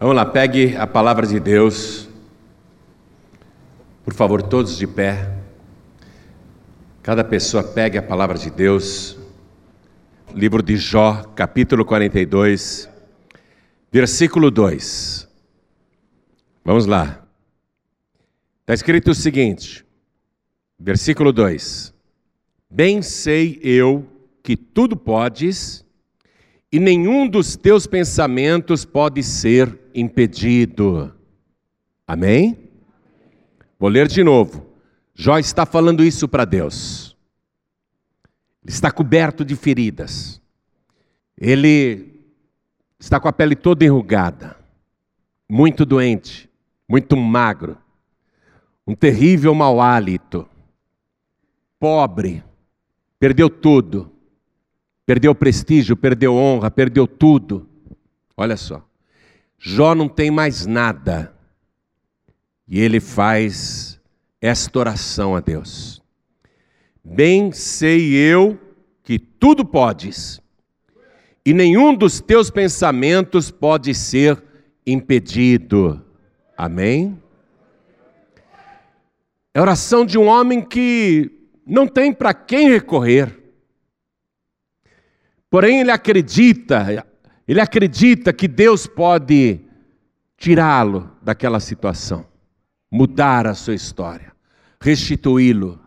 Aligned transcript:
Vamos 0.00 0.14
lá, 0.14 0.24
pegue 0.24 0.76
a 0.76 0.86
palavra 0.86 1.26
de 1.26 1.40
Deus. 1.40 2.08
Por 4.04 4.14
favor, 4.14 4.40
todos 4.40 4.78
de 4.78 4.86
pé. 4.86 5.28
Cada 7.02 7.24
pessoa 7.24 7.64
pegue 7.64 7.98
a 7.98 8.02
palavra 8.02 8.38
de 8.38 8.48
Deus. 8.48 9.18
Livro 10.32 10.62
de 10.62 10.76
Jó, 10.76 11.24
capítulo 11.34 11.84
42, 11.84 12.88
versículo 13.90 14.52
2. 14.52 15.28
Vamos 16.64 16.86
lá. 16.86 17.26
Está 18.60 18.74
escrito 18.74 19.10
o 19.10 19.14
seguinte, 19.16 19.84
versículo 20.78 21.32
2: 21.32 21.92
Bem 22.70 23.02
sei 23.02 23.58
eu 23.64 24.06
que 24.44 24.56
tudo 24.56 24.96
podes, 24.96 25.84
e 26.70 26.78
nenhum 26.78 27.26
dos 27.26 27.56
teus 27.56 27.86
pensamentos 27.86 28.84
pode 28.84 29.22
ser 29.22 29.78
impedido. 29.94 31.14
Amém? 32.06 32.58
Vou 33.78 33.88
ler 33.88 34.06
de 34.06 34.22
novo. 34.22 34.66
Jó 35.14 35.38
está 35.38 35.64
falando 35.64 36.04
isso 36.04 36.28
para 36.28 36.44
Deus. 36.44 37.16
Ele 38.62 38.72
está 38.72 38.90
coberto 38.90 39.44
de 39.44 39.56
feridas. 39.56 40.40
Ele 41.36 42.22
está 42.98 43.18
com 43.18 43.28
a 43.28 43.32
pele 43.32 43.54
toda 43.54 43.84
enrugada, 43.84 44.56
muito 45.48 45.86
doente, 45.86 46.50
muito 46.88 47.16
magro, 47.16 47.78
um 48.86 48.94
terrível 48.94 49.54
mau 49.54 49.80
hálito, 49.80 50.48
pobre, 51.78 52.42
perdeu 53.20 53.48
tudo 53.48 54.17
perdeu 55.08 55.34
prestígio, 55.34 55.96
perdeu 55.96 56.34
honra, 56.34 56.70
perdeu 56.70 57.06
tudo. 57.06 57.66
Olha 58.36 58.58
só. 58.58 58.86
Jó 59.58 59.94
não 59.94 60.06
tem 60.06 60.30
mais 60.30 60.66
nada. 60.66 61.32
E 62.68 62.78
ele 62.78 63.00
faz 63.00 63.98
esta 64.38 64.78
oração 64.78 65.34
a 65.34 65.40
Deus. 65.40 66.02
Bem 67.02 67.52
sei 67.52 68.12
eu 68.16 68.60
que 69.02 69.18
tudo 69.18 69.64
podes, 69.64 70.42
e 71.42 71.54
nenhum 71.54 71.94
dos 71.94 72.20
teus 72.20 72.50
pensamentos 72.50 73.50
pode 73.50 73.94
ser 73.94 74.44
impedido. 74.86 76.04
Amém? 76.54 77.18
É 79.54 79.58
a 79.58 79.62
oração 79.62 80.04
de 80.04 80.18
um 80.18 80.26
homem 80.26 80.60
que 80.60 81.30
não 81.66 81.88
tem 81.88 82.12
para 82.12 82.34
quem 82.34 82.68
recorrer. 82.68 83.37
Porém, 85.50 85.80
ele 85.80 85.90
acredita, 85.90 87.04
ele 87.46 87.60
acredita 87.60 88.32
que 88.32 88.46
Deus 88.46 88.86
pode 88.86 89.60
tirá-lo 90.36 91.10
daquela 91.22 91.58
situação, 91.58 92.26
mudar 92.90 93.46
a 93.46 93.54
sua 93.54 93.74
história, 93.74 94.32
restituí-lo. 94.80 95.80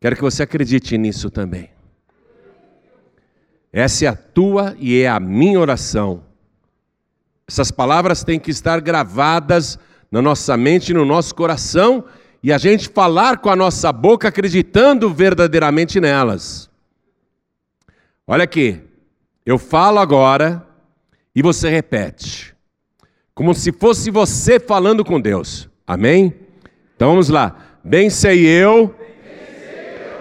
Quero 0.00 0.16
que 0.16 0.22
você 0.22 0.42
acredite 0.42 0.96
nisso 0.98 1.30
também. 1.30 1.70
Essa 3.72 4.04
é 4.04 4.08
a 4.08 4.14
tua 4.14 4.76
e 4.78 5.00
é 5.00 5.08
a 5.08 5.18
minha 5.18 5.58
oração. 5.58 6.22
Essas 7.48 7.70
palavras 7.70 8.22
têm 8.22 8.38
que 8.38 8.50
estar 8.50 8.80
gravadas 8.80 9.78
na 10.10 10.22
nossa 10.22 10.56
mente 10.56 10.90
e 10.90 10.94
no 10.94 11.04
nosso 11.04 11.34
coração 11.34 12.04
e 12.42 12.52
a 12.52 12.58
gente 12.58 12.88
falar 12.88 13.38
com 13.38 13.50
a 13.50 13.56
nossa 13.56 13.90
boca 13.92 14.28
acreditando 14.28 15.12
verdadeiramente 15.12 15.98
nelas. 15.98 16.70
Olha 18.26 18.44
aqui, 18.44 18.80
eu 19.44 19.58
falo 19.58 19.98
agora 19.98 20.66
e 21.36 21.42
você 21.42 21.68
repete, 21.68 22.54
como 23.34 23.52
se 23.52 23.70
fosse 23.70 24.10
você 24.10 24.58
falando 24.58 25.04
com 25.04 25.20
Deus, 25.20 25.68
amém? 25.86 26.32
Então 26.96 27.10
vamos 27.10 27.28
lá, 27.28 27.54
bem 27.84 28.08
sei 28.08 28.46
eu 28.46 28.94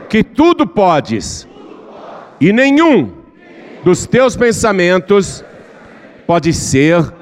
que 0.10 0.22
tudo 0.22 0.68
podes 0.68 1.48
e 2.42 2.52
nenhum 2.52 3.24
dos 3.86 4.06
teus 4.06 4.36
pensamentos 4.36 5.42
pode 6.28 6.52
ser 6.52 7.14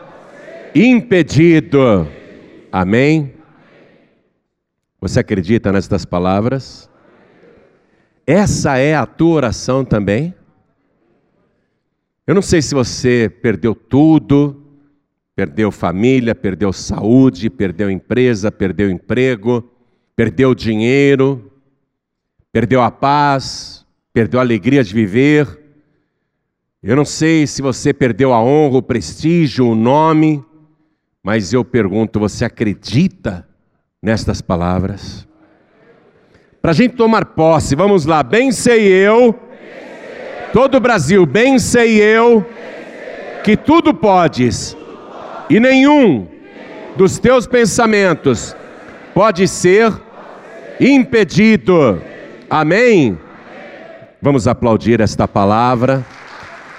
impedido, 0.74 2.08
amém? 2.72 3.36
Você 5.00 5.20
acredita 5.20 5.72
nestas 5.72 6.06
palavras? 6.06 6.90
Essa 8.26 8.80
é 8.80 8.96
a 8.96 9.06
tua 9.06 9.36
oração 9.36 9.86
também? 9.86 10.34
Eu 12.32 12.36
não 12.36 12.42
sei 12.42 12.62
se 12.62 12.74
você 12.74 13.30
perdeu 13.42 13.76
tudo, 13.76 14.66
perdeu 15.36 15.70
família, 15.70 16.34
perdeu 16.34 16.72
saúde, 16.72 17.50
perdeu 17.50 17.92
empresa, 17.92 18.50
perdeu 18.50 18.90
emprego, 18.90 19.70
perdeu 20.16 20.56
dinheiro, 20.56 21.52
perdeu 22.50 22.82
a 22.82 22.90
paz, 22.90 23.86
perdeu 24.14 24.40
a 24.40 24.44
alegria 24.44 24.82
de 24.82 24.94
viver. 24.94 25.46
Eu 26.82 26.96
não 26.96 27.04
sei 27.04 27.46
se 27.46 27.62
você 27.62 27.94
perdeu 27.94 28.32
a 28.32 28.42
honra, 28.42 28.78
o 28.78 28.82
prestígio, 28.82 29.68
o 29.68 29.76
nome, 29.76 30.42
mas 31.22 31.52
eu 31.52 31.66
pergunto: 31.66 32.18
você 32.18 32.46
acredita 32.46 33.46
nestas 34.02 34.42
palavras? 34.42 35.28
Para 36.62 36.72
a 36.72 36.74
gente 36.74 36.96
tomar 36.96 37.26
posse, 37.26 37.76
vamos 37.76 38.06
lá, 38.06 38.24
bem 38.24 38.54
sei 38.54 38.88
eu 38.88 39.51
Todo 40.54 40.76
o 40.76 40.80
Brasil, 40.80 41.26
bem 41.26 41.58
sei 41.58 42.02
eu 42.02 42.46
que 43.44 43.56
tudo 43.56 43.94
podes, 43.94 44.76
e 45.50 45.60
nenhum 45.60 46.28
dos 46.96 47.18
teus 47.18 47.48
pensamentos 47.48 48.56
pode 49.14 49.48
ser 49.48 49.94
impedido. 50.80 52.02
Amém? 52.50 53.18
Vamos 54.22 54.48
aplaudir 54.48 55.00
esta 55.00 55.28
palavra. 55.28 56.06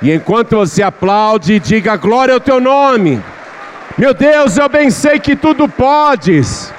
E 0.02 0.12
enquanto 0.12 0.56
você 0.56 0.82
aplaude, 0.82 1.58
diga 1.58 1.96
glória 1.96 2.34
ao 2.34 2.40
teu 2.40 2.60
nome. 2.60 3.22
Meu 3.96 4.12
Deus, 4.12 4.58
eu 4.58 4.68
bem 4.68 4.90
sei 4.90 5.18
que 5.18 5.34
tudo 5.34 5.68
podes. 5.68 6.72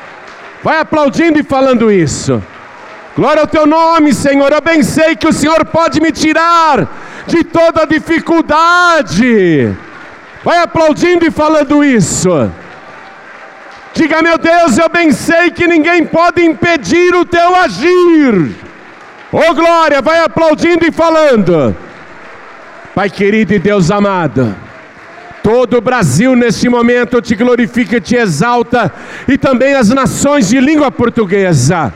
Vai 0.63 0.79
aplaudindo 0.79 1.39
e 1.39 1.43
falando 1.43 1.91
isso. 1.91 2.41
Glória 3.15 3.41
ao 3.41 3.47
teu 3.47 3.67
nome, 3.67 4.11
Senhor. 4.11 4.51
Eu 4.51 4.61
bem 4.61 4.81
sei 4.81 5.15
que 5.15 5.27
o 5.27 5.33
Senhor 5.33 5.63
pode 5.65 6.01
me 6.01 6.11
tirar 6.11 6.87
de 7.27 7.43
toda 7.43 7.85
dificuldade. 7.85 9.71
Vai 10.43 10.57
aplaudindo 10.57 11.23
e 11.23 11.29
falando 11.29 11.83
isso. 11.83 12.51
Diga, 13.93 14.23
meu 14.23 14.39
Deus, 14.39 14.79
eu 14.79 14.89
bem 14.89 15.11
sei 15.11 15.51
que 15.51 15.67
ninguém 15.67 16.03
pode 16.03 16.43
impedir 16.43 17.13
o 17.13 17.23
teu 17.23 17.55
agir. 17.55 18.55
Oh 19.31 19.53
glória, 19.53 20.01
vai 20.01 20.19
aplaudindo 20.19 20.83
e 20.83 20.91
falando. 20.91 21.75
Pai 22.95 23.11
querido 23.11 23.53
e 23.53 23.59
Deus 23.59 23.91
amado, 23.91 24.55
todo 25.43 25.77
o 25.77 25.81
Brasil 25.81 26.35
neste 26.35 26.67
momento 26.67 27.21
te 27.21 27.35
glorifica 27.35 27.97
e 27.97 28.01
te 28.01 28.15
exalta, 28.15 28.91
e 29.27 29.35
também 29.35 29.73
as 29.73 29.89
nações 29.89 30.47
de 30.47 30.59
língua 30.59 30.91
portuguesa 30.91 31.93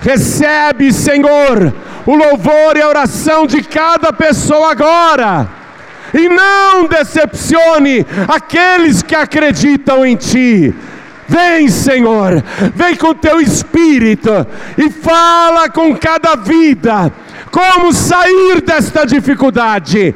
Recebe, 0.00 0.92
Senhor, 0.92 1.74
o 2.06 2.14
louvor 2.14 2.76
e 2.76 2.80
a 2.80 2.88
oração 2.88 3.46
de 3.46 3.62
cada 3.62 4.12
pessoa 4.12 4.70
agora. 4.70 5.48
E 6.14 6.28
não 6.28 6.86
decepcione 6.86 8.06
aqueles 8.28 9.02
que 9.02 9.14
acreditam 9.14 10.06
em 10.06 10.16
Ti. 10.16 10.74
Vem, 11.28 11.68
Senhor, 11.68 12.42
vem 12.74 12.96
com 12.96 13.12
teu 13.12 13.38
espírito 13.38 14.46
e 14.78 14.88
fala 14.88 15.68
com 15.68 15.94
cada 15.94 16.36
vida 16.36 17.12
como 17.50 17.92
sair 17.92 18.62
desta 18.62 19.04
dificuldade. 19.04 20.14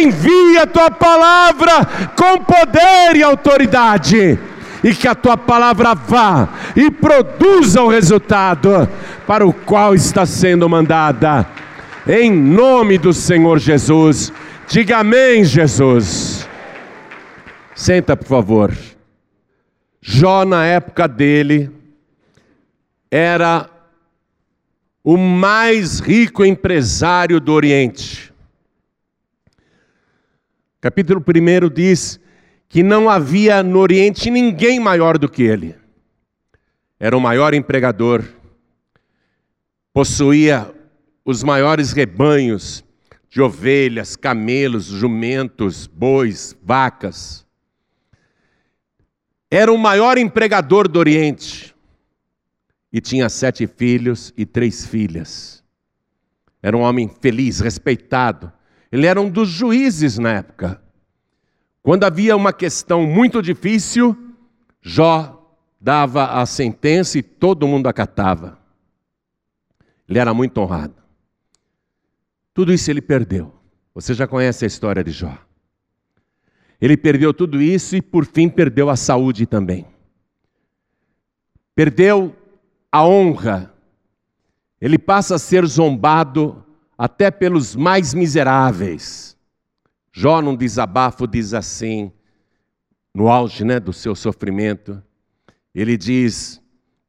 Envia 0.00 0.66
tua 0.66 0.90
palavra 0.90 1.86
com 2.16 2.38
poder 2.38 3.16
e 3.16 3.22
autoridade 3.22 4.38
e 4.82 4.94
que 4.94 5.06
a 5.06 5.14
tua 5.14 5.36
palavra 5.36 5.94
vá 5.94 6.48
e 6.74 6.90
produza 6.90 7.82
o 7.82 7.88
resultado 7.88 8.88
para 9.26 9.46
o 9.46 9.52
qual 9.52 9.94
está 9.94 10.26
sendo 10.26 10.68
mandada. 10.68 11.46
Em 12.06 12.30
nome 12.30 12.98
do 12.98 13.12
Senhor 13.12 13.58
Jesus. 13.58 14.32
Diga 14.68 14.98
amém, 14.98 15.44
Jesus. 15.44 16.48
Senta, 17.74 18.16
por 18.16 18.26
favor. 18.26 18.76
Jó, 20.00 20.44
na 20.44 20.66
época 20.66 21.06
dele, 21.06 21.70
era 23.10 23.70
o 25.04 25.16
mais 25.16 26.00
rico 26.00 26.44
empresário 26.44 27.40
do 27.40 27.52
Oriente. 27.52 28.32
Capítulo 30.80 31.22
1 31.24 31.68
diz 31.72 32.18
que 32.72 32.82
não 32.82 33.06
havia 33.06 33.62
no 33.62 33.80
Oriente 33.80 34.30
ninguém 34.30 34.80
maior 34.80 35.18
do 35.18 35.28
que 35.28 35.42
ele. 35.42 35.76
Era 36.98 37.14
o 37.14 37.20
maior 37.20 37.52
empregador, 37.52 38.24
possuía 39.92 40.74
os 41.22 41.42
maiores 41.42 41.92
rebanhos 41.92 42.82
de 43.28 43.42
ovelhas, 43.42 44.16
camelos, 44.16 44.86
jumentos, 44.86 45.86
bois, 45.86 46.56
vacas. 46.62 47.46
era 49.50 49.70
o 49.70 49.76
maior 49.76 50.16
empregador 50.16 50.88
do 50.88 50.98
Oriente 50.98 51.76
e 52.90 53.02
tinha 53.02 53.28
sete 53.28 53.66
filhos 53.66 54.32
e 54.34 54.46
três 54.46 54.86
filhas. 54.86 55.62
Era 56.62 56.74
um 56.74 56.80
homem 56.80 57.06
feliz, 57.20 57.60
respeitado. 57.60 58.50
Ele 58.90 59.06
era 59.06 59.20
um 59.20 59.28
dos 59.28 59.50
juízes 59.50 60.16
na 60.16 60.32
época. 60.32 60.81
Quando 61.82 62.04
havia 62.04 62.36
uma 62.36 62.52
questão 62.52 63.06
muito 63.06 63.42
difícil, 63.42 64.16
Jó 64.80 65.38
dava 65.80 66.40
a 66.40 66.46
sentença 66.46 67.18
e 67.18 67.22
todo 67.22 67.66
mundo 67.66 67.88
acatava. 67.88 68.58
Ele 70.08 70.18
era 70.18 70.32
muito 70.32 70.58
honrado. 70.58 70.94
Tudo 72.54 72.72
isso 72.72 72.90
ele 72.90 73.02
perdeu. 73.02 73.52
Você 73.94 74.14
já 74.14 74.26
conhece 74.26 74.64
a 74.64 74.68
história 74.68 75.02
de 75.02 75.10
Jó. 75.10 75.36
Ele 76.80 76.96
perdeu 76.96 77.32
tudo 77.32 77.60
isso 77.60 77.96
e, 77.96 78.02
por 78.02 78.24
fim, 78.26 78.48
perdeu 78.48 78.88
a 78.88 78.96
saúde 78.96 79.46
também. 79.46 79.86
Perdeu 81.74 82.36
a 82.90 83.06
honra. 83.06 83.72
Ele 84.80 84.98
passa 84.98 85.36
a 85.36 85.38
ser 85.38 85.64
zombado 85.66 86.64
até 86.98 87.30
pelos 87.30 87.74
mais 87.74 88.12
miseráveis. 88.14 89.36
Jó, 90.12 90.42
num 90.42 90.54
desabafo, 90.54 91.26
diz 91.26 91.54
assim, 91.54 92.12
no 93.14 93.28
auge 93.28 93.64
né, 93.64 93.80
do 93.80 93.92
seu 93.92 94.14
sofrimento, 94.14 95.02
ele 95.74 95.96
diz: 95.96 96.60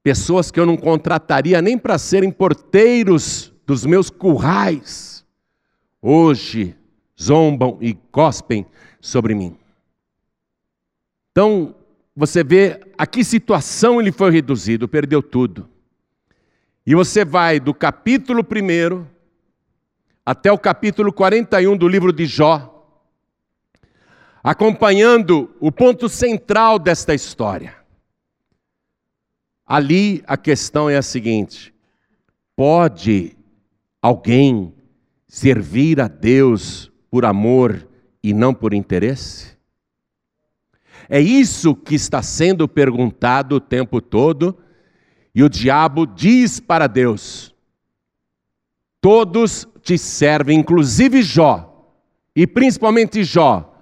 pessoas 0.01 0.49
que 0.49 0.59
eu 0.59 0.65
não 0.65 0.77
contrataria 0.77 1.61
nem 1.61 1.77
para 1.77 1.97
serem 1.97 2.31
porteiros 2.31 3.53
dos 3.65 3.85
meus 3.85 4.09
currais, 4.09 5.25
hoje 6.01 6.75
zombam 7.21 7.77
e 7.81 7.93
cospem 7.93 8.65
sobre 8.99 9.35
mim. 9.35 9.57
Então, 11.31 11.75
você 12.15 12.43
vê 12.43 12.79
a 12.97 13.07
que 13.07 13.23
situação 13.23 13.99
ele 13.99 14.11
foi 14.11 14.31
reduzido, 14.31 14.87
perdeu 14.87 15.21
tudo. 15.21 15.67
E 16.85 16.93
você 16.93 17.23
vai 17.23 17.59
do 17.59 17.73
capítulo 17.73 18.41
1 18.43 19.05
até 20.25 20.51
o 20.51 20.57
capítulo 20.57 21.11
41 21.11 21.75
do 21.75 21.87
livro 21.87 22.13
de 22.13 22.25
Jó, 22.25 22.72
acompanhando 24.43 25.55
o 25.59 25.71
ponto 25.71 26.09
central 26.09 26.77
desta 26.77 27.13
história. 27.13 27.75
Ali 29.65 30.21
a 30.27 30.35
questão 30.35 30.89
é 30.89 30.97
a 30.97 31.01
seguinte: 31.01 31.73
pode 32.55 33.37
alguém 34.01 34.73
servir 35.27 36.01
a 36.01 36.09
Deus 36.09 36.91
por 37.09 37.23
amor 37.23 37.87
e 38.21 38.33
não 38.33 38.53
por 38.53 38.73
interesse? 38.73 39.53
É 41.07 41.19
isso 41.19 41.75
que 41.75 41.95
está 41.95 42.21
sendo 42.21 42.67
perguntado 42.67 43.55
o 43.55 43.61
tempo 43.61 44.01
todo, 44.01 44.57
e 45.33 45.41
o 45.43 45.49
diabo 45.49 46.05
diz 46.05 46.59
para 46.59 46.87
Deus: 46.87 47.55
Todos 48.99 49.65
te 49.81 49.97
servem, 49.97 50.59
inclusive 50.59 51.21
Jó, 51.21 51.89
e 52.35 52.45
principalmente 52.45 53.23
Jó, 53.23 53.72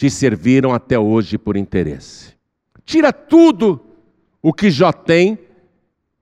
te 0.00 0.08
serviram 0.08 0.72
até 0.72 0.98
hoje 0.98 1.36
por 1.36 1.58
interesse. 1.58 2.34
Tira 2.86 3.12
tudo 3.12 3.84
o 4.40 4.50
que 4.50 4.70
Jó 4.70 4.90
tem, 4.90 5.38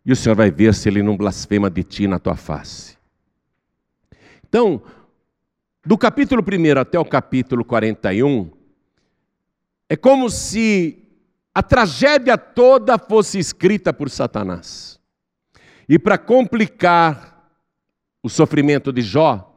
e 0.05 0.11
o 0.11 0.17
Senhor 0.17 0.35
vai 0.35 0.51
ver 0.51 0.75
se 0.75 0.89
ele 0.89 1.01
não 1.01 1.17
blasfema 1.17 1.71
de 1.71 1.85
ti 1.85 2.09
na 2.09 2.19
tua 2.19 2.35
face. 2.35 2.99
Então, 4.49 4.83
do 5.87 5.97
capítulo 5.97 6.43
1 6.43 6.81
até 6.81 6.99
o 6.99 7.05
capítulo 7.05 7.65
41, 7.65 8.51
é 9.89 9.95
como 9.95 10.29
se 10.29 10.99
a 11.55 11.63
tragédia 11.63 12.37
toda 12.37 12.99
fosse 12.99 13.39
escrita 13.39 13.93
por 13.93 14.11
Satanás. 14.11 14.99
E 15.89 16.01
para 16.01 16.19
complicar 16.19 17.49
o 18.25 18.29
sofrimento 18.29 18.93
de 18.93 19.03
Jó, 19.03 19.57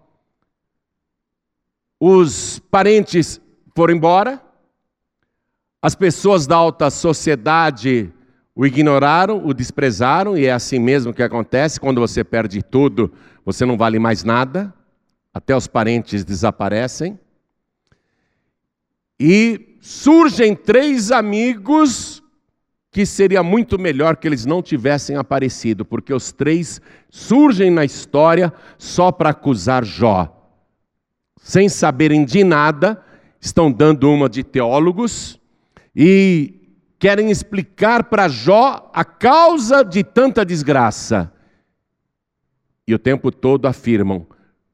os 2.00 2.59
parentes 2.69 3.41
foram 3.75 3.94
embora, 3.94 4.41
as 5.81 5.95
pessoas 5.95 6.45
da 6.45 6.56
alta 6.56 6.89
sociedade 6.89 8.13
o 8.56 8.65
ignoraram, 8.65 9.45
o 9.45 9.53
desprezaram, 9.53 10.38
e 10.38 10.45
é 10.45 10.51
assim 10.51 10.77
mesmo 10.77 11.13
que 11.13 11.23
acontece: 11.23 11.79
quando 11.79 12.01
você 12.01 12.23
perde 12.23 12.62
tudo, 12.62 13.12
você 13.45 13.65
não 13.65 13.77
vale 13.77 13.97
mais 13.97 14.23
nada, 14.23 14.73
até 15.33 15.56
os 15.56 15.68
parentes 15.68 16.23
desaparecem. 16.23 17.19
E 19.19 19.77
surgem 19.79 20.56
três 20.56 21.12
amigos 21.12 22.21
que 22.91 23.06
seria 23.06 23.41
muito 23.41 23.79
melhor 23.79 24.17
que 24.17 24.27
eles 24.27 24.45
não 24.45 24.62
tivessem 24.62 25.15
aparecido, 25.15 25.85
porque 25.85 26.13
os 26.13 26.33
três 26.33 26.81
surgem 27.09 27.71
na 27.71 27.85
história 27.85 28.51
só 28.77 29.12
para 29.12 29.29
acusar 29.29 29.85
Jó. 29.85 30.38
Sem 31.41 31.69
saberem 31.69 32.25
de 32.25 32.44
nada, 32.44 33.01
estão 33.41 33.69
dando 33.69 34.09
uma 34.09 34.29
de 34.29 34.43
teólogos 34.43 35.38
e 35.93 36.77
querem 36.97 37.29
explicar 37.29 38.05
para 38.05 38.29
Jó 38.29 38.89
a 38.93 39.03
causa 39.03 39.83
de 39.83 40.03
tanta 40.03 40.45
desgraça. 40.45 41.33
E 42.88 42.93
o 42.93 42.99
tempo 42.99 43.31
todo 43.31 43.65
afirmam: 43.65 44.25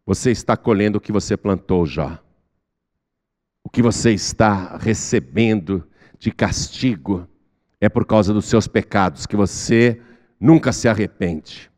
você 0.06 0.30
está 0.30 0.56
colhendo 0.56 1.00
o 1.00 1.02
que 1.02 1.12
você 1.12 1.36
plantou, 1.36 1.88
Jó 1.88 2.20
o 3.68 3.70
que 3.70 3.82
você 3.82 4.14
está 4.14 4.78
recebendo 4.78 5.86
de 6.18 6.32
castigo 6.32 7.28
é 7.82 7.90
por 7.90 8.06
causa 8.06 8.34
dos 8.34 8.46
seus 8.46 8.66
pecados, 8.66 9.26
que 9.26 9.36
você 9.36 10.02
nunca 10.40 10.72
se 10.72 10.88
arrepende. 10.88 11.70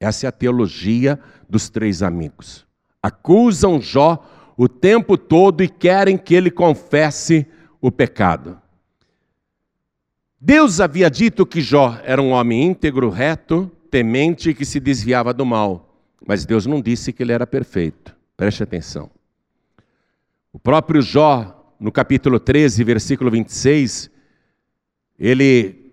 Essa 0.00 0.26
é 0.26 0.28
a 0.30 0.32
teologia 0.32 1.20
dos 1.46 1.68
três 1.68 2.02
amigos. 2.02 2.66
Acusam 3.02 3.82
Jó 3.82 4.26
o 4.56 4.68
tempo 4.68 5.18
todo 5.18 5.62
e 5.62 5.68
querem 5.68 6.16
que 6.16 6.34
ele 6.34 6.50
confesse 6.50 7.46
o 7.80 7.92
pecado. 7.92 8.60
Deus 10.40 10.80
havia 10.80 11.10
dito 11.10 11.44
que 11.44 11.60
Jó 11.60 11.98
era 12.04 12.22
um 12.22 12.30
homem 12.30 12.62
íntegro, 12.62 13.10
reto, 13.10 13.70
temente 13.90 14.50
e 14.50 14.54
que 14.54 14.64
se 14.64 14.80
desviava 14.80 15.34
do 15.34 15.44
mal. 15.44 16.00
Mas 16.26 16.46
Deus 16.46 16.66
não 16.66 16.80
disse 16.80 17.12
que 17.12 17.22
ele 17.22 17.32
era 17.32 17.46
perfeito. 17.46 18.14
Preste 18.36 18.62
atenção. 18.62 19.10
O 20.52 20.58
próprio 20.58 21.02
Jó, 21.02 21.74
no 21.78 21.92
capítulo 21.92 22.40
13, 22.40 22.82
versículo 22.84 23.30
26, 23.30 24.10
ele, 25.18 25.92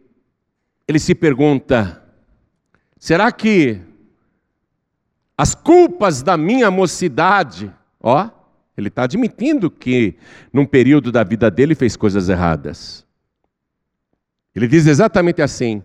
ele 0.87 0.99
se 0.99 1.13
pergunta: 1.13 2.01
será 2.97 3.31
que 3.31 3.81
as 5.37 5.53
culpas 5.55 6.21
da 6.21 6.37
minha 6.37 6.69
mocidade, 6.69 7.73
ó, 7.99 8.29
ele 8.75 8.87
está 8.87 9.03
admitindo 9.03 9.69
que 9.69 10.15
num 10.51 10.65
período 10.65 11.11
da 11.11 11.23
vida 11.23 11.49
dele 11.51 11.75
fez 11.75 11.95
coisas 11.95 12.27
erradas. 12.27 13.05
Ele 14.55 14.67
diz 14.67 14.87
exatamente 14.87 15.41
assim: 15.41 15.83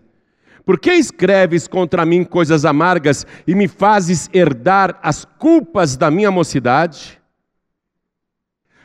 Por 0.65 0.79
que 0.79 0.91
escreves 0.91 1.67
contra 1.67 2.05
mim 2.05 2.23
coisas 2.23 2.65
amargas 2.65 3.25
e 3.45 3.53
me 3.53 3.67
fazes 3.67 4.29
herdar 4.33 4.99
as 5.03 5.23
culpas 5.23 5.95
da 5.95 6.09
minha 6.09 6.31
mocidade? 6.31 7.21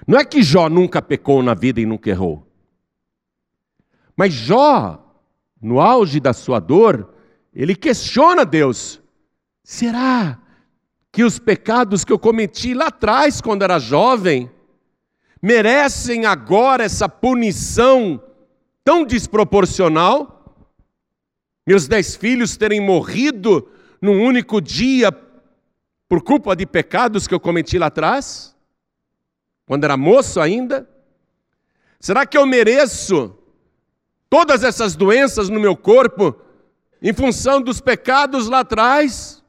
Não 0.06 0.18
é 0.18 0.24
que 0.24 0.42
Jó 0.42 0.68
nunca 0.68 1.00
pecou 1.00 1.42
na 1.42 1.54
vida 1.54 1.80
e 1.80 1.86
nunca 1.86 2.10
errou. 2.10 2.46
Mas 4.14 4.34
Jó, 4.34 5.02
no 5.60 5.80
auge 5.80 6.20
da 6.20 6.34
sua 6.34 6.60
dor, 6.60 7.14
ele 7.54 7.74
questiona 7.74 8.44
Deus: 8.44 9.02
será 9.62 10.38
que 11.14 11.24
os 11.24 11.38
pecados 11.38 12.04
que 12.04 12.12
eu 12.12 12.18
cometi 12.18 12.74
lá 12.74 12.88
atrás, 12.88 13.40
quando 13.40 13.62
era 13.62 13.78
jovem, 13.78 14.50
merecem 15.40 16.26
agora 16.26 16.84
essa 16.84 17.08
punição 17.08 18.22
tão 18.84 19.04
desproporcional? 19.04 20.56
Meus 21.66 21.86
dez 21.86 22.16
filhos 22.16 22.56
terem 22.56 22.80
morrido 22.80 23.70
num 24.02 24.22
único 24.22 24.60
dia 24.60 25.10
por 26.08 26.20
culpa 26.22 26.54
de 26.54 26.66
pecados 26.66 27.26
que 27.26 27.34
eu 27.34 27.40
cometi 27.40 27.78
lá 27.78 27.86
atrás? 27.86 28.54
quando 29.66 29.84
era 29.84 29.96
moço 29.96 30.40
ainda? 30.40 30.88
Será 31.98 32.26
que 32.26 32.36
eu 32.36 32.46
mereço 32.46 33.36
todas 34.28 34.62
essas 34.62 34.94
doenças 34.94 35.48
no 35.48 35.60
meu 35.60 35.76
corpo 35.76 36.36
em 37.00 37.12
função 37.12 37.62
dos 37.62 37.80
pecados 37.80 38.48
lá 38.48 38.60
atrás? 38.60 39.42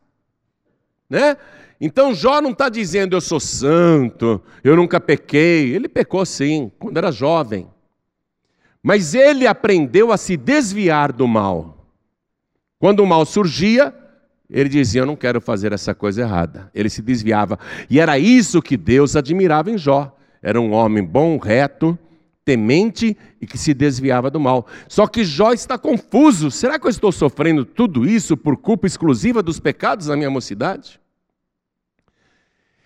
Né? 1.10 1.38
Então 1.79 2.13
Jó 2.13 2.41
não 2.41 2.51
está 2.51 2.70
dizendo 2.70 3.15
eu 3.15 3.22
sou 3.22 3.39
santo, 3.39 4.41
eu 4.63 4.75
nunca 4.75 5.00
pequei. 5.00 5.74
Ele 5.74 5.88
pecou 5.88 6.25
sim, 6.25 6.72
quando 6.79 6.98
era 6.98 7.12
jovem. 7.12 7.67
Mas 8.82 9.13
ele 9.15 9.48
aprendeu 9.48 10.12
a 10.12 10.17
se 10.17 10.38
desviar 10.38 11.12
do 11.12 11.27
mal. 11.27 11.88
Quando 12.79 13.00
o 13.00 13.08
mal 13.08 13.25
surgia, 13.25 13.94
ele 14.50 14.70
dizia: 14.70 15.01
Eu 15.01 15.05
não 15.05 15.15
quero 15.15 15.41
fazer 15.41 15.74
essa 15.74 15.96
coisa 15.96 16.22
errada. 16.22 16.70
Ele 16.74 16.89
se 16.89 17.01
desviava. 17.01 17.58
E 17.89 18.00
era 18.00 18.20
isso 18.20 18.62
que 18.62 18.77
Deus 18.77 19.15
admirava 19.15 19.72
em 19.72 19.77
Jó. 19.77 20.15
Era 20.41 20.62
um 20.62 20.72
homem 20.72 21.03
bom, 21.03 21.38
reto, 21.38 21.98
temente 22.46 23.17
e 23.41 23.48
que 23.48 23.58
se 23.58 23.74
desviava 23.74 24.29
do 24.29 24.39
mal. 24.39 24.67
Só 24.88 25.08
que 25.08 25.24
Jó 25.24 25.51
está 25.51 25.77
confuso. 25.77 26.51
Será 26.51 26.77
que 26.77 26.86
eu 26.86 26.91
estou 26.91 27.12
sofrendo 27.12 27.65
tudo 27.65 28.08
isso 28.08 28.38
por 28.38 28.55
culpa 28.55 28.86
exclusiva 28.86 29.41
dos 29.41 29.60
pecados 29.60 30.05
da 30.05 30.15
minha 30.15 30.29
mocidade? 30.29 31.00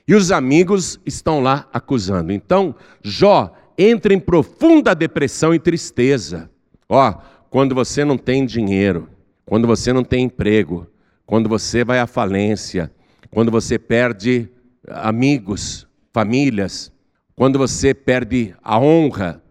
E 0.09 0.15
os 0.15 0.31
amigos 0.31 0.99
estão 1.05 1.39
lá 1.39 1.69
acusando. 1.71 2.31
Então, 2.31 2.73
Jó 3.03 3.53
entra 3.77 4.11
em 4.11 4.19
profunda 4.19 4.95
depressão 4.95 5.53
e 5.53 5.59
tristeza. 5.59 6.49
Ó, 6.89 7.13
quando 7.47 7.75
você 7.75 8.03
não 8.03 8.17
tem 8.17 8.43
dinheiro, 8.43 9.07
quando 9.45 9.67
você 9.67 9.93
não 9.93 10.03
tem 10.03 10.23
emprego, 10.23 10.87
quando 11.27 11.47
você 11.47 11.83
vai 11.83 11.99
à 11.99 12.07
falência, 12.07 12.91
quando 13.29 13.51
você 13.51 13.77
perde 13.77 14.49
amigos, 14.87 15.87
famílias, 16.11 16.91
quando 17.35 17.59
você 17.59 17.93
perde 17.93 18.55
a 18.63 18.79
honra, 18.79 19.43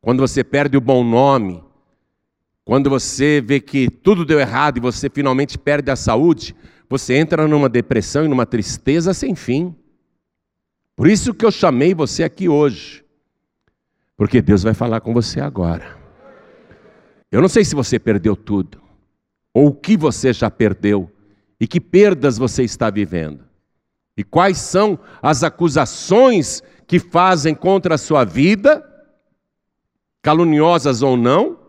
quando 0.00 0.20
você 0.20 0.42
perde 0.42 0.78
o 0.78 0.80
bom 0.80 1.04
nome, 1.04 1.62
quando 2.64 2.88
você 2.88 3.42
vê 3.46 3.60
que 3.60 3.90
tudo 3.90 4.24
deu 4.24 4.40
errado 4.40 4.78
e 4.78 4.80
você 4.80 5.10
finalmente 5.10 5.58
perde 5.58 5.90
a 5.90 5.96
saúde, 5.96 6.56
você 6.88 7.12
entra 7.12 7.46
numa 7.46 7.68
depressão 7.68 8.24
e 8.24 8.28
numa 8.28 8.46
tristeza 8.46 9.12
sem 9.12 9.34
fim. 9.34 9.76
Por 10.98 11.06
isso 11.06 11.32
que 11.32 11.46
eu 11.46 11.52
chamei 11.52 11.94
você 11.94 12.24
aqui 12.24 12.48
hoje, 12.48 13.04
porque 14.16 14.42
Deus 14.42 14.64
vai 14.64 14.74
falar 14.74 15.00
com 15.00 15.14
você 15.14 15.40
agora. 15.40 15.96
Eu 17.30 17.40
não 17.40 17.48
sei 17.48 17.64
se 17.64 17.76
você 17.76 18.00
perdeu 18.00 18.34
tudo, 18.34 18.82
ou 19.54 19.68
o 19.68 19.72
que 19.72 19.96
você 19.96 20.32
já 20.32 20.50
perdeu, 20.50 21.08
e 21.60 21.68
que 21.68 21.80
perdas 21.80 22.36
você 22.36 22.64
está 22.64 22.90
vivendo, 22.90 23.44
e 24.16 24.24
quais 24.24 24.58
são 24.58 24.98
as 25.22 25.44
acusações 25.44 26.64
que 26.84 26.98
fazem 26.98 27.54
contra 27.54 27.94
a 27.94 27.98
sua 27.98 28.24
vida 28.24 28.84
caluniosas 30.20 31.00
ou 31.00 31.16
não, 31.16 31.60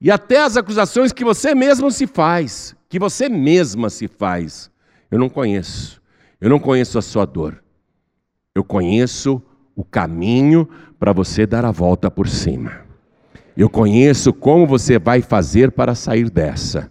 e 0.00 0.12
até 0.12 0.44
as 0.44 0.56
acusações 0.56 1.10
que 1.12 1.24
você 1.24 1.56
mesmo 1.56 1.90
se 1.90 2.06
faz, 2.06 2.76
que 2.88 3.00
você 3.00 3.28
mesma 3.28 3.90
se 3.90 4.06
faz. 4.06 4.70
Eu 5.10 5.18
não 5.18 5.28
conheço, 5.28 6.00
eu 6.40 6.48
não 6.48 6.60
conheço 6.60 6.96
a 7.00 7.02
sua 7.02 7.24
dor, 7.24 7.61
eu 8.54 8.62
conheço 8.62 9.42
o 9.74 9.84
caminho 9.84 10.68
para 10.98 11.12
você 11.12 11.46
dar 11.46 11.64
a 11.64 11.70
volta 11.70 12.10
por 12.10 12.28
cima. 12.28 12.82
Eu 13.56 13.68
conheço 13.68 14.32
como 14.32 14.66
você 14.66 14.98
vai 14.98 15.20
fazer 15.22 15.70
para 15.72 15.94
sair 15.94 16.30
dessa. 16.30 16.90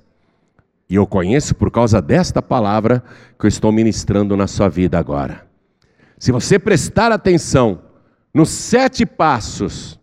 E 0.89 0.95
eu 0.95 1.07
conheço 1.07 1.55
por 1.55 1.71
causa 1.71 2.01
desta 2.01 2.41
palavra 2.41 3.03
que 3.39 3.45
eu 3.45 3.47
estou 3.47 3.71
ministrando 3.71 4.35
na 4.35 4.47
sua 4.47 4.67
vida 4.67 4.99
agora. 4.99 5.47
Se 6.17 6.31
você 6.31 6.59
prestar 6.59 7.11
atenção 7.11 7.81
nos 8.33 8.49
sete 8.49 9.05
passos 9.05 9.99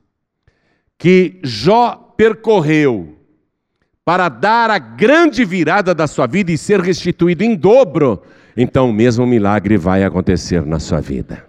que 0.97 1.38
Jó 1.43 2.15
percorreu 2.17 3.17
para 4.05 4.29
dar 4.29 4.71
a 4.71 4.79
grande 4.79 5.45
virada 5.45 5.95
da 5.95 6.07
sua 6.07 6.27
vida 6.27 6.50
e 6.50 6.59
ser 6.59 6.81
restituído 6.81 7.45
em 7.45 7.55
dobro, 7.55 8.23
então 8.57 8.91
o 8.91 8.93
mesmo 8.93 9.27
milagre 9.27 9.77
vai 9.77 10.03
acontecer 10.03 10.65
na 10.65 10.81
sua 10.81 11.00
vida. 11.00 11.48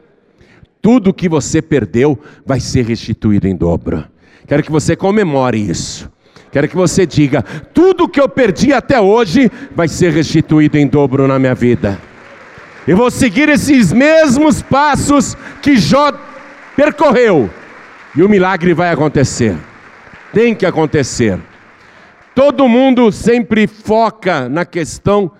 Tudo 0.81 1.13
que 1.13 1.27
você 1.27 1.61
perdeu 1.61 2.17
vai 2.45 2.59
ser 2.59 2.85
restituído 2.85 3.47
em 3.47 3.55
dobro. 3.55 4.05
Quero 4.47 4.63
que 4.63 4.71
você 4.71 4.95
comemore 4.95 5.69
isso. 5.69 6.09
Quero 6.51 6.67
que 6.67 6.75
você 6.75 7.05
diga: 7.05 7.43
tudo 7.73 8.07
que 8.07 8.19
eu 8.19 8.29
perdi 8.29 8.73
até 8.73 8.99
hoje 8.99 9.51
vai 9.75 9.87
ser 9.87 10.11
restituído 10.11 10.77
em 10.77 10.87
dobro 10.87 11.27
na 11.27 11.37
minha 11.37 11.53
vida. 11.53 11.99
Eu 12.87 12.97
vou 12.97 13.11
seguir 13.11 13.49
esses 13.49 13.93
mesmos 13.93 14.61
passos 14.61 15.35
que 15.61 15.77
Jó 15.77 16.11
percorreu 16.75 17.49
e 18.15 18.23
o 18.23 18.29
milagre 18.29 18.73
vai 18.73 18.89
acontecer. 18.89 19.55
Tem 20.33 20.55
que 20.55 20.65
acontecer. 20.65 21.39
Todo 22.33 22.67
mundo 22.67 23.11
sempre 23.11 23.67
foca 23.67 24.47
na 24.47 24.65
questão 24.65 25.31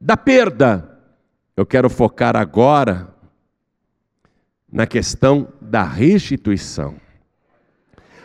da 0.00 0.16
perda. 0.16 0.88
Eu 1.56 1.64
quero 1.64 1.88
focar 1.88 2.36
agora 2.36 3.11
na 4.72 4.86
questão 4.86 5.48
da 5.60 5.82
restituição. 5.82 6.94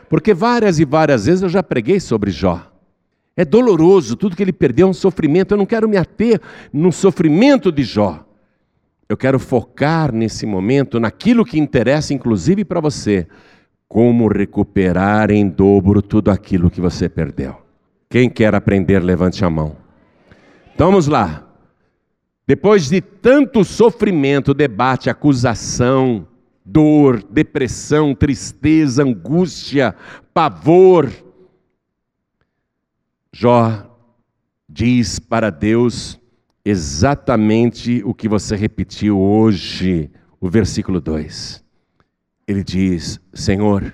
Porque 0.09 0.33
várias 0.33 0.79
e 0.79 0.85
várias 0.85 1.25
vezes 1.25 1.41
eu 1.43 1.49
já 1.49 1.61
preguei 1.61 1.99
sobre 1.99 2.31
Jó. 2.31 2.71
É 3.35 3.43
doloroso, 3.43 4.15
tudo 4.15 4.35
que 4.35 4.41
ele 4.41 4.53
perdeu 4.53 4.87
é 4.87 4.89
um 4.89 4.93
sofrimento. 4.93 5.53
Eu 5.53 5.57
não 5.57 5.65
quero 5.65 5.87
me 5.89 5.97
ater 5.97 6.39
no 6.71 6.91
sofrimento 6.91 7.71
de 7.71 7.83
Jó. 7.83 8.25
Eu 9.09 9.17
quero 9.17 9.37
focar 9.37 10.11
nesse 10.11 10.45
momento 10.45 10.99
naquilo 10.99 11.45
que 11.45 11.59
interessa, 11.59 12.13
inclusive 12.13 12.65
para 12.65 12.79
você, 12.79 13.27
como 13.87 14.27
recuperar 14.27 15.29
em 15.31 15.47
dobro 15.47 16.01
tudo 16.01 16.31
aquilo 16.31 16.69
que 16.69 16.81
você 16.81 17.07
perdeu. 17.07 17.55
Quem 18.09 18.29
quer 18.29 18.55
aprender, 18.55 19.03
levante 19.03 19.43
a 19.43 19.49
mão. 19.49 19.75
Então 20.73 20.87
vamos 20.87 21.07
lá. 21.07 21.45
Depois 22.45 22.89
de 22.89 23.01
tanto 23.01 23.63
sofrimento, 23.63 24.53
debate, 24.53 25.09
acusação, 25.09 26.25
dor, 26.67 27.23
depressão, 27.23 28.13
tristeza, 28.13 29.03
angústia, 29.03 29.95
pavor, 30.33 31.11
Jó 33.31 33.83
diz 34.67 35.19
para 35.19 35.49
Deus 35.49 36.19
exatamente 36.65 38.01
o 38.03 38.13
que 38.13 38.27
você 38.27 38.55
repetiu 38.55 39.19
hoje, 39.19 40.11
o 40.39 40.49
versículo 40.49 40.99
2 40.99 41.67
ele 42.47 42.63
diz: 42.63 43.19
Senhor, 43.33 43.93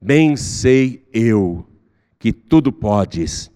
bem 0.00 0.36
sei 0.36 1.06
eu 1.12 1.64
que 2.18 2.32
tudo 2.32 2.72
podes 2.72 3.50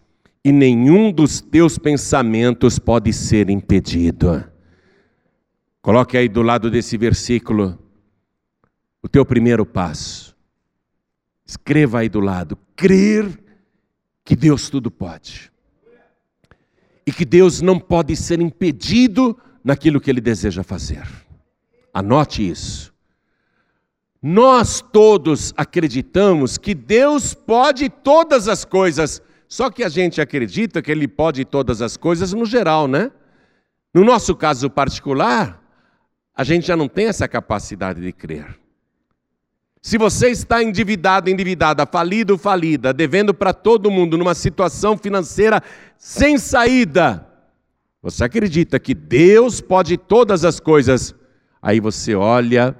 e 0.44 0.52
nenhum 0.52 1.10
dos 1.10 1.40
teus 1.40 1.76
pensamentos 1.76 2.78
pode 2.78 3.12
ser 3.12 3.50
impedido. 3.50 4.44
Coloque 5.86 6.16
aí 6.16 6.28
do 6.28 6.42
lado 6.42 6.68
desse 6.68 6.98
versículo 6.98 7.78
o 9.00 9.08
teu 9.08 9.24
primeiro 9.24 9.64
passo. 9.64 10.36
Escreva 11.46 12.00
aí 12.00 12.08
do 12.08 12.18
lado: 12.18 12.58
crer 12.74 13.40
que 14.24 14.34
Deus 14.34 14.68
tudo 14.68 14.90
pode. 14.90 15.52
E 17.06 17.12
que 17.12 17.24
Deus 17.24 17.62
não 17.62 17.78
pode 17.78 18.16
ser 18.16 18.40
impedido 18.40 19.38
naquilo 19.62 20.00
que 20.00 20.10
Ele 20.10 20.20
deseja 20.20 20.64
fazer. 20.64 21.06
Anote 21.94 22.50
isso. 22.50 22.92
Nós 24.20 24.80
todos 24.80 25.54
acreditamos 25.56 26.58
que 26.58 26.74
Deus 26.74 27.32
pode 27.32 27.88
todas 27.88 28.48
as 28.48 28.64
coisas, 28.64 29.22
só 29.46 29.70
que 29.70 29.84
a 29.84 29.88
gente 29.88 30.20
acredita 30.20 30.82
que 30.82 30.90
Ele 30.90 31.06
pode 31.06 31.44
todas 31.44 31.80
as 31.80 31.96
coisas 31.96 32.32
no 32.32 32.44
geral, 32.44 32.88
né? 32.88 33.12
No 33.94 34.02
nosso 34.02 34.34
caso 34.34 34.68
particular, 34.68 35.62
a 36.36 36.44
gente 36.44 36.66
já 36.66 36.76
não 36.76 36.86
tem 36.86 37.06
essa 37.06 37.26
capacidade 37.26 38.00
de 38.00 38.12
crer. 38.12 38.58
Se 39.80 39.96
você 39.96 40.28
está 40.28 40.62
endividado, 40.62 41.30
endividada, 41.30 41.86
falido, 41.86 42.36
falida, 42.36 42.92
devendo 42.92 43.32
para 43.32 43.54
todo 43.54 43.90
mundo, 43.90 44.18
numa 44.18 44.34
situação 44.34 44.98
financeira 44.98 45.62
sem 45.96 46.36
saída, 46.36 47.26
você 48.02 48.24
acredita 48.24 48.78
que 48.78 48.92
Deus 48.94 49.60
pode 49.60 49.96
todas 49.96 50.44
as 50.44 50.60
coisas, 50.60 51.14
aí 51.62 51.80
você 51.80 52.14
olha 52.14 52.76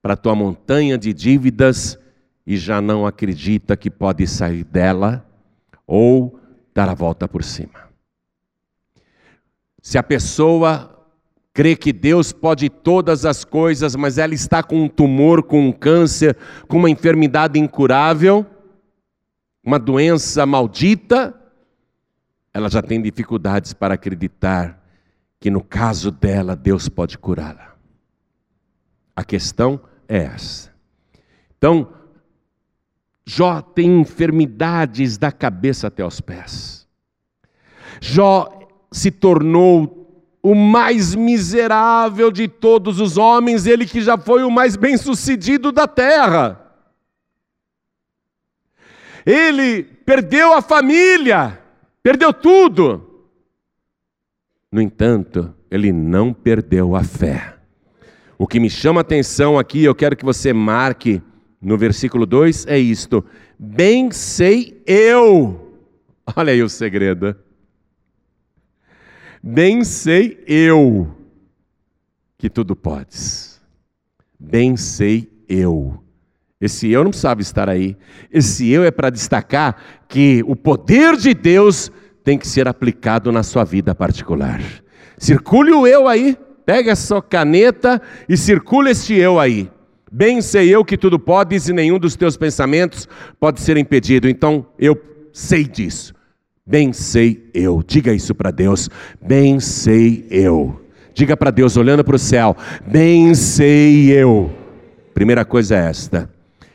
para 0.00 0.14
a 0.14 0.16
tua 0.16 0.34
montanha 0.34 0.96
de 0.96 1.12
dívidas 1.12 1.98
e 2.46 2.56
já 2.56 2.80
não 2.80 3.06
acredita 3.06 3.76
que 3.76 3.90
pode 3.90 4.26
sair 4.26 4.62
dela 4.62 5.26
ou 5.86 6.38
dar 6.74 6.88
a 6.88 6.94
volta 6.94 7.26
por 7.26 7.42
cima. 7.42 7.90
Se 9.80 9.98
a 9.98 10.02
pessoa 10.02 11.01
crê 11.52 11.76
que 11.76 11.92
Deus 11.92 12.32
pode 12.32 12.70
todas 12.70 13.24
as 13.24 13.44
coisas, 13.44 13.94
mas 13.94 14.18
ela 14.18 14.34
está 14.34 14.62
com 14.62 14.84
um 14.84 14.88
tumor, 14.88 15.42
com 15.42 15.68
um 15.68 15.72
câncer, 15.72 16.36
com 16.66 16.78
uma 16.78 16.90
enfermidade 16.90 17.58
incurável, 17.58 18.46
uma 19.62 19.78
doença 19.78 20.44
maldita, 20.46 21.34
ela 22.54 22.68
já 22.68 22.82
tem 22.82 23.00
dificuldades 23.00 23.72
para 23.72 23.94
acreditar 23.94 24.82
que 25.40 25.50
no 25.50 25.62
caso 25.62 26.10
dela 26.10 26.54
Deus 26.54 26.88
pode 26.88 27.18
curá-la. 27.18 27.74
A 29.14 29.24
questão 29.24 29.80
é 30.08 30.18
essa. 30.18 30.72
Então, 31.56 31.92
Jó 33.24 33.60
tem 33.60 34.00
enfermidades 34.00 35.16
da 35.16 35.30
cabeça 35.30 35.86
até 35.86 36.04
os 36.04 36.20
pés. 36.20 36.88
Jó 38.00 38.68
se 38.90 39.10
tornou 39.10 40.01
o 40.42 40.54
mais 40.54 41.14
miserável 41.14 42.30
de 42.30 42.48
todos 42.48 42.98
os 42.98 43.16
homens, 43.16 43.64
ele 43.66 43.86
que 43.86 44.00
já 44.00 44.18
foi 44.18 44.42
o 44.42 44.50
mais 44.50 44.74
bem-sucedido 44.74 45.70
da 45.70 45.86
terra. 45.86 46.58
Ele 49.24 49.84
perdeu 49.84 50.52
a 50.52 50.60
família, 50.60 51.60
perdeu 52.02 52.32
tudo. 52.32 53.28
No 54.70 54.80
entanto, 54.80 55.54
ele 55.70 55.92
não 55.92 56.32
perdeu 56.32 56.96
a 56.96 57.04
fé. 57.04 57.56
O 58.36 58.46
que 58.46 58.58
me 58.58 58.68
chama 58.68 59.00
a 59.00 59.02
atenção 59.02 59.56
aqui, 59.56 59.84
eu 59.84 59.94
quero 59.94 60.16
que 60.16 60.24
você 60.24 60.52
marque 60.52 61.22
no 61.60 61.78
versículo 61.78 62.26
2 62.26 62.66
é 62.66 62.76
isto: 62.76 63.24
Bem 63.56 64.10
sei 64.10 64.82
eu. 64.84 65.78
Olha 66.34 66.52
aí 66.52 66.62
o 66.62 66.68
segredo. 66.68 67.36
Bem 69.42 69.82
sei 69.82 70.40
eu 70.46 71.10
que 72.38 72.48
tudo 72.48 72.76
podes. 72.76 73.60
Bem 74.38 74.76
sei 74.76 75.28
eu. 75.48 76.00
Esse 76.60 76.88
eu 76.92 77.02
não 77.02 77.10
precisava 77.10 77.40
estar 77.40 77.68
aí. 77.68 77.96
Esse 78.30 78.70
eu 78.70 78.84
é 78.84 78.90
para 78.92 79.10
destacar 79.10 80.04
que 80.06 80.44
o 80.46 80.54
poder 80.54 81.16
de 81.16 81.34
Deus 81.34 81.90
tem 82.22 82.38
que 82.38 82.46
ser 82.46 82.68
aplicado 82.68 83.32
na 83.32 83.42
sua 83.42 83.64
vida 83.64 83.92
particular. 83.96 84.62
Circule 85.18 85.72
o 85.72 85.88
eu 85.88 86.06
aí, 86.06 86.38
pega 86.64 86.92
a 86.92 86.96
sua 86.96 87.20
caneta 87.20 88.00
e 88.28 88.36
circule 88.36 88.90
este 88.90 89.14
eu 89.14 89.40
aí. 89.40 89.68
Bem 90.10 90.40
sei 90.40 90.68
eu 90.72 90.84
que 90.84 90.96
tudo 90.96 91.18
podes 91.18 91.66
e 91.68 91.72
nenhum 91.72 91.98
dos 91.98 92.14
teus 92.14 92.36
pensamentos 92.36 93.08
pode 93.40 93.60
ser 93.60 93.76
impedido. 93.76 94.28
Então 94.28 94.64
eu 94.78 94.96
sei 95.32 95.64
disso. 95.64 96.14
Bem 96.66 96.92
sei 96.92 97.50
eu. 97.52 97.82
Diga 97.82 98.12
isso 98.12 98.34
para 98.34 98.50
Deus. 98.50 98.88
Bem 99.20 99.60
sei 99.60 100.26
eu. 100.30 100.80
Diga 101.14 101.36
para 101.36 101.50
Deus, 101.50 101.76
olhando 101.76 102.04
para 102.04 102.16
o 102.16 102.18
céu. 102.18 102.56
Bem 102.86 103.34
sei 103.34 104.10
eu. 104.10 104.50
Primeira 105.12 105.44
coisa 105.44 105.76
é 105.76 105.88
esta 105.90 106.30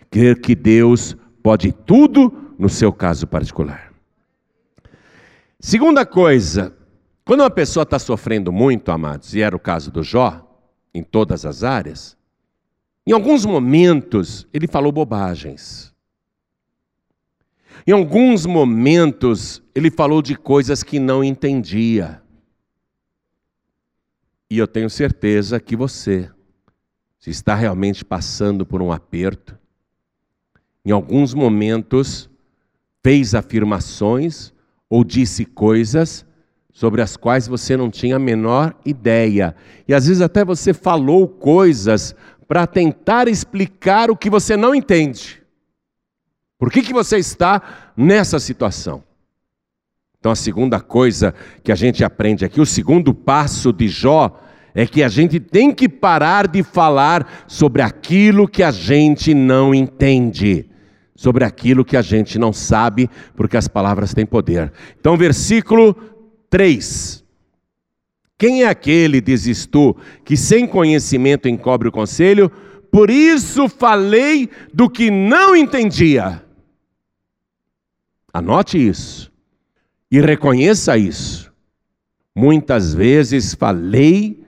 crer 0.09 0.39
que 0.39 0.55
Deus 0.55 1.15
pode 1.43 1.71
tudo 1.71 2.53
no 2.57 2.69
seu 2.69 2.91
caso 2.91 3.27
particular. 3.27 3.91
Segunda 5.59 6.05
coisa, 6.05 6.75
quando 7.25 7.41
uma 7.41 7.49
pessoa 7.49 7.83
está 7.83 7.99
sofrendo 7.99 8.51
muito, 8.51 8.91
amados, 8.91 9.33
e 9.33 9.41
era 9.41 9.55
o 9.55 9.59
caso 9.59 9.91
do 9.91 10.03
Jó, 10.03 10.43
em 10.93 11.03
todas 11.03 11.45
as 11.45 11.63
áreas, 11.63 12.17
em 13.05 13.11
alguns 13.11 13.45
momentos 13.45 14.47
ele 14.53 14.67
falou 14.67 14.91
bobagens. 14.91 15.93
Em 17.85 17.91
alguns 17.91 18.45
momentos 18.45 19.61
ele 19.75 19.91
falou 19.91 20.21
de 20.21 20.35
coisas 20.35 20.83
que 20.83 20.99
não 20.99 21.23
entendia. 21.23 22.21
E 24.49 24.57
eu 24.57 24.67
tenho 24.67 24.89
certeza 24.89 25.59
que 25.59 25.75
você, 25.75 26.29
se 27.19 27.29
está 27.29 27.53
realmente 27.53 28.03
passando 28.05 28.65
por 28.65 28.81
um 28.81 28.91
aperto, 28.91 29.57
em 30.85 30.91
alguns 30.91 31.33
momentos, 31.33 32.29
fez 33.03 33.35
afirmações 33.35 34.53
ou 34.89 35.03
disse 35.03 35.43
coisas 35.43 36.25
sobre 36.71 37.01
as 37.01 37.17
quais 37.17 37.47
você 37.47 37.75
não 37.75 37.89
tinha 37.89 38.15
a 38.15 38.19
menor 38.19 38.73
ideia. 38.85 39.55
E 39.87 39.93
às 39.93 40.07
vezes 40.07 40.21
até 40.21 40.45
você 40.45 40.73
falou 40.73 41.27
coisas 41.27 42.15
para 42.47 42.65
tentar 42.65 43.27
explicar 43.27 44.09
o 44.09 44.15
que 44.15 44.29
você 44.29 44.55
não 44.55 44.73
entende. 44.73 45.43
Por 46.57 46.71
que, 46.71 46.81
que 46.81 46.93
você 46.93 47.17
está 47.17 47.61
nessa 47.95 48.39
situação? 48.39 49.03
Então, 50.19 50.31
a 50.31 50.35
segunda 50.35 50.79
coisa 50.79 51.33
que 51.63 51.71
a 51.71 51.75
gente 51.75 52.03
aprende 52.03 52.43
aqui, 52.43 52.59
o 52.59 52.65
segundo 52.65 53.13
passo 53.13 53.71
de 53.71 53.87
Jó, 53.87 54.39
é 54.73 54.85
que 54.85 55.03
a 55.03 55.07
gente 55.07 55.39
tem 55.39 55.71
que 55.71 55.87
parar 55.87 56.47
de 56.47 56.63
falar 56.63 57.45
sobre 57.47 57.81
aquilo 57.81 58.47
que 58.47 58.63
a 58.63 58.71
gente 58.71 59.33
não 59.33 59.73
entende 59.73 60.69
sobre 61.17 61.43
aquilo 61.43 61.83
que 61.83 61.97
a 61.97 62.01
gente 62.01 62.37
não 62.37 62.53
sabe, 62.53 63.09
porque 63.35 63.57
as 63.57 63.67
palavras 63.67 64.13
têm 64.13 64.25
poder. 64.25 64.71
Então, 64.99 65.17
versículo 65.17 65.95
3. 66.47 67.25
Quem 68.37 68.61
é 68.61 68.67
aquele, 68.67 69.19
dizes 69.19 69.65
tu, 69.65 69.97
que 70.23 70.37
sem 70.37 70.67
conhecimento 70.67 71.49
encobre 71.49 71.87
o 71.87 71.91
conselho? 71.91 72.51
Por 72.91 73.09
isso 73.09 73.67
falei 73.67 74.47
do 74.71 74.87
que 74.87 75.09
não 75.09 75.55
entendia. 75.55 76.43
Anote 78.33 78.77
isso 78.77 79.31
e 80.11 80.19
reconheça 80.21 80.97
isso. 80.97 81.51
Muitas 82.35 82.93
vezes 82.93 83.53
falei 83.53 84.43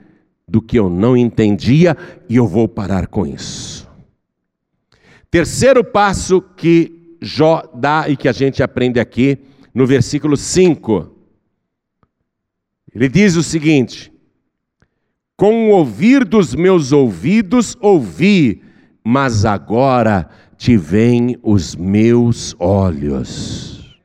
do 0.48 0.62
que 0.62 0.78
eu 0.78 0.90
não 0.90 1.16
entendia 1.16 1.96
e 2.28 2.36
eu 2.36 2.48
vou 2.48 2.68
parar 2.68 3.08
com 3.08 3.26
isso. 3.26 3.88
Terceiro 5.30 5.84
passo 5.84 6.42
que 6.42 7.18
Jó 7.22 7.64
dá 7.74 8.10
e 8.10 8.16
que 8.16 8.28
a 8.28 8.32
gente 8.32 8.64
aprende 8.64 9.00
aqui 9.00 9.38
no 9.74 9.86
versículo 9.86 10.36
5. 10.36 11.16
Ele 12.94 13.08
diz 13.08 13.36
o 13.36 13.44
seguinte: 13.44 14.12
Com 15.38 15.70
o 15.70 15.74
ouvir 15.74 16.26
dos 16.26 16.56
meus 16.56 16.92
ouvidos 16.92 17.78
ouvi, 17.80 18.64
mas 19.04 19.46
agora 19.46 20.30
te 20.60 20.76
veem 20.76 21.40
os 21.42 21.74
meus 21.74 22.54
olhos. 22.60 23.98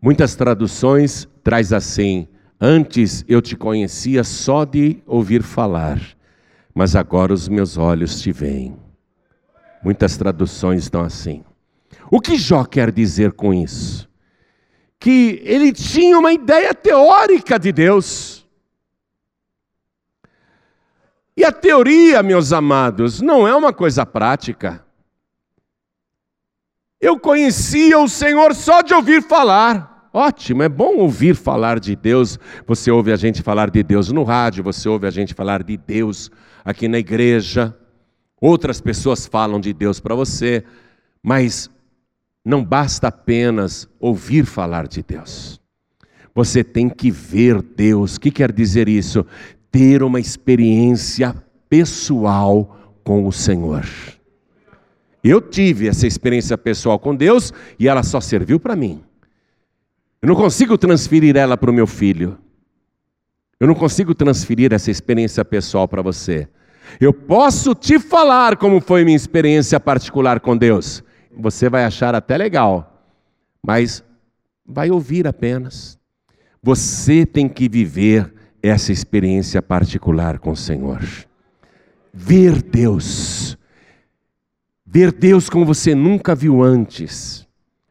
Muitas 0.00 0.34
traduções 0.34 1.28
traz 1.44 1.70
assim: 1.70 2.26
Antes 2.58 3.26
eu 3.28 3.42
te 3.42 3.54
conhecia 3.54 4.24
só 4.24 4.64
de 4.64 5.02
ouvir 5.06 5.42
falar, 5.42 6.00
mas 6.74 6.96
agora 6.96 7.34
os 7.34 7.46
meus 7.46 7.76
olhos 7.76 8.22
te 8.22 8.32
veem. 8.32 8.74
Muitas 9.84 10.16
traduções 10.16 10.84
estão 10.84 11.02
assim. 11.02 11.44
O 12.10 12.18
que 12.18 12.36
Jó 12.38 12.64
quer 12.64 12.90
dizer 12.90 13.32
com 13.32 13.52
isso? 13.52 14.08
Que 14.98 15.42
ele 15.44 15.74
tinha 15.74 16.18
uma 16.18 16.32
ideia 16.32 16.72
teórica 16.72 17.58
de 17.58 17.70
Deus. 17.70 18.41
E 21.36 21.44
a 21.44 21.52
teoria, 21.52 22.22
meus 22.22 22.52
amados, 22.52 23.20
não 23.20 23.46
é 23.48 23.54
uma 23.54 23.72
coisa 23.72 24.04
prática. 24.04 24.84
Eu 27.00 27.18
conhecia 27.18 27.98
o 27.98 28.08
Senhor 28.08 28.54
só 28.54 28.82
de 28.82 28.94
ouvir 28.94 29.22
falar. 29.22 30.10
Ótimo, 30.12 30.62
é 30.62 30.68
bom 30.68 30.98
ouvir 30.98 31.34
falar 31.34 31.80
de 31.80 31.96
Deus. 31.96 32.38
Você 32.66 32.90
ouve 32.90 33.12
a 33.12 33.16
gente 33.16 33.42
falar 33.42 33.70
de 33.70 33.82
Deus 33.82 34.12
no 34.12 34.24
rádio, 34.24 34.62
você 34.62 34.88
ouve 34.88 35.06
a 35.06 35.10
gente 35.10 35.32
falar 35.32 35.62
de 35.62 35.76
Deus 35.76 36.30
aqui 36.64 36.86
na 36.86 36.98
igreja. 36.98 37.74
Outras 38.38 38.80
pessoas 38.80 39.26
falam 39.26 39.58
de 39.58 39.72
Deus 39.72 40.00
para 40.00 40.14
você, 40.14 40.64
mas 41.22 41.70
não 42.44 42.62
basta 42.62 43.08
apenas 43.08 43.88
ouvir 43.98 44.44
falar 44.44 44.86
de 44.86 45.02
Deus. 45.02 45.60
Você 46.34 46.62
tem 46.62 46.88
que 46.88 47.10
ver 47.10 47.62
Deus. 47.62 48.16
O 48.16 48.20
que 48.20 48.30
quer 48.30 48.52
dizer 48.52 48.88
isso? 48.88 49.24
Ter 49.72 50.04
uma 50.04 50.20
experiência 50.20 51.34
pessoal 51.68 52.78
com 53.02 53.26
o 53.26 53.32
Senhor. 53.32 53.84
Eu 55.24 55.40
tive 55.40 55.88
essa 55.88 56.06
experiência 56.06 56.56
pessoal 56.58 56.98
com 56.98 57.16
Deus 57.16 57.52
e 57.78 57.88
ela 57.88 58.02
só 58.04 58.20
serviu 58.20 58.60
para 58.60 58.76
mim. 58.76 59.02
Eu 60.20 60.28
não 60.28 60.36
consigo 60.36 60.78
transferir 60.78 61.36
ela 61.36 61.56
para 61.56 61.70
o 61.70 61.74
meu 61.74 61.86
filho. 61.86 62.38
Eu 63.58 63.66
não 63.66 63.74
consigo 63.74 64.14
transferir 64.14 64.72
essa 64.72 64.90
experiência 64.90 65.44
pessoal 65.44 65.88
para 65.88 66.02
você. 66.02 66.48
Eu 67.00 67.12
posso 67.12 67.74
te 67.74 67.98
falar 67.98 68.56
como 68.56 68.80
foi 68.80 69.04
minha 69.04 69.16
experiência 69.16 69.80
particular 69.80 70.40
com 70.40 70.56
Deus. 70.56 71.02
Você 71.36 71.68
vai 71.68 71.84
achar 71.84 72.14
até 72.14 72.36
legal, 72.36 73.08
mas 73.62 74.04
vai 74.66 74.90
ouvir 74.90 75.26
apenas. 75.26 75.98
Você 76.62 77.24
tem 77.24 77.48
que 77.48 77.68
viver 77.68 78.32
essa 78.62 78.92
experiência 78.92 79.60
particular 79.60 80.38
com 80.38 80.52
o 80.52 80.56
Senhor. 80.56 81.02
Ver 82.12 82.62
Deus. 82.62 83.58
Ver 84.86 85.10
Deus 85.10 85.50
como 85.50 85.64
você 85.64 85.94
nunca 85.94 86.34
viu 86.34 86.62
antes. 86.62 87.46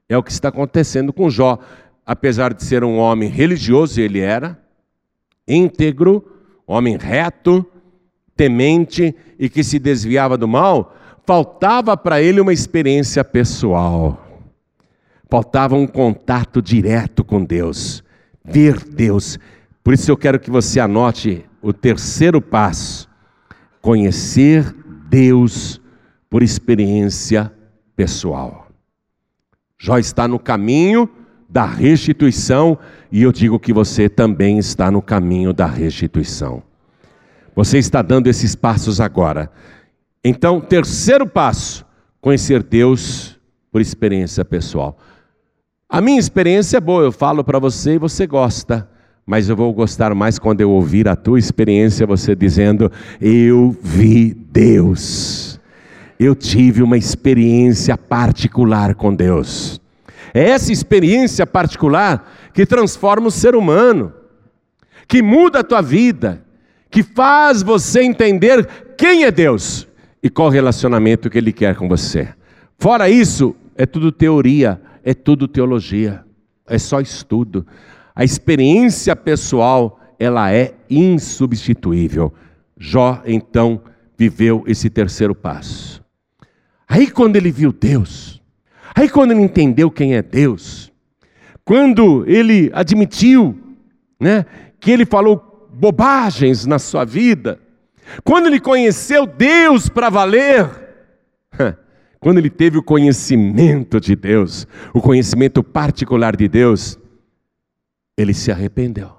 É 0.07 0.17
o 0.17 0.23
que 0.23 0.31
está 0.31 0.49
acontecendo 0.49 1.11
com 1.11 1.29
Jó. 1.29 1.59
Apesar 2.05 2.53
de 2.53 2.63
ser 2.63 2.83
um 2.83 2.97
homem 2.97 3.29
religioso, 3.29 3.99
ele 3.99 4.19
era 4.19 4.59
íntegro, 5.47 6.25
homem 6.65 6.97
reto, 6.97 7.65
temente 8.35 9.15
e 9.37 9.49
que 9.49 9.63
se 9.63 9.77
desviava 9.77 10.37
do 10.37 10.47
mal, 10.47 10.95
faltava 11.25 11.95
para 11.97 12.21
ele 12.21 12.39
uma 12.39 12.53
experiência 12.53 13.23
pessoal. 13.23 14.27
Faltava 15.29 15.75
um 15.75 15.87
contato 15.87 16.61
direto 16.61 17.23
com 17.23 17.43
Deus, 17.43 18.03
ver 18.43 18.83
Deus. 18.83 19.39
Por 19.83 19.93
isso 19.93 20.11
eu 20.11 20.17
quero 20.17 20.39
que 20.39 20.51
você 20.51 20.79
anote 20.79 21.45
o 21.61 21.73
terceiro 21.73 22.41
passo: 22.41 23.09
conhecer 23.81 24.75
Deus 25.09 25.81
por 26.29 26.43
experiência 26.43 27.51
pessoal. 27.95 28.67
Jó 29.77 29.97
está 29.97 30.27
no 30.27 30.39
caminho 30.39 31.09
da 31.49 31.65
restituição 31.65 32.77
e 33.11 33.23
eu 33.23 33.31
digo 33.31 33.59
que 33.59 33.73
você 33.73 34.07
também 34.07 34.57
está 34.57 34.89
no 34.89 35.01
caminho 35.01 35.51
da 35.51 35.65
restituição. 35.65 36.63
Você 37.55 37.77
está 37.77 38.01
dando 38.01 38.27
esses 38.27 38.55
passos 38.55 39.01
agora. 39.01 39.51
Então, 40.23 40.61
terceiro 40.61 41.27
passo: 41.27 41.85
conhecer 42.21 42.63
Deus 42.63 43.39
por 43.71 43.81
experiência 43.81 44.45
pessoal. 44.45 44.97
A 45.89 45.99
minha 45.99 46.19
experiência 46.19 46.77
é 46.77 46.81
boa, 46.81 47.03
eu 47.03 47.11
falo 47.11 47.43
para 47.43 47.59
você 47.59 47.95
e 47.95 47.97
você 47.97 48.25
gosta, 48.25 48.89
mas 49.25 49.49
eu 49.49 49.55
vou 49.55 49.73
gostar 49.73 50.13
mais 50.15 50.39
quando 50.39 50.61
eu 50.61 50.71
ouvir 50.71 51.07
a 51.07 51.15
tua 51.15 51.39
experiência, 51.39 52.05
você 52.05 52.35
dizendo: 52.35 52.91
Eu 53.19 53.75
vi 53.81 54.33
Deus. 54.33 55.59
eu 56.19 56.35
tive 56.35 56.83
uma 56.83 56.97
experiência 56.97 57.97
particular 57.97 58.93
com 58.95 59.13
Deus. 59.13 59.81
É 60.33 60.49
essa 60.51 60.71
experiência 60.71 61.47
particular 61.47 62.31
que 62.53 62.65
transforma 62.65 63.27
o 63.27 63.31
ser 63.31 63.55
humano, 63.55 64.13
que 65.07 65.21
muda 65.21 65.59
a 65.59 65.63
tua 65.63 65.81
vida, 65.81 66.43
que 66.89 67.03
faz 67.03 67.63
você 67.63 68.03
entender 68.03 68.67
quem 68.97 69.23
é 69.23 69.31
Deus 69.31 69.87
e 70.21 70.29
qual 70.29 70.49
relacionamento 70.49 71.29
que 71.29 71.37
Ele 71.37 71.51
quer 71.51 71.75
com 71.75 71.87
você. 71.87 72.29
Fora 72.77 73.09
isso, 73.09 73.55
é 73.75 73.85
tudo 73.85 74.11
teoria, 74.11 74.81
é 75.03 75.13
tudo 75.13 75.47
teologia, 75.47 76.23
é 76.67 76.77
só 76.77 76.99
estudo. 76.99 77.65
A 78.15 78.23
experiência 78.23 79.15
pessoal, 79.15 79.99
ela 80.19 80.51
é 80.51 80.73
insubstituível. 80.89 82.33
Jó, 82.77 83.21
então, 83.25 83.81
viveu 84.17 84.63
esse 84.67 84.89
terceiro 84.89 85.33
passo. 85.33 86.03
Aí, 86.87 87.09
quando 87.09 87.35
ele 87.35 87.51
viu 87.51 87.71
Deus, 87.71 88.41
aí, 88.93 89.09
quando 89.09 89.31
ele 89.31 89.41
entendeu 89.41 89.89
quem 89.89 90.15
é 90.15 90.21
Deus, 90.21 90.91
quando 91.63 92.23
ele 92.27 92.69
admitiu 92.73 93.57
né, 94.19 94.45
que 94.79 94.91
ele 94.91 95.05
falou 95.05 95.69
bobagens 95.73 96.65
na 96.65 96.77
sua 96.77 97.05
vida, 97.05 97.59
quando 98.23 98.47
ele 98.47 98.59
conheceu 98.59 99.25
Deus 99.25 99.87
para 99.87 100.09
valer, 100.09 100.69
quando 102.19 102.37
ele 102.37 102.49
teve 102.49 102.77
o 102.77 102.83
conhecimento 102.83 103.99
de 103.99 104.15
Deus, 104.15 104.67
o 104.93 105.01
conhecimento 105.01 105.63
particular 105.63 106.35
de 106.35 106.47
Deus, 106.47 106.99
ele 108.21 108.33
se 108.33 108.51
arrependeu. 108.51 109.11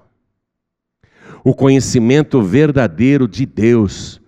O 1.44 1.54
conhecimento 1.54 2.40
verdadeiro 2.40 3.26
de 3.26 3.44
Deus 3.44 4.20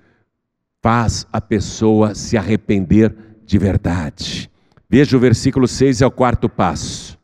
faz 0.82 1.26
a 1.32 1.40
pessoa 1.40 2.14
se 2.14 2.36
arrepender 2.36 3.14
de 3.46 3.56
verdade. 3.56 4.50
Veja 4.88 5.16
o 5.16 5.20
versículo 5.20 5.66
6 5.66 6.02
é 6.02 6.06
o 6.06 6.10
quarto 6.10 6.48
passo. 6.48 7.18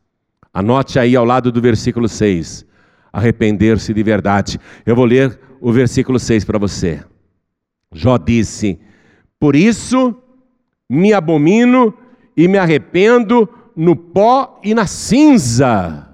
Anote 0.53 0.97
aí 0.97 1.15
ao 1.15 1.25
lado 1.25 1.51
do 1.51 1.61
versículo 1.61 2.07
6. 2.07 2.65
Arrepender-se 3.13 3.93
de 3.93 4.03
verdade. 4.03 4.59
Eu 4.85 4.95
vou 4.95 5.05
ler 5.05 5.39
o 5.59 5.71
versículo 5.71 6.19
6 6.19 6.43
para 6.43 6.57
você. 6.57 7.03
Jó 7.93 8.17
disse: 8.17 8.79
Por 9.39 9.55
isso 9.55 10.15
me 10.89 11.13
abomino 11.13 11.93
e 12.35 12.47
me 12.47 12.57
arrependo 12.57 13.47
no 13.75 13.95
pó 13.95 14.59
e 14.63 14.73
na 14.73 14.87
cinza. 14.87 16.10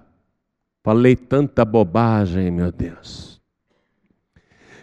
Falei 0.88 1.17
tanta 1.17 1.65
bobagem, 1.65 2.50
meu 2.50 2.71
Deus. 2.71 3.41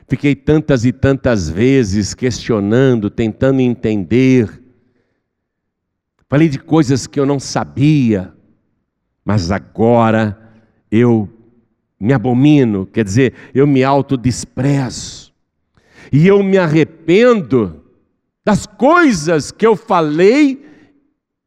Fiquei 0.07 0.35
tantas 0.35 0.85
e 0.85 0.93
tantas 0.93 1.49
vezes 1.49 2.13
questionando, 2.13 3.09
tentando 3.09 3.63
entender. 3.63 4.63
Falei 6.29 6.51
de 6.51 6.59
coisas 6.59 7.07
que 7.07 7.19
eu 7.19 7.25
não 7.25 7.41
sabia, 7.41 8.35
mas 9.25 9.51
agora 9.51 10.39
eu 10.91 11.27
me 11.99 12.13
abomino, 12.13 12.85
quer 12.85 13.05
dizer, 13.05 13.33
eu 13.55 13.67
me 13.67 13.83
autodesprezo. 13.83 15.33
E 16.13 16.27
eu 16.27 16.43
me 16.43 16.59
arrependo 16.59 17.83
das 18.45 18.67
coisas 18.67 19.51
que 19.51 19.67
eu 19.67 19.75
falei 19.75 20.69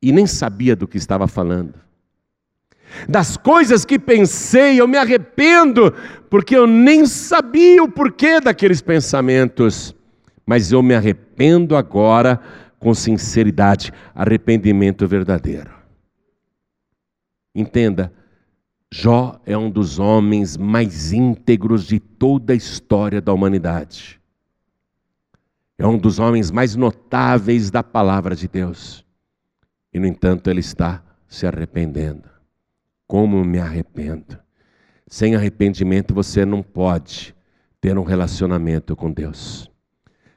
e 0.01 0.11
nem 0.11 0.25
sabia 0.25 0.75
do 0.75 0.87
que 0.87 0.97
estava 0.97 1.27
falando. 1.27 1.86
Das 3.07 3.37
coisas 3.37 3.85
que 3.85 3.99
pensei, 3.99 4.79
eu 4.79 4.87
me 4.87 4.97
arrependo, 4.97 5.93
porque 6.29 6.55
eu 6.55 6.65
nem 6.65 7.05
sabia 7.05 7.83
o 7.83 7.91
porquê 7.91 8.39
daqueles 8.39 8.81
pensamentos. 8.81 9.95
Mas 10.45 10.71
eu 10.71 10.81
me 10.81 10.95
arrependo 10.95 11.75
agora 11.75 12.39
com 12.79 12.93
sinceridade, 12.93 13.91
arrependimento 14.15 15.07
verdadeiro. 15.07 15.71
Entenda, 17.53 18.13
Jó 18.91 19.41
é 19.45 19.57
um 19.57 19.69
dos 19.69 19.99
homens 19.99 20.55
mais 20.55 21.11
íntegros 21.11 21.85
de 21.85 21.99
toda 21.99 22.53
a 22.53 22.55
história 22.55 23.19
da 23.19 23.33
humanidade. 23.33 24.21
É 25.77 25.85
um 25.85 25.97
dos 25.97 26.19
homens 26.19 26.49
mais 26.49 26.75
notáveis 26.75 27.69
da 27.69 27.83
palavra 27.83 28.35
de 28.35 28.47
Deus. 28.47 29.05
E, 29.93 29.99
no 29.99 30.07
entanto, 30.07 30.49
ele 30.49 30.61
está 30.61 31.03
se 31.27 31.45
arrependendo. 31.45 32.36
Como 33.07 33.43
me 33.45 33.59
arrependo? 33.59 34.37
Sem 35.07 35.35
arrependimento 35.35 36.13
você 36.13 36.45
não 36.45 36.61
pode 36.61 37.33
ter 37.79 37.97
um 37.97 38.03
relacionamento 38.03 38.95
com 38.95 39.11
Deus. 39.11 39.71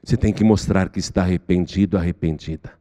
Você 0.03 0.15
tem 0.15 0.31
que 0.31 0.43
mostrar 0.43 0.89
que 0.89 0.99
está 0.99 1.21
arrependido, 1.21 1.97
arrependida. 1.97 2.71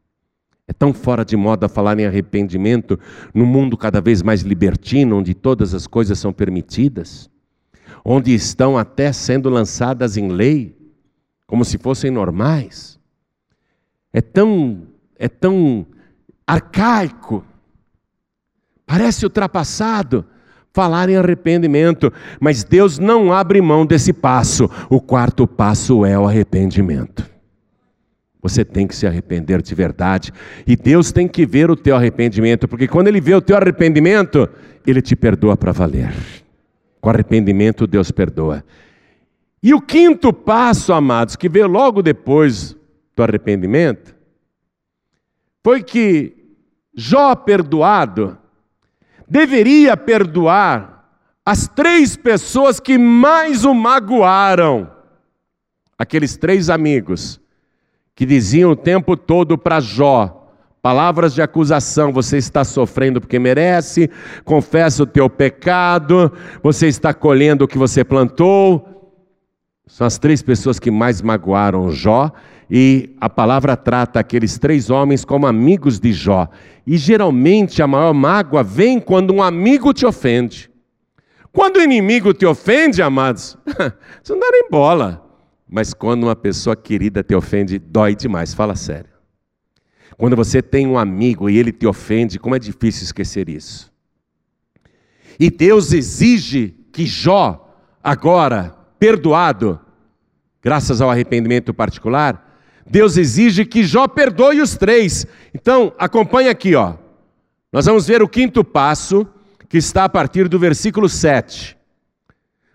É 0.67 0.73
tão 0.73 0.95
fora 0.95 1.25
de 1.25 1.37
moda 1.37 1.69
falar 1.69 1.99
em 1.99 2.07
arrependimento 2.07 2.99
no 3.35 3.45
mundo 3.45 3.77
cada 3.77 4.01
vez 4.01 4.23
mais 4.23 4.43
libertino, 4.43 5.19
onde 5.19 5.35
todas 5.35 5.75
as 5.75 5.89
coisas 5.89 6.17
são 6.19 6.33
permitidas, 6.33 7.29
onde 8.05 8.33
estão 8.33 8.79
até 8.79 9.13
sendo 9.13 9.51
lançadas 9.51 10.17
em 10.17 10.29
lei, 10.29 10.79
como 11.45 11.65
se 11.65 11.77
fossem 11.77 12.11
normais. 12.13 13.01
É 14.13 14.21
tão, 14.21 14.87
é 15.17 15.29
tão 15.29 15.85
arcaico, 16.47 17.45
parece 18.91 19.25
ultrapassado 19.25 20.25
falar 20.73 21.09
em 21.09 21.17
arrependimento, 21.17 22.13
mas 22.41 22.65
Deus 22.65 22.99
não 22.99 23.33
abre 23.33 23.61
mão 23.61 23.87
desse 23.87 24.13
passo. 24.13 24.69
O 24.91 25.01
quarto 25.01 25.47
passo 25.47 26.05
é 26.05 26.19
o 26.19 26.27
arrependimento. 26.27 27.25
Você 28.43 28.65
tem 28.65 28.89
que 28.89 28.97
se 28.97 29.07
arrepender 29.07 29.63
de 29.63 29.73
verdade. 29.77 30.33
E 30.67 30.75
Deus 30.75 31.13
tem 31.13 31.29
que 31.29 31.47
ver 31.47 31.71
o 31.71 31.77
teu 31.77 31.95
arrependimento, 31.95 32.67
porque 32.67 32.89
quando 32.89 33.07
Ele 33.07 33.21
vê 33.21 33.33
o 33.33 33.41
teu 33.41 33.57
arrependimento, 33.57 34.49
Ele 34.85 35.01
te 35.01 35.15
perdoa 35.15 35.57
para 35.57 35.71
valer. 35.71 36.13
Com 37.01 37.11
arrependimento, 37.11 37.87
Deus 37.87 38.11
perdoa. 38.11 38.65
E 39.63 39.73
o 39.73 39.81
quinto 39.81 40.33
passo, 40.33 40.93
amados, 40.93 41.37
que 41.37 41.49
veio 41.49 41.69
logo 41.69 42.03
depois 42.03 42.77
do 43.15 43.23
arrependimento, 43.23 44.17
foi 45.63 45.81
que 45.81 46.35
Jó 46.93 47.37
perdoado 47.37 48.40
deveria 49.31 49.97
perdoar 49.97 51.05
as 51.47 51.69
três 51.69 52.17
pessoas 52.17 52.81
que 52.81 52.99
mais 52.99 53.65
o 53.65 53.73
magoaram. 53.73 54.91
Aqueles 55.97 56.37
três 56.37 56.69
amigos 56.69 57.41
que 58.15 58.27
diziam 58.27 58.73
o 58.73 58.77
tempo 58.77 59.17
todo 59.17 59.57
para 59.57 59.81
Jó, 59.81 60.53
palavras 60.83 61.33
de 61.33 61.41
acusação: 61.41 62.13
você 62.13 62.39
está 62.39 62.65
sofrendo 62.65 63.21
porque 63.21 63.39
merece, 63.39 64.11
confessa 64.45 65.05
o 65.05 65.07
teu 65.07 65.31
pecado, 65.31 66.33
você 66.63 66.89
está 66.89 67.15
colhendo 67.15 67.65
o 67.65 67.69
que 67.69 67.79
você 67.79 68.03
plantou. 68.03 68.90
São 69.91 70.07
as 70.07 70.19
três 70.19 70.41
pessoas 70.41 70.79
que 70.79 70.89
mais 70.89 71.21
magoaram 71.21 71.91
Jó, 71.91 72.31
e 72.71 73.11
a 73.21 73.29
palavra 73.29 73.77
trata 73.77 74.21
aqueles 74.21 74.57
três 74.57 74.89
homens 74.89 75.25
como 75.25 75.49
amigos 75.49 75.99
de 75.99 76.13
Jó. 76.13 76.49
E 76.87 76.97
geralmente 76.97 77.83
a 77.83 77.89
maior 77.89 78.15
mágoa 78.15 78.63
vem 78.63 79.01
quando 79.01 79.35
um 79.35 79.43
amigo 79.43 79.93
te 79.93 80.07
ofende. 80.07 80.71
Quando 81.53 81.79
o 81.79 81.83
inimigo 81.83 82.33
te 82.33 82.47
ofende, 82.47 83.03
amados, 83.03 83.59
você 84.23 84.33
não 84.33 84.39
dá 84.39 84.49
nem 84.53 84.71
bola. 84.71 85.27
Mas 85.69 85.93
quando 85.93 86.23
uma 86.23 86.37
pessoa 86.37 86.77
querida 86.77 87.25
te 87.25 87.35
ofende, 87.35 87.77
dói 87.77 88.15
demais, 88.15 88.55
fala 88.55 88.77
sério. 88.77 89.11
Quando 90.17 90.37
você 90.37 90.63
tem 90.63 90.87
um 90.87 90.97
amigo 90.97 91.51
e 91.51 91.59
ele 91.59 91.73
te 91.73 91.87
ofende, 91.87 92.39
como 92.39 92.55
é 92.55 92.61
difícil 92.61 93.03
esquecer 93.03 93.49
isso. 93.49 93.93
E 95.39 95.51
Deus 95.51 95.93
exige 95.93 96.77
que 96.93 97.05
Jó, 97.07 97.75
agora 98.03 98.80
perdoado, 99.01 99.81
graças 100.63 101.01
ao 101.01 101.11
arrependimento 101.11 101.73
particular, 101.73 102.61
Deus 102.87 103.17
exige 103.17 103.65
que 103.65 103.83
Jó 103.83 104.07
perdoe 104.07 104.61
os 104.61 104.77
três. 104.77 105.27
Então, 105.55 105.93
acompanha 105.99 106.51
aqui, 106.51 106.75
ó. 106.75 106.95
Nós 107.73 107.87
vamos 107.87 108.07
ver 108.07 108.23
o 108.23 108.29
quinto 108.29 108.63
passo, 108.63 109.27
que 109.69 109.79
está 109.79 110.05
a 110.05 110.09
partir 110.09 110.49
do 110.49 110.59
versículo 110.59 111.09
7. 111.09 111.79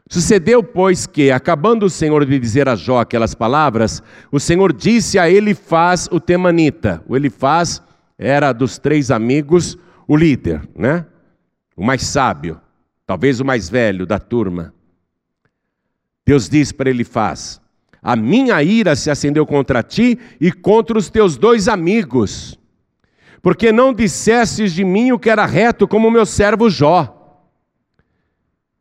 Sucedeu, 0.09 0.63
pois, 0.63 1.05
que, 1.05 1.31
acabando 1.31 1.85
o 1.85 1.89
Senhor 1.89 2.25
de 2.25 2.39
dizer 2.39 2.69
a 2.69 2.75
Jó 2.75 2.99
aquelas 2.99 3.35
palavras, 3.35 4.01
o 4.31 4.39
Senhor 4.39 4.71
disse 4.71 5.19
a 5.19 5.29
Elifaz 5.29 6.07
o 6.11 6.19
temanita. 6.19 7.03
O 7.07 7.15
Elifaz 7.15 7.81
era 8.17 8.53
dos 8.53 8.77
três 8.77 9.11
amigos 9.11 9.77
o 10.07 10.15
líder, 10.15 10.61
né? 10.75 11.05
O 11.75 11.83
mais 11.83 12.03
sábio, 12.03 12.59
talvez 13.05 13.39
o 13.39 13.45
mais 13.45 13.69
velho 13.69 14.05
da 14.05 14.17
turma. 14.17 14.74
Deus 16.25 16.49
diz 16.49 16.71
para 16.71 16.89
Elifaz: 16.89 17.61
A 18.01 18.15
minha 18.15 18.61
ira 18.63 18.95
se 18.95 19.11
acendeu 19.11 19.45
contra 19.45 19.83
ti 19.83 20.17
e 20.41 20.51
contra 20.51 20.97
os 20.97 21.09
teus 21.09 21.37
dois 21.37 21.67
amigos, 21.67 22.57
porque 23.41 23.71
não 23.71 23.93
dissestes 23.93 24.73
de 24.73 24.83
mim 24.83 25.11
o 25.11 25.19
que 25.19 25.29
era 25.29 25.45
reto 25.45 25.87
como 25.87 26.07
o 26.07 26.11
meu 26.11 26.25
servo 26.25 26.69
Jó. 26.69 27.11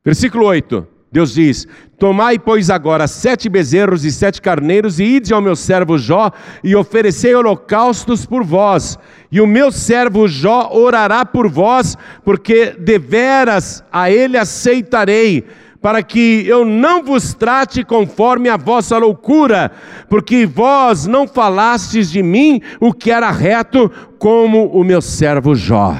Versículo 0.03 0.47
8. 0.47 0.89
Deus 1.13 1.35
diz: 1.35 1.69
Tomai, 1.97 2.41
pois, 2.41 2.71
agora 2.71 3.07
sete 3.07 3.49
bezerros 3.49 4.05
e 4.05 4.11
sete 4.11 4.43
carneiros, 4.43 4.99
e 4.99 5.05
ide 5.05 5.33
ao 5.33 5.41
meu 5.41 5.55
servo 5.55 5.97
Jó, 5.97 6.33
e 6.63 6.75
oferecei 6.75 7.33
holocaustos 7.35 8.27
por 8.27 8.43
vós. 8.43 8.99
E 9.31 9.41
o 9.41 9.47
meu 9.47 9.71
servo 9.71 10.27
Jó 10.27 10.71
orará 10.73 11.25
por 11.25 11.49
vós, 11.49 11.97
porque 12.25 12.73
deveras 12.73 13.85
a 13.93 14.11
ele 14.11 14.37
aceitarei 14.37 15.45
para 15.85 16.03
que 16.03 16.47
eu 16.47 16.65
não 16.65 17.05
vos 17.05 17.35
trate 17.35 17.85
conforme 17.85 18.49
a 18.49 18.57
vossa 18.57 18.97
loucura, 18.97 19.71
porque 20.09 20.47
vós 20.47 21.05
não 21.05 21.29
falastes 21.29 22.11
de 22.11 22.23
mim 22.23 22.63
o 22.81 22.91
que 22.91 23.11
era 23.11 23.31
reto, 23.31 23.91
como 24.19 24.65
o 24.69 24.83
meu 24.83 25.03
servo 25.03 25.55
Jó. 25.55 25.95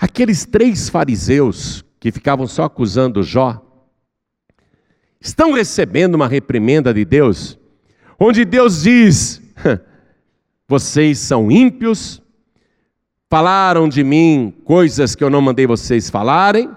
Aqueles 0.00 0.44
três 0.44 0.88
fariseus 0.88 1.84
que 2.00 2.10
ficavam 2.10 2.48
só 2.48 2.64
acusando 2.64 3.22
Jó, 3.22 3.64
estão 5.20 5.52
recebendo 5.52 6.16
uma 6.16 6.26
reprimenda 6.26 6.92
de 6.92 7.04
Deus, 7.04 7.56
onde 8.18 8.44
Deus 8.44 8.82
diz: 8.82 9.40
vocês 10.66 11.20
são 11.20 11.52
ímpios, 11.52 12.20
falaram 13.30 13.88
de 13.88 14.02
mim 14.02 14.52
coisas 14.64 15.14
que 15.14 15.22
eu 15.22 15.30
não 15.30 15.40
mandei 15.40 15.68
vocês 15.68 16.10
falarem 16.10 16.68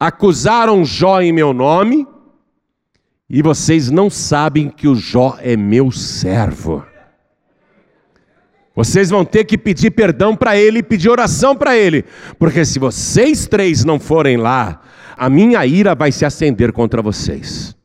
acusaram 0.00 0.82
Jó 0.82 1.20
em 1.20 1.30
meu 1.30 1.52
nome, 1.52 2.08
e 3.28 3.42
vocês 3.42 3.90
não 3.90 4.08
sabem 4.08 4.70
que 4.70 4.88
o 4.88 4.96
Jó 4.96 5.36
é 5.40 5.56
meu 5.56 5.92
servo. 5.92 6.84
Vocês 8.74 9.10
vão 9.10 9.26
ter 9.26 9.44
que 9.44 9.58
pedir 9.58 9.90
perdão 9.90 10.34
para 10.34 10.56
ele 10.56 10.78
e 10.78 10.82
pedir 10.82 11.10
oração 11.10 11.54
para 11.54 11.76
ele, 11.76 12.04
porque 12.38 12.64
se 12.64 12.78
vocês 12.78 13.46
três 13.46 13.84
não 13.84 14.00
forem 14.00 14.38
lá, 14.38 14.80
a 15.16 15.28
minha 15.28 15.66
ira 15.66 15.94
vai 15.94 16.10
se 16.10 16.24
acender 16.24 16.72
contra 16.72 17.02
vocês. 17.02 17.76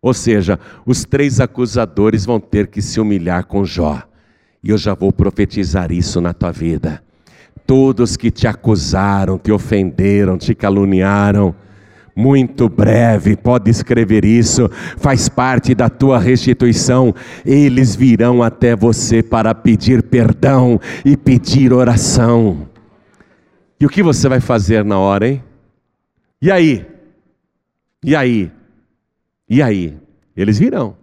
Ou 0.00 0.14
seja, 0.14 0.60
os 0.86 1.04
três 1.04 1.40
acusadores 1.40 2.24
vão 2.24 2.38
ter 2.38 2.68
que 2.68 2.80
se 2.80 3.00
humilhar 3.00 3.44
com 3.44 3.64
Jó. 3.64 4.00
E 4.62 4.70
eu 4.70 4.78
já 4.78 4.94
vou 4.94 5.12
profetizar 5.12 5.90
isso 5.90 6.20
na 6.20 6.32
tua 6.32 6.52
vida. 6.52 7.02
Todos 7.66 8.16
que 8.16 8.30
te 8.30 8.46
acusaram, 8.46 9.38
te 9.38 9.50
ofenderam, 9.50 10.38
te 10.38 10.54
caluniaram, 10.54 11.54
muito 12.16 12.66
breve, 12.66 13.36
pode 13.36 13.70
escrever 13.70 14.24
isso, 14.24 14.70
faz 14.96 15.28
parte 15.28 15.74
da 15.74 15.90
tua 15.90 16.18
restituição. 16.18 17.14
Eles 17.44 17.94
virão 17.94 18.42
até 18.42 18.74
você 18.74 19.22
para 19.22 19.54
pedir 19.54 20.02
perdão 20.02 20.80
e 21.04 21.16
pedir 21.16 21.74
oração. 21.74 22.68
E 23.78 23.84
o 23.84 23.88
que 23.90 24.02
você 24.02 24.28
vai 24.28 24.40
fazer 24.40 24.82
na 24.82 24.98
hora, 24.98 25.28
hein? 25.28 25.44
E 26.40 26.50
aí? 26.50 26.86
E 28.02 28.16
aí? 28.16 28.50
E 29.48 29.60
aí? 29.62 29.98
Eles 30.34 30.58
virão. 30.58 30.96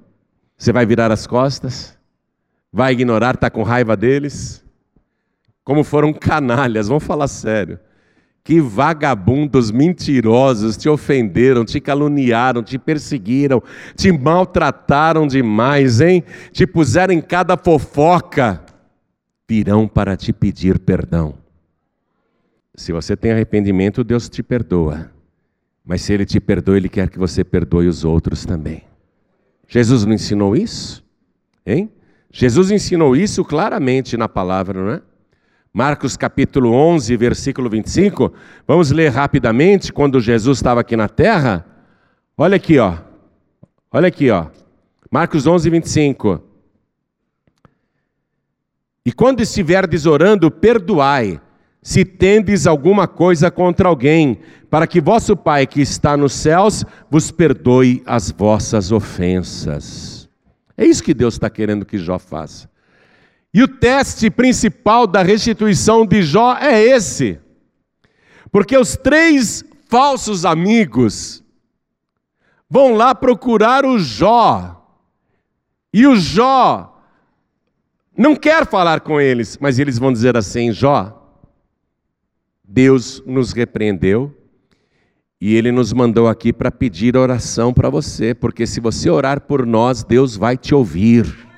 Você 0.58 0.72
vai 0.72 0.86
virar 0.86 1.12
as 1.12 1.28
costas? 1.28 1.96
Vai 2.72 2.94
ignorar, 2.94 3.36
está 3.36 3.52
com 3.52 3.62
raiva 3.62 3.96
deles? 3.96 4.64
Como 5.64 5.84
foram 5.84 6.14
canalhas, 6.14 6.88
vamos 6.88 7.04
falar 7.04 7.28
sério. 7.28 7.80
Que 8.44 8.60
vagabundos 8.60 9.72
mentirosos 9.72 10.76
te 10.76 10.90
ofenderam, 10.90 11.64
te 11.64 11.80
caluniaram, 11.80 12.62
te 12.62 12.78
perseguiram, 12.78 13.64
te 13.96 14.12
maltrataram 14.12 15.26
demais, 15.26 16.02
hein? 16.02 16.24
Te 16.52 16.68
puseram 16.68 17.14
em 17.14 17.22
cada 17.22 17.56
fofoca. 17.56 18.62
Virão 19.48 19.88
para 19.88 20.18
te 20.18 20.34
pedir 20.34 20.80
perdão. 20.80 21.36
Se 22.76 22.92
você 22.92 23.16
tem 23.16 23.32
arrependimento, 23.32 24.04
Deus 24.04 24.28
te 24.28 24.44
perdoa. 24.44 25.10
Mas 25.86 26.02
se 26.02 26.12
Ele 26.12 26.26
te 26.26 26.40
perdoa, 26.40 26.76
Ele 26.76 26.90
quer 26.90 27.10
que 27.10 27.20
você 27.20 27.44
perdoe 27.44 27.88
os 27.88 28.04
outros 28.04 28.46
também. 28.46 28.84
Jesus 29.68 30.06
não 30.06 30.14
ensinou 30.14 30.56
isso? 30.56 31.04
Hein? 31.66 31.90
Jesus 32.30 32.72
ensinou 32.72 33.16
isso 33.16 33.46
claramente 33.46 34.18
na 34.18 34.28
palavra, 34.28 34.84
não 34.84 34.92
é? 34.92 35.02
Marcos 35.76 36.16
capítulo 36.16 36.72
11, 36.72 37.18
versículo 37.18 37.68
25. 37.68 38.32
Vamos 38.68 38.92
ler 38.92 39.10
rapidamente 39.10 39.92
quando 39.92 40.22
Jesus 40.22 40.60
estava 40.60 40.82
aqui 40.82 40.96
na 40.96 41.10
terra. 41.10 41.66
Olha 42.38 42.58
aqui, 42.58 42.78
ó. 42.78 43.00
Olha 43.92 44.08
aqui, 44.08 44.30
ó. 44.30 44.46
Marcos 45.10 45.48
11, 45.48 45.72
25. 45.72 46.44
E 49.04 49.12
quando 49.12 49.42
estiverdes 49.42 50.06
orando, 50.06 50.52
perdoai, 50.52 51.42
se 51.82 52.06
tendes 52.06 52.68
alguma 52.68 53.08
coisa 53.08 53.50
contra 53.50 53.90
alguém, 53.90 54.42
para 54.70 54.86
que 54.86 55.02
vosso 55.02 55.36
Pai 55.36 55.66
que 55.66 55.82
está 55.82 56.16
nos 56.16 56.34
céus 56.34 56.86
vos 57.10 57.32
perdoe 57.32 58.04
as 58.06 58.30
vossas 58.30 58.92
ofensas. 58.92 60.30
É 60.78 60.86
isso 60.86 61.04
que 61.04 61.16
Deus 61.16 61.34
está 61.34 61.50
querendo 61.50 61.84
que 61.84 61.98
Jó 61.98 62.20
faça. 62.20 62.70
E 63.54 63.62
o 63.62 63.68
teste 63.68 64.32
principal 64.32 65.06
da 65.06 65.22
restituição 65.22 66.06
de 66.06 66.24
Jó 66.24 66.58
é 66.58 66.82
esse. 66.82 67.40
Porque 68.52 68.76
os 68.78 68.98
três 68.98 69.64
falsos 69.88 70.44
amigos 70.44 71.44
vão 72.70 72.96
lá 72.96 73.14
procurar 73.14 73.86
o 73.86 74.00
Jó. 74.00 74.84
E 75.94 76.08
o 76.08 76.16
Jó 76.16 77.00
não 78.18 78.36
quer 78.36 78.66
falar 78.66 79.02
com 79.02 79.22
eles, 79.22 79.58
mas 79.62 79.78
eles 79.78 80.00
vão 80.00 80.12
dizer 80.12 80.36
assim: 80.36 80.72
Jó, 80.72 81.24
Deus 82.64 83.22
nos 83.26 83.52
repreendeu 83.52 84.36
e 85.40 85.56
ele 85.56 85.72
nos 85.72 85.92
mandou 85.94 86.28
aqui 86.28 86.54
para 86.54 86.72
pedir 86.72 87.18
oração 87.18 87.74
para 87.74 87.90
você, 87.90 88.34
porque 88.34 88.66
se 88.66 88.80
você 88.80 89.10
orar 89.10 89.42
por 89.42 89.66
nós, 89.66 90.04
Deus 90.04 90.36
vai 90.38 90.58
te 90.58 90.74
ouvir. 90.74 91.53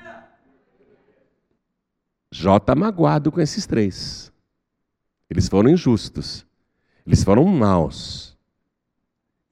Jó 2.30 2.56
está 2.56 2.74
magoado 2.74 3.30
com 3.30 3.40
esses 3.40 3.66
três. 3.66 4.32
Eles 5.30 5.48
foram 5.48 5.70
injustos. 5.70 6.46
Eles 7.06 7.22
foram 7.22 7.44
maus. 7.44 8.36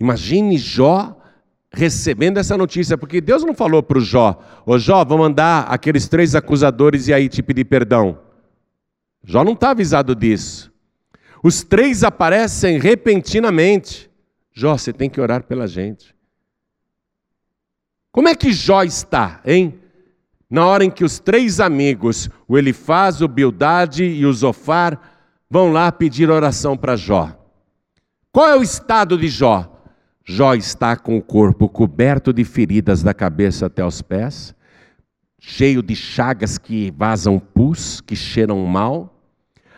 Imagine 0.00 0.58
Jó 0.58 1.16
recebendo 1.72 2.38
essa 2.38 2.56
notícia, 2.56 2.96
porque 2.96 3.20
Deus 3.20 3.44
não 3.44 3.54
falou 3.54 3.82
para 3.82 3.98
o 3.98 4.00
Jó: 4.00 4.38
Ô 4.66 4.78
Jó, 4.78 5.04
vou 5.04 5.18
mandar 5.18 5.62
aqueles 5.62 6.08
três 6.08 6.34
acusadores 6.34 7.08
e 7.08 7.12
aí 7.12 7.28
te 7.28 7.42
pedir 7.42 7.64
perdão. 7.64 8.18
Jó 9.22 9.44
não 9.44 9.52
está 9.52 9.70
avisado 9.70 10.14
disso. 10.14 10.72
Os 11.42 11.62
três 11.62 12.02
aparecem 12.02 12.78
repentinamente. 12.78 14.10
Jó, 14.52 14.76
você 14.76 14.92
tem 14.92 15.10
que 15.10 15.20
orar 15.20 15.44
pela 15.44 15.66
gente. 15.66 16.14
Como 18.12 18.28
é 18.28 18.34
que 18.34 18.52
Jó 18.52 18.82
está, 18.82 19.40
hein? 19.44 19.78
Na 20.48 20.66
hora 20.66 20.84
em 20.84 20.90
que 20.90 21.04
os 21.04 21.18
três 21.18 21.60
amigos, 21.60 22.28
o 22.46 22.56
Elifaz, 22.58 23.20
o 23.20 23.28
Bildade 23.28 24.04
e 24.04 24.24
o 24.26 24.32
Zofar, 24.32 25.00
vão 25.50 25.72
lá 25.72 25.90
pedir 25.90 26.30
oração 26.30 26.76
para 26.76 26.96
Jó. 26.96 27.30
Qual 28.32 28.48
é 28.48 28.56
o 28.56 28.62
estado 28.62 29.16
de 29.16 29.28
Jó? 29.28 29.70
Jó 30.24 30.54
está 30.54 30.96
com 30.96 31.16
o 31.16 31.22
corpo 31.22 31.68
coberto 31.68 32.32
de 32.32 32.44
feridas 32.44 33.02
da 33.02 33.12
cabeça 33.12 33.66
até 33.66 33.84
os 33.84 34.00
pés, 34.00 34.54
cheio 35.38 35.82
de 35.82 35.94
chagas 35.94 36.56
que 36.56 36.92
vazam 36.96 37.38
pus, 37.38 38.00
que 38.00 38.16
cheiram 38.16 38.64
mal. 38.64 39.10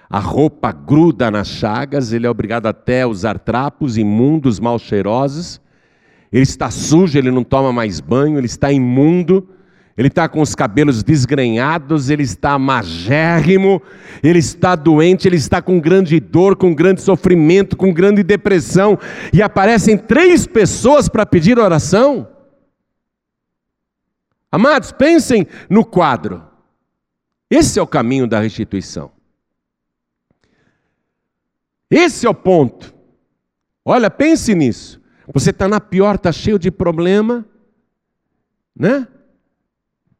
A 0.08 0.20
roupa 0.20 0.70
gruda 0.70 1.30
nas 1.30 1.48
chagas, 1.48 2.12
ele 2.12 2.26
é 2.26 2.30
obrigado 2.30 2.66
até 2.66 3.02
a 3.02 3.08
usar 3.08 3.40
trapos 3.40 3.98
imundos, 3.98 4.60
mal 4.60 4.78
cheirosos. 4.78 5.60
Ele 6.32 6.44
está 6.44 6.70
sujo, 6.70 7.18
ele 7.18 7.30
não 7.30 7.42
toma 7.42 7.72
mais 7.72 7.98
banho, 7.98 8.38
ele 8.38 8.46
está 8.46 8.70
imundo 8.70 9.48
ele 9.96 10.08
está 10.08 10.28
com 10.28 10.42
os 10.42 10.54
cabelos 10.54 11.02
desgrenhados, 11.02 12.10
ele 12.10 12.22
está 12.22 12.58
magérrimo, 12.58 13.80
ele 14.22 14.38
está 14.38 14.76
doente, 14.76 15.26
ele 15.26 15.36
está 15.36 15.62
com 15.62 15.80
grande 15.80 16.20
dor, 16.20 16.54
com 16.54 16.74
grande 16.74 17.00
sofrimento, 17.00 17.76
com 17.76 17.94
grande 17.94 18.22
depressão, 18.22 18.98
e 19.32 19.40
aparecem 19.40 19.96
três 19.96 20.46
pessoas 20.46 21.08
para 21.08 21.24
pedir 21.24 21.58
oração. 21.58 22.28
Amados, 24.52 24.92
pensem 24.92 25.46
no 25.68 25.82
quadro. 25.82 26.44
Esse 27.50 27.78
é 27.78 27.82
o 27.82 27.86
caminho 27.86 28.26
da 28.26 28.38
restituição. 28.38 29.10
Esse 31.90 32.26
é 32.26 32.30
o 32.30 32.34
ponto. 32.34 32.94
Olha, 33.82 34.10
pense 34.10 34.54
nisso. 34.54 35.00
Você 35.32 35.50
está 35.50 35.66
na 35.66 35.80
pior, 35.80 36.16
está 36.16 36.30
cheio 36.32 36.58
de 36.58 36.70
problema, 36.70 37.46
né? 38.74 39.08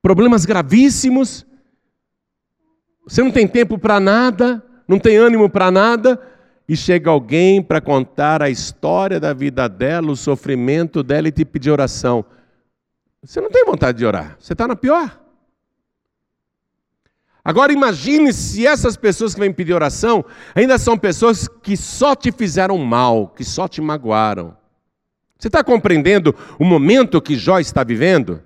Problemas 0.06 0.44
gravíssimos, 0.44 1.44
você 3.04 3.24
não 3.24 3.32
tem 3.32 3.44
tempo 3.48 3.76
para 3.76 3.98
nada, 3.98 4.64
não 4.86 5.00
tem 5.00 5.16
ânimo 5.16 5.50
para 5.50 5.68
nada, 5.68 6.22
e 6.68 6.76
chega 6.76 7.10
alguém 7.10 7.60
para 7.60 7.80
contar 7.80 8.40
a 8.40 8.48
história 8.48 9.18
da 9.18 9.34
vida 9.34 9.68
dela, 9.68 10.12
o 10.12 10.16
sofrimento 10.16 11.02
dela 11.02 11.26
e 11.26 11.32
te 11.32 11.44
pedir 11.44 11.72
oração. 11.72 12.24
Você 13.20 13.40
não 13.40 13.50
tem 13.50 13.64
vontade 13.64 13.98
de 13.98 14.06
orar, 14.06 14.36
você 14.38 14.52
está 14.52 14.68
na 14.68 14.76
pior. 14.76 15.20
Agora 17.44 17.72
imagine 17.72 18.32
se 18.32 18.64
essas 18.64 18.96
pessoas 18.96 19.34
que 19.34 19.40
vêm 19.40 19.52
pedir 19.52 19.72
oração 19.72 20.24
ainda 20.54 20.78
são 20.78 20.96
pessoas 20.96 21.48
que 21.48 21.76
só 21.76 22.14
te 22.14 22.30
fizeram 22.30 22.78
mal, 22.78 23.26
que 23.26 23.42
só 23.42 23.66
te 23.66 23.80
magoaram. 23.80 24.56
Você 25.36 25.48
está 25.48 25.64
compreendendo 25.64 26.32
o 26.60 26.64
momento 26.64 27.20
que 27.20 27.34
Jó 27.34 27.58
está 27.58 27.82
vivendo? 27.82 28.45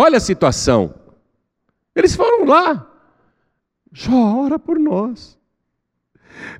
Olha 0.00 0.16
a 0.16 0.20
situação. 0.20 0.94
Eles 1.94 2.16
foram 2.16 2.46
lá. 2.46 2.90
Jó, 3.92 4.44
ora 4.44 4.58
por 4.58 4.78
nós. 4.78 5.38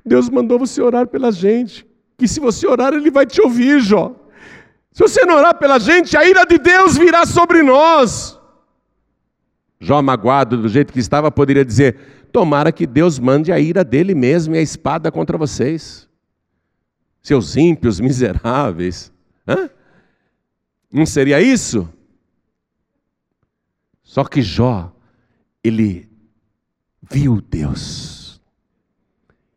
Deus 0.05 0.29
mandou 0.29 0.59
você 0.59 0.79
orar 0.79 1.07
pela 1.07 1.31
gente. 1.31 1.83
Que 2.19 2.27
se 2.27 2.39
você 2.39 2.67
orar, 2.67 2.93
Ele 2.93 3.09
vai 3.09 3.25
te 3.25 3.41
ouvir, 3.41 3.79
Jó. 3.79 4.15
Se 4.91 5.01
você 5.01 5.25
não 5.25 5.37
orar 5.37 5.57
pela 5.57 5.79
gente, 5.79 6.15
a 6.15 6.23
ira 6.23 6.45
de 6.45 6.59
Deus 6.59 6.95
virá 6.95 7.25
sobre 7.25 7.63
nós. 7.63 8.39
Jó, 9.79 9.99
magoado 10.03 10.61
do 10.61 10.69
jeito 10.69 10.93
que 10.93 10.99
estava, 10.99 11.31
poderia 11.31 11.65
dizer: 11.65 12.27
Tomara 12.31 12.71
que 12.71 12.85
Deus 12.85 13.17
mande 13.17 13.51
a 13.51 13.59
ira 13.59 13.83
dele 13.83 14.13
mesmo 14.13 14.53
e 14.53 14.59
a 14.59 14.61
espada 14.61 15.11
contra 15.11 15.35
vocês, 15.35 16.07
seus 17.23 17.57
ímpios 17.57 17.99
miseráveis. 17.99 19.11
Hã? 19.47 19.67
Não 20.93 21.07
seria 21.07 21.41
isso? 21.41 21.89
Só 24.11 24.25
que 24.25 24.41
Jó, 24.41 24.93
ele 25.63 26.09
viu 27.01 27.39
Deus, 27.39 28.41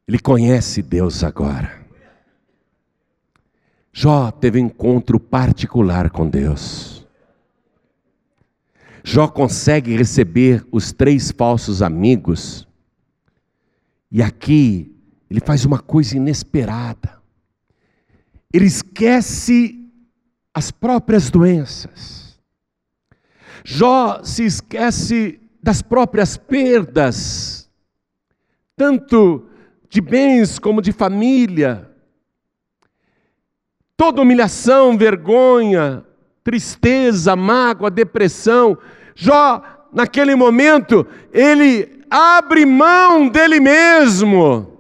ele 0.06 0.16
conhece 0.16 0.80
Deus 0.80 1.24
agora. 1.24 1.84
Jó 3.92 4.30
teve 4.30 4.60
um 4.60 4.66
encontro 4.66 5.18
particular 5.18 6.08
com 6.08 6.30
Deus. 6.30 7.04
Jó 9.02 9.26
consegue 9.26 9.96
receber 9.96 10.64
os 10.70 10.92
três 10.92 11.32
falsos 11.32 11.82
amigos, 11.82 12.64
e 14.08 14.22
aqui 14.22 14.96
ele 15.28 15.40
faz 15.40 15.64
uma 15.64 15.80
coisa 15.80 16.16
inesperada. 16.16 17.20
Ele 18.52 18.66
esquece 18.66 19.84
as 20.54 20.70
próprias 20.70 21.28
doenças. 21.28 22.23
Jó 23.64 24.22
se 24.22 24.44
esquece 24.44 25.40
das 25.62 25.80
próprias 25.80 26.36
perdas, 26.36 27.70
tanto 28.76 29.48
de 29.88 30.02
bens 30.02 30.58
como 30.58 30.82
de 30.82 30.92
família. 30.92 31.90
Toda 33.96 34.20
humilhação, 34.20 34.98
vergonha, 34.98 36.04
tristeza, 36.42 37.34
mágoa, 37.34 37.90
depressão. 37.90 38.76
Jó, 39.14 39.62
naquele 39.90 40.34
momento, 40.34 41.06
ele 41.32 42.02
abre 42.10 42.66
mão 42.66 43.28
dele 43.28 43.60
mesmo. 43.60 44.78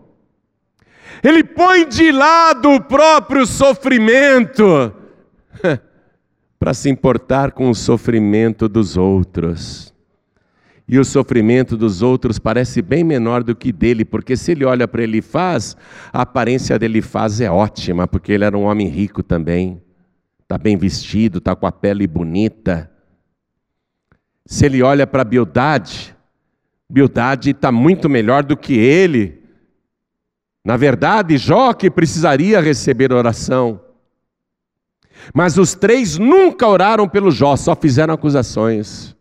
Ele 1.22 1.42
põe 1.42 1.86
de 1.88 2.12
lado 2.12 2.70
o 2.70 2.82
próprio 2.82 3.46
sofrimento 3.46 4.94
para 6.64 6.72
se 6.72 6.88
importar 6.88 7.52
com 7.52 7.68
o 7.68 7.74
sofrimento 7.74 8.70
dos 8.70 8.96
outros. 8.96 9.92
E 10.88 10.98
o 10.98 11.04
sofrimento 11.04 11.76
dos 11.76 12.00
outros 12.00 12.38
parece 12.38 12.80
bem 12.80 13.04
menor 13.04 13.42
do 13.42 13.54
que 13.54 13.70
dele, 13.70 14.02
porque 14.02 14.34
se 14.34 14.52
ele 14.52 14.64
olha 14.64 14.88
para 14.88 15.02
ele 15.02 15.20
faz, 15.20 15.76
a 16.10 16.22
aparência 16.22 16.78
dele 16.78 17.02
faz 17.02 17.38
é 17.38 17.50
ótima, 17.50 18.08
porque 18.08 18.32
ele 18.32 18.44
era 18.44 18.56
um 18.56 18.62
homem 18.62 18.88
rico 18.88 19.22
também 19.22 19.82
está 20.40 20.56
bem 20.56 20.74
vestido, 20.74 21.36
está 21.36 21.54
com 21.54 21.66
a 21.66 21.72
pele 21.72 22.06
bonita. 22.06 22.90
Se 24.46 24.64
ele 24.64 24.82
olha 24.82 25.06
para 25.06 25.22
Bildade, 25.22 26.16
Bildade 26.88 27.50
está 27.50 27.70
muito 27.70 28.08
melhor 28.08 28.42
do 28.42 28.56
que 28.56 28.72
ele. 28.72 29.42
Na 30.64 30.78
verdade, 30.78 31.36
Jó 31.36 31.74
que 31.74 31.90
precisaria 31.90 32.58
receber 32.58 33.12
oração. 33.12 33.83
Mas 35.32 35.56
os 35.56 35.74
três 35.74 36.18
nunca 36.18 36.66
oraram 36.66 37.08
pelo 37.08 37.30
Jó, 37.30 37.56
só 37.56 37.74
fizeram 37.74 38.14
acusações. 38.14 39.16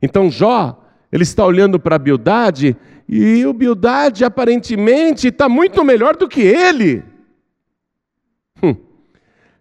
Então 0.00 0.30
Jó, 0.30 0.82
ele 1.10 1.22
está 1.22 1.44
olhando 1.44 1.78
para 1.80 1.98
Bildade 1.98 2.76
e 3.08 3.44
o 3.46 3.52
Bildade 3.52 4.24
aparentemente 4.24 5.28
está 5.28 5.48
muito 5.48 5.84
melhor 5.84 6.16
do 6.16 6.28
que 6.28 6.40
ele. 6.40 7.02
Hum. 8.62 8.76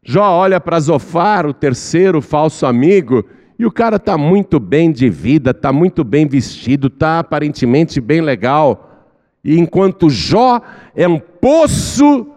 Jó 0.04 0.30
olha 0.30 0.60
para 0.60 0.80
Zofar, 0.80 1.46
o 1.46 1.54
terceiro 1.54 2.22
falso 2.22 2.66
amigo, 2.66 3.26
e 3.58 3.66
o 3.66 3.72
cara 3.72 3.96
está 3.96 4.18
muito 4.18 4.60
bem 4.60 4.92
de 4.92 5.10
vida, 5.10 5.52
está 5.52 5.72
muito 5.72 6.04
bem 6.04 6.28
vestido, 6.28 6.88
está 6.88 7.20
aparentemente 7.20 8.02
bem 8.02 8.22
legal. 8.22 9.08
E 9.44 9.58
enquanto 9.58 10.10
Jó 10.10 10.62
é 10.96 11.08
um 11.08 11.20
poço 11.20 12.28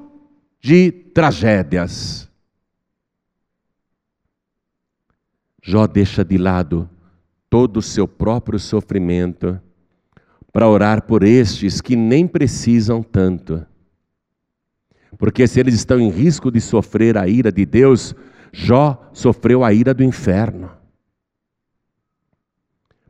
de 0.61 0.93
tragédias. 0.93 2.28
Jó 5.69 5.87
deixa 5.87 6.25
de 6.25 6.39
lado 6.39 6.89
todo 7.51 7.77
o 7.77 7.83
seu 7.83 8.09
próprio 8.09 8.59
sofrimento 8.59 9.61
para 10.51 10.67
orar 10.67 11.03
por 11.03 11.23
estes 11.23 11.83
que 11.83 11.95
nem 11.95 12.27
precisam 12.27 13.03
tanto. 13.03 13.67
Porque 15.19 15.47
se 15.47 15.61
eles 15.61 15.75
estão 15.75 16.01
em 16.01 16.09
risco 16.09 16.51
de 16.51 16.59
sofrer 16.59 17.19
a 17.19 17.29
ira 17.29 17.53
de 17.53 17.67
Deus, 17.67 18.15
Jó 18.51 19.11
sofreu 19.13 19.63
a 19.63 19.71
ira 19.71 19.93
do 19.93 20.03
inferno. 20.03 20.71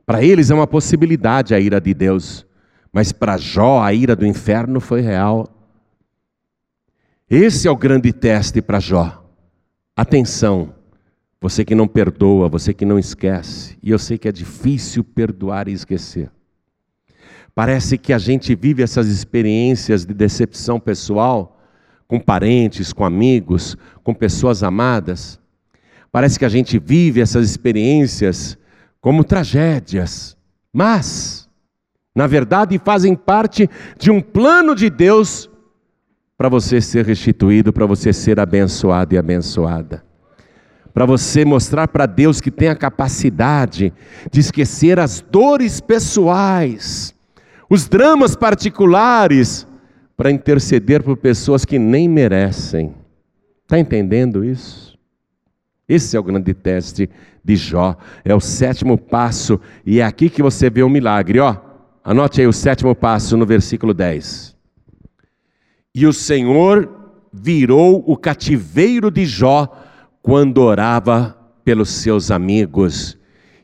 Para 0.04 0.24
eles 0.24 0.50
é 0.50 0.54
uma 0.54 0.66
possibilidade 0.66 1.54
a 1.54 1.60
ira 1.60 1.80
de 1.80 1.94
Deus, 1.94 2.44
mas 2.92 3.12
para 3.12 3.36
Jó 3.36 3.80
a 3.80 3.94
ira 3.94 4.16
do 4.16 4.26
inferno 4.26 4.80
foi 4.80 5.00
real. 5.00 5.48
Esse 7.30 7.68
é 7.68 7.70
o 7.70 7.76
grande 7.76 8.12
teste 8.12 8.60
para 8.60 8.80
Jó. 8.80 9.24
Atenção, 9.94 10.74
você 11.40 11.64
que 11.64 11.74
não 11.74 11.86
perdoa, 11.86 12.48
você 12.48 12.74
que 12.74 12.84
não 12.84 12.98
esquece, 12.98 13.78
e 13.82 13.90
eu 13.90 13.98
sei 13.98 14.18
que 14.18 14.28
é 14.28 14.32
difícil 14.32 15.04
perdoar 15.04 15.68
e 15.68 15.72
esquecer. 15.72 16.30
Parece 17.54 17.96
que 17.98 18.12
a 18.12 18.18
gente 18.18 18.54
vive 18.54 18.82
essas 18.82 19.08
experiências 19.08 20.04
de 20.04 20.14
decepção 20.14 20.78
pessoal 20.78 21.60
com 22.06 22.18
parentes, 22.18 22.92
com 22.92 23.04
amigos, 23.04 23.76
com 24.02 24.14
pessoas 24.14 24.62
amadas. 24.62 25.38
Parece 26.10 26.38
que 26.38 26.44
a 26.44 26.48
gente 26.48 26.78
vive 26.78 27.20
essas 27.20 27.48
experiências 27.48 28.56
como 29.00 29.22
tragédias, 29.22 30.36
mas, 30.72 31.48
na 32.14 32.26
verdade, 32.26 32.78
fazem 32.78 33.14
parte 33.14 33.68
de 33.98 34.10
um 34.10 34.20
plano 34.20 34.74
de 34.74 34.90
Deus 34.90 35.48
para 36.36 36.48
você 36.48 36.80
ser 36.80 37.04
restituído, 37.04 37.72
para 37.72 37.86
você 37.86 38.12
ser 38.12 38.40
abençoado 38.40 39.14
e 39.14 39.18
abençoada. 39.18 40.07
Para 40.92 41.06
você 41.06 41.44
mostrar 41.44 41.88
para 41.88 42.06
Deus 42.06 42.40
que 42.40 42.50
tem 42.50 42.68
a 42.68 42.76
capacidade 42.76 43.92
de 44.30 44.40
esquecer 44.40 44.98
as 44.98 45.20
dores 45.20 45.80
pessoais, 45.80 47.14
os 47.70 47.88
dramas 47.88 48.34
particulares, 48.34 49.66
para 50.16 50.32
interceder 50.32 51.00
por 51.02 51.16
pessoas 51.16 51.64
que 51.64 51.78
nem 51.78 52.08
merecem. 52.08 52.92
Está 53.62 53.78
entendendo 53.78 54.44
isso? 54.44 54.98
Esse 55.88 56.16
é 56.16 56.20
o 56.20 56.24
grande 56.24 56.52
teste 56.52 57.08
de 57.44 57.54
Jó. 57.54 57.96
É 58.24 58.34
o 58.34 58.40
sétimo 58.40 58.98
passo, 58.98 59.60
e 59.86 60.00
é 60.00 60.04
aqui 60.04 60.28
que 60.28 60.42
você 60.42 60.68
vê 60.68 60.82
o 60.82 60.90
milagre, 60.90 61.38
ó. 61.38 61.56
Anote 62.02 62.40
aí 62.40 62.46
o 62.46 62.52
sétimo 62.52 62.94
passo 62.96 63.36
no 63.36 63.46
versículo 63.46 63.94
10. 63.94 64.56
E 65.94 66.06
o 66.06 66.12
Senhor 66.12 66.90
virou 67.32 68.02
o 68.06 68.16
cativeiro 68.16 69.10
de 69.10 69.24
Jó 69.24 69.70
quando 70.28 70.58
orava 70.58 71.34
pelos 71.64 71.88
seus 71.88 72.30
amigos 72.30 73.16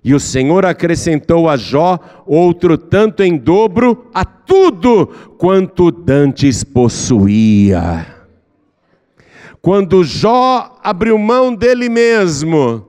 e 0.02 0.14
o 0.14 0.18
Senhor 0.18 0.64
acrescentou 0.64 1.46
a 1.46 1.58
Jó 1.58 1.98
outro 2.24 2.78
tanto 2.78 3.22
em 3.22 3.36
dobro 3.36 4.10
a 4.14 4.24
tudo 4.24 5.08
quanto 5.36 5.90
dantes 5.90 6.64
possuía. 6.64 8.06
Quando 9.60 10.02
Jó 10.04 10.80
abriu 10.82 11.18
mão 11.18 11.54
dele 11.54 11.90
mesmo 11.90 12.88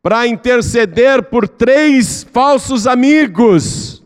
para 0.00 0.28
interceder 0.28 1.24
por 1.24 1.48
três 1.48 2.24
falsos 2.32 2.86
amigos, 2.86 4.04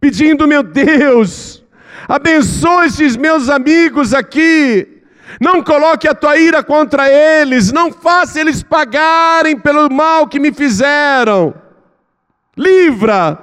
pedindo, 0.00 0.48
meu 0.48 0.64
Deus, 0.64 1.62
abençoe 2.08 2.88
esses 2.88 3.16
meus 3.16 3.48
amigos 3.48 4.12
aqui, 4.12 4.89
não 5.38 5.62
coloque 5.62 6.08
a 6.08 6.14
tua 6.14 6.38
ira 6.38 6.62
contra 6.62 7.10
eles, 7.10 7.70
não 7.70 7.92
faça 7.92 8.40
eles 8.40 8.62
pagarem 8.62 9.58
pelo 9.58 9.88
mal 9.90 10.26
que 10.26 10.40
me 10.40 10.52
fizeram. 10.52 11.54
Livra! 12.56 13.38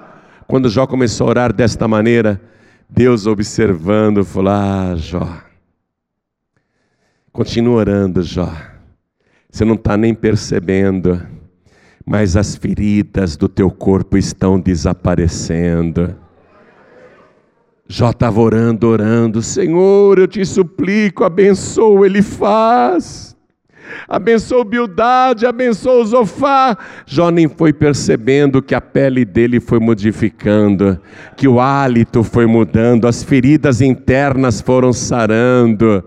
Quando 0.48 0.70
Jó 0.70 0.88
começou 0.88 1.28
a 1.28 1.30
orar 1.30 1.54
desta 1.54 1.88
maneira, 1.88 2.42
Deus 2.90 3.28
observando, 3.28 4.24
falou: 4.24 4.54
Ah, 4.54 4.94
Jó, 4.96 5.28
continua 7.32 7.76
orando, 7.76 8.24
Jó. 8.24 8.52
Você 9.50 9.66
não 9.66 9.76
está 9.76 9.98
nem 9.98 10.14
percebendo, 10.14 11.22
mas 12.06 12.38
as 12.38 12.56
feridas 12.56 13.36
do 13.36 13.50
teu 13.50 13.70
corpo 13.72 14.18
estão 14.18 14.60
desaparecendo. 14.60 16.16
Jó 17.90 18.10
estava 18.10 18.42
orando, 18.42 18.86
orando, 18.88 19.42
Senhor, 19.42 20.20
eu 20.20 20.28
te 20.28 20.46
suplico, 20.46 21.24
abençoa, 21.24 22.06
ele 22.06 22.22
faz. 22.22 23.34
abençoou 24.10 24.66
Bildade, 24.66 25.46
abençoou 25.46 26.06
Zofá. 26.06 26.78
Jó 27.06 27.30
nem 27.32 27.48
foi 27.48 27.72
percebendo 27.72 28.62
que 28.62 28.76
a 28.76 28.82
pele 28.82 29.24
dele 29.24 29.62
foi 29.62 29.80
modificando, 29.80 31.00
que 31.38 31.48
o 31.48 31.62
hálito 31.62 32.24
foi 32.26 32.46
mudando, 32.46 33.08
as 33.08 33.24
feridas 33.24 33.80
internas 33.80 34.60
foram 34.60 34.92
sarando. 34.92 36.04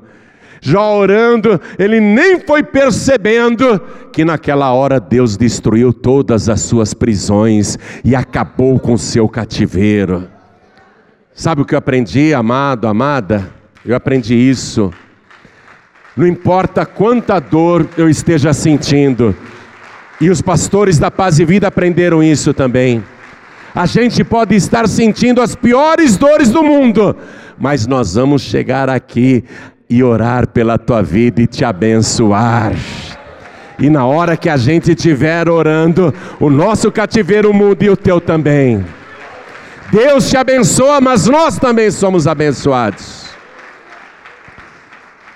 Jó 0.61 0.99
orando, 0.99 1.59
ele 1.78 1.99
nem 1.99 2.41
foi 2.41 2.62
percebendo 2.62 3.81
que 4.12 4.22
naquela 4.22 4.70
hora 4.74 5.01
Deus 5.01 5.35
destruiu 5.35 5.95
todas 5.95 6.51
as 6.51 6.61
suas 6.61 6.93
prisões 6.93 7.78
e 8.05 8.14
acabou 8.14 8.78
com 8.78 8.93
o 8.93 8.99
seu 8.99 9.26
cativeiro. 9.26 10.28
Sabe 11.41 11.62
o 11.62 11.64
que 11.64 11.74
eu 11.74 11.78
aprendi, 11.78 12.34
amado, 12.34 12.86
amada? 12.86 13.49
Eu 13.82 13.97
aprendi 13.97 14.34
isso. 14.34 14.93
Não 16.14 16.26
importa 16.26 16.84
quanta 16.84 17.41
dor 17.41 17.88
eu 17.97 18.11
esteja 18.11 18.53
sentindo, 18.53 19.34
e 20.20 20.28
os 20.28 20.43
pastores 20.43 20.99
da 20.99 21.11
paz 21.11 21.38
e 21.38 21.47
vida 21.47 21.66
aprenderam 21.66 22.22
isso 22.22 22.53
também. 22.53 23.03
A 23.74 23.86
gente 23.86 24.22
pode 24.22 24.55
estar 24.55 24.86
sentindo 24.86 25.41
as 25.41 25.55
piores 25.55 26.18
dores 26.18 26.51
do 26.51 26.62
mundo, 26.62 27.16
mas 27.59 27.86
nós 27.86 28.16
vamos 28.16 28.43
chegar 28.43 28.91
aqui 28.91 29.43
e 29.88 30.03
orar 30.03 30.47
pela 30.47 30.76
tua 30.76 31.03
vida 31.03 31.41
e 31.41 31.47
te 31.47 31.64
abençoar. 31.64 32.74
E 33.78 33.88
na 33.88 34.05
hora 34.05 34.36
que 34.36 34.51
a 34.51 34.59
gente 34.59 34.91
estiver 34.91 35.49
orando, 35.49 36.12
o 36.38 36.51
nosso 36.51 36.93
cativeiro 36.93 37.51
muda 37.55 37.86
e 37.86 37.88
o 37.88 37.97
teu 37.97 38.20
também. 38.20 38.84
Deus 39.91 40.30
te 40.30 40.36
abençoa, 40.36 41.01
mas 41.01 41.26
nós 41.26 41.59
também 41.59 41.91
somos 41.91 42.26
abençoados. 42.26 43.30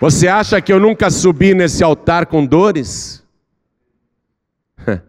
Você 0.00 0.28
acha 0.28 0.61
que 0.61 0.72
eu 0.72 0.78
nunca 0.78 1.11
subi 1.11 1.55
nesse 1.55 1.82
altar 1.82 2.26
com 2.26 2.46
dores? 2.46 3.24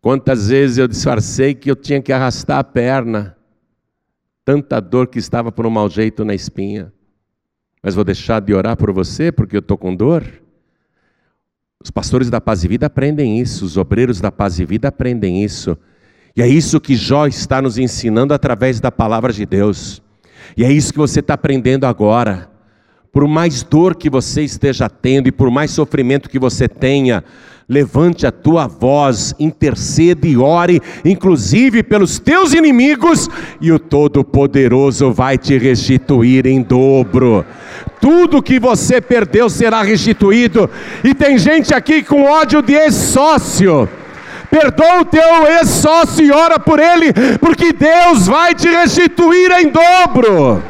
Quantas 0.00 0.48
vezes 0.48 0.78
eu 0.78 0.88
disfarcei 0.88 1.54
que 1.54 1.70
eu 1.70 1.76
tinha 1.76 2.02
que 2.02 2.12
arrastar 2.12 2.58
a 2.58 2.64
perna, 2.64 3.36
tanta 4.44 4.80
dor 4.80 5.06
que 5.06 5.18
estava 5.18 5.52
por 5.52 5.64
um 5.64 5.70
mau 5.70 5.88
jeito 5.88 6.24
na 6.24 6.34
espinha. 6.34 6.92
Mas 7.82 7.94
vou 7.94 8.04
deixar 8.04 8.40
de 8.40 8.52
orar 8.52 8.76
por 8.76 8.92
você 8.92 9.30
porque 9.30 9.56
eu 9.56 9.60
estou 9.60 9.78
com 9.78 9.94
dor? 9.94 10.24
Os 11.82 11.90
pastores 11.90 12.30
da 12.30 12.40
paz 12.40 12.64
e 12.64 12.68
vida 12.68 12.86
aprendem 12.86 13.40
isso, 13.40 13.64
os 13.64 13.76
obreiros 13.76 14.20
da 14.20 14.32
paz 14.32 14.58
e 14.58 14.64
vida 14.64 14.88
aprendem 14.88 15.44
isso. 15.44 15.76
E 16.36 16.42
é 16.42 16.48
isso 16.48 16.80
que 16.80 16.94
Jó 16.94 17.26
está 17.26 17.60
nos 17.60 17.78
ensinando 17.78 18.32
através 18.32 18.80
da 18.80 18.90
palavra 18.90 19.32
de 19.32 19.44
Deus. 19.44 20.02
E 20.56 20.64
é 20.64 20.72
isso 20.72 20.92
que 20.92 20.98
você 20.98 21.20
está 21.20 21.34
aprendendo 21.34 21.84
agora 21.84 22.52
por 23.12 23.28
mais 23.28 23.62
dor 23.62 23.94
que 23.94 24.08
você 24.08 24.42
esteja 24.42 24.88
tendo 24.88 25.28
e 25.28 25.32
por 25.32 25.50
mais 25.50 25.70
sofrimento 25.70 26.30
que 26.30 26.38
você 26.38 26.66
tenha, 26.66 27.22
levante 27.68 28.26
a 28.26 28.32
tua 28.32 28.66
voz, 28.66 29.34
interceda 29.38 30.26
e 30.26 30.36
ore, 30.38 30.80
inclusive 31.04 31.82
pelos 31.82 32.18
teus 32.18 32.54
inimigos, 32.54 33.28
e 33.60 33.70
o 33.70 33.78
Todo-Poderoso 33.78 35.12
vai 35.12 35.36
te 35.36 35.58
restituir 35.58 36.46
em 36.46 36.62
dobro. 36.62 37.44
Tudo 38.00 38.42
que 38.42 38.58
você 38.58 38.98
perdeu 38.98 39.50
será 39.50 39.82
restituído, 39.82 40.68
e 41.04 41.14
tem 41.14 41.36
gente 41.36 41.74
aqui 41.74 42.02
com 42.02 42.24
ódio 42.24 42.62
de 42.62 42.72
ex-sócio. 42.72 43.88
Perdoa 44.52 45.00
o 45.00 45.04
teu 45.06 45.46
ex-sócio 45.46 46.22
e 46.22 46.30
ora 46.30 46.60
por 46.60 46.78
ele, 46.78 47.10
porque 47.40 47.72
Deus 47.72 48.26
vai 48.26 48.54
te 48.54 48.68
restituir 48.68 49.50
em 49.52 49.70
dobro. 49.70 50.62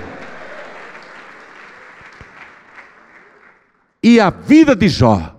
E 4.00 4.20
a 4.20 4.30
vida 4.30 4.76
de 4.76 4.88
Jó 4.88 5.36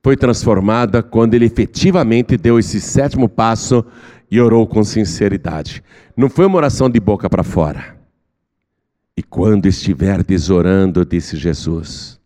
foi 0.00 0.16
transformada 0.16 1.02
quando 1.02 1.34
ele 1.34 1.46
efetivamente 1.46 2.36
deu 2.36 2.56
esse 2.56 2.80
sétimo 2.80 3.28
passo 3.28 3.84
e 4.30 4.40
orou 4.40 4.64
com 4.64 4.84
sinceridade. 4.84 5.82
Não 6.16 6.30
foi 6.30 6.46
uma 6.46 6.58
oração 6.58 6.88
de 6.88 7.00
boca 7.00 7.28
para 7.28 7.42
fora. 7.42 7.96
E 9.16 9.24
quando 9.24 9.66
estiverdes 9.66 10.50
orando, 10.50 11.04
disse 11.04 11.36
Jesus, 11.36 12.20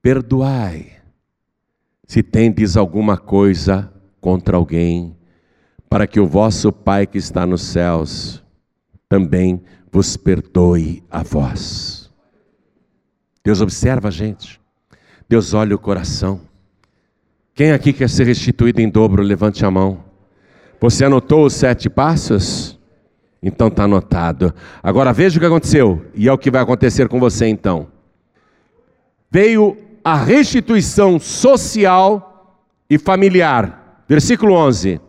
perdoai 0.00 0.92
se 2.06 2.22
tendes 2.22 2.76
alguma 2.76 3.18
coisa 3.18 3.92
contra 4.20 4.56
alguém, 4.56 5.16
para 5.88 6.06
que 6.06 6.20
o 6.20 6.26
vosso 6.26 6.72
Pai 6.72 7.06
que 7.06 7.18
está 7.18 7.46
nos 7.46 7.62
céus 7.62 8.42
também 9.08 9.62
vos 9.90 10.16
perdoe 10.16 11.02
a 11.10 11.22
vós. 11.22 12.10
Deus 13.42 13.60
observa 13.60 14.08
a 14.08 14.10
gente. 14.10 14.60
Deus 15.28 15.54
olha 15.54 15.74
o 15.74 15.78
coração. 15.78 16.40
Quem 17.54 17.72
aqui 17.72 17.92
quer 17.92 18.08
ser 18.08 18.24
restituído 18.24 18.80
em 18.80 18.88
dobro, 18.88 19.22
levante 19.22 19.64
a 19.64 19.70
mão. 19.70 20.04
Você 20.80 21.04
anotou 21.04 21.44
os 21.46 21.54
sete 21.54 21.90
passos? 21.90 22.78
Então 23.42 23.68
está 23.68 23.84
anotado. 23.84 24.54
Agora 24.82 25.12
veja 25.12 25.38
o 25.38 25.40
que 25.40 25.46
aconteceu, 25.46 26.04
e 26.14 26.28
é 26.28 26.32
o 26.32 26.38
que 26.38 26.50
vai 26.50 26.62
acontecer 26.62 27.08
com 27.08 27.18
você 27.18 27.46
então. 27.46 27.88
Veio 29.30 29.76
a 30.04 30.16
restituição 30.16 31.18
social 31.18 32.66
e 32.88 32.98
familiar. 32.98 33.79
Versículo 34.10 34.54
11. 34.54 35.00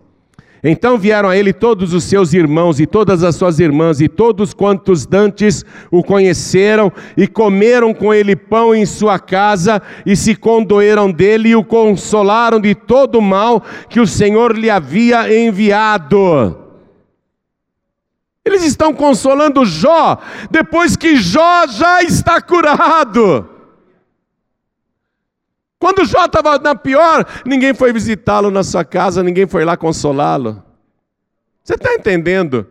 Então 0.64 0.96
vieram 0.96 1.28
a 1.28 1.36
ele 1.36 1.52
todos 1.52 1.92
os 1.92 2.04
seus 2.04 2.36
irmãos 2.36 2.80
e 2.80 2.86
todas 2.86 3.24
as 3.24 3.36
suas 3.36 3.60
irmãs 3.60 4.00
e 4.00 4.08
todos 4.08 4.54
quantos 4.54 5.08
dantes 5.08 5.66
o 5.90 6.04
conheceram 6.04 6.94
e 7.18 7.26
comeram 7.26 7.96
com 7.96 8.14
ele 8.14 8.36
pão 8.36 8.76
em 8.76 8.86
sua 8.86 9.18
casa 9.18 9.82
e 10.06 10.16
se 10.16 10.36
condoeram 10.36 11.12
dele 11.12 11.50
e 11.50 11.56
o 11.56 11.64
consolaram 11.64 12.60
de 12.60 12.76
todo 12.76 13.18
o 13.18 13.24
mal 13.24 13.64
que 13.90 14.00
o 14.00 14.06
Senhor 14.06 14.56
lhe 14.56 14.70
havia 14.70 15.36
enviado. 15.36 16.60
Eles 18.46 18.64
estão 18.64 18.94
consolando 18.94 19.66
Jó 19.66 20.20
depois 20.52 20.96
que 20.96 21.16
Jó 21.16 21.66
já 21.66 22.04
está 22.04 22.40
curado. 22.40 23.51
Quando 25.82 26.06
Jó 26.06 26.26
estava 26.26 26.60
na 26.60 26.76
pior, 26.76 27.26
ninguém 27.44 27.74
foi 27.74 27.92
visitá-lo 27.92 28.52
na 28.52 28.62
sua 28.62 28.86
casa, 28.86 29.24
ninguém 29.24 29.48
foi 29.48 29.66
lá 29.66 29.76
consolá-lo. 29.76 30.64
Você 31.64 31.74
está 31.74 31.92
entendendo 31.96 32.68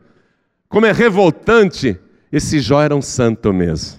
como 0.69 0.87
é 0.87 0.93
revoltante? 0.93 1.99
Esse 2.31 2.61
Jó 2.61 2.81
era 2.81 2.95
um 2.95 3.03
santo 3.03 3.53
mesmo. 3.53 3.99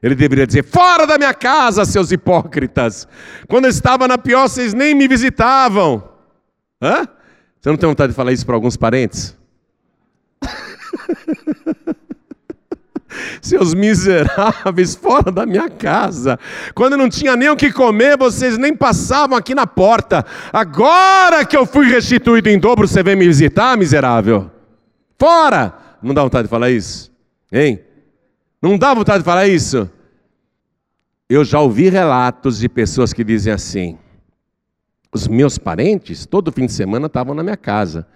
Ele 0.00 0.14
deveria 0.14 0.46
dizer: 0.46 0.62
Fora 0.62 1.04
da 1.04 1.18
minha 1.18 1.34
casa, 1.34 1.84
seus 1.84 2.12
hipócritas. 2.12 3.08
Quando 3.48 3.64
eu 3.64 3.70
estava 3.70 4.06
na 4.06 4.16
pior, 4.16 4.48
vocês 4.48 4.72
nem 4.72 4.94
me 4.94 5.08
visitavam. 5.08 6.10
Hã? 6.80 7.08
Você 7.60 7.70
não 7.70 7.76
tem 7.76 7.88
vontade 7.88 8.12
de 8.12 8.16
falar 8.16 8.30
isso 8.30 8.46
para 8.46 8.54
alguns 8.54 8.76
parentes? 8.76 9.36
Seus 13.40 13.74
miseráveis, 13.74 14.94
fora 15.00 15.30
da 15.30 15.46
minha 15.46 15.68
casa. 15.68 16.38
Quando 16.74 16.96
não 16.96 17.08
tinha 17.08 17.36
nem 17.36 17.48
o 17.48 17.56
que 17.56 17.72
comer, 17.72 18.16
vocês 18.16 18.58
nem 18.58 18.74
passavam 18.74 19.36
aqui 19.36 19.54
na 19.54 19.66
porta. 19.66 20.24
Agora 20.52 21.44
que 21.44 21.56
eu 21.56 21.66
fui 21.66 21.86
restituído 21.86 22.48
em 22.48 22.58
dobro, 22.58 22.86
você 22.86 23.02
vem 23.02 23.16
me 23.16 23.26
visitar, 23.26 23.76
miserável? 23.76 24.50
Fora! 25.18 25.74
Não 26.02 26.14
dá 26.14 26.22
vontade 26.22 26.44
de 26.44 26.50
falar 26.50 26.70
isso? 26.70 27.10
Hein? 27.52 27.80
Não 28.62 28.78
dá 28.78 28.94
vontade 28.94 29.18
de 29.18 29.24
falar 29.24 29.46
isso? 29.46 29.90
Eu 31.28 31.44
já 31.44 31.60
ouvi 31.60 31.88
relatos 31.88 32.58
de 32.58 32.68
pessoas 32.68 33.12
que 33.12 33.22
dizem 33.22 33.52
assim: 33.52 33.98
os 35.12 35.28
meus 35.28 35.58
parentes, 35.58 36.26
todo 36.26 36.52
fim 36.52 36.66
de 36.66 36.72
semana, 36.72 37.06
estavam 37.06 37.34
na 37.34 37.42
minha 37.42 37.56
casa. 37.56 38.06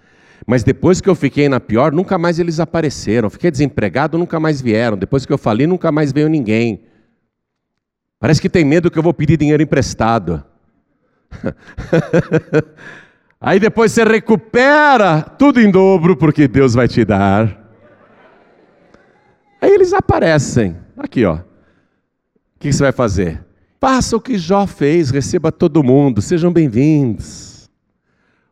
Mas 0.45 0.63
depois 0.63 1.01
que 1.01 1.09
eu 1.09 1.15
fiquei 1.15 1.49
na 1.49 1.59
pior, 1.59 1.91
nunca 1.91 2.17
mais 2.17 2.39
eles 2.39 2.59
apareceram. 2.59 3.29
Fiquei 3.29 3.51
desempregado, 3.51 4.17
nunca 4.17 4.39
mais 4.39 4.61
vieram. 4.61 4.97
Depois 4.97 5.25
que 5.25 5.33
eu 5.33 5.37
falei, 5.37 5.67
nunca 5.67 5.91
mais 5.91 6.11
veio 6.11 6.29
ninguém. 6.29 6.83
Parece 8.19 8.41
que 8.41 8.49
tem 8.49 8.65
medo 8.65 8.89
que 8.89 8.97
eu 8.97 9.03
vou 9.03 9.13
pedir 9.13 9.37
dinheiro 9.37 9.61
emprestado. 9.61 10.43
Aí 13.39 13.59
depois 13.59 13.91
você 13.91 14.03
recupera 14.03 15.21
tudo 15.21 15.59
em 15.59 15.69
dobro, 15.69 16.15
porque 16.15 16.47
Deus 16.47 16.73
vai 16.73 16.87
te 16.87 17.05
dar. 17.05 17.63
Aí 19.61 19.71
eles 19.71 19.93
aparecem. 19.93 20.77
Aqui, 20.97 21.25
ó. 21.25 21.35
O 21.35 22.59
que 22.59 22.71
você 22.71 22.83
vai 22.83 22.91
fazer? 22.91 23.43
Faça 23.79 24.15
o 24.15 24.21
que 24.21 24.37
Jó 24.37 24.65
fez, 24.65 25.11
receba 25.11 25.51
todo 25.51 25.83
mundo, 25.83 26.21
sejam 26.21 26.51
bem-vindos. 26.51 27.69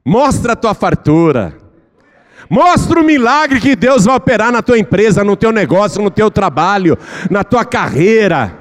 Mostra 0.05 0.53
a 0.53 0.55
tua 0.55 0.73
fartura. 0.73 1.57
Mostra 2.49 2.99
o 2.99 3.03
milagre 3.03 3.59
que 3.59 3.75
Deus 3.75 4.05
vai 4.05 4.15
operar 4.15 4.51
na 4.51 4.61
tua 4.61 4.77
empresa, 4.77 5.23
no 5.23 5.35
teu 5.35 5.51
negócio, 5.51 6.01
no 6.01 6.09
teu 6.09 6.29
trabalho, 6.29 6.97
na 7.29 7.43
tua 7.43 7.63
carreira. 7.63 8.57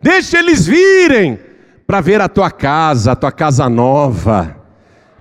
Deixa 0.00 0.38
eles 0.38 0.66
virem 0.66 1.38
para 1.86 2.00
ver 2.00 2.20
a 2.20 2.28
tua 2.28 2.50
casa, 2.50 3.12
a 3.12 3.16
tua 3.16 3.32
casa 3.32 3.68
nova. 3.68 4.56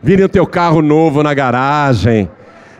Virem 0.01 0.25
o 0.25 0.29
teu 0.29 0.45
carro 0.45 0.81
novo 0.81 1.23
na 1.23 1.33
garagem. 1.33 2.29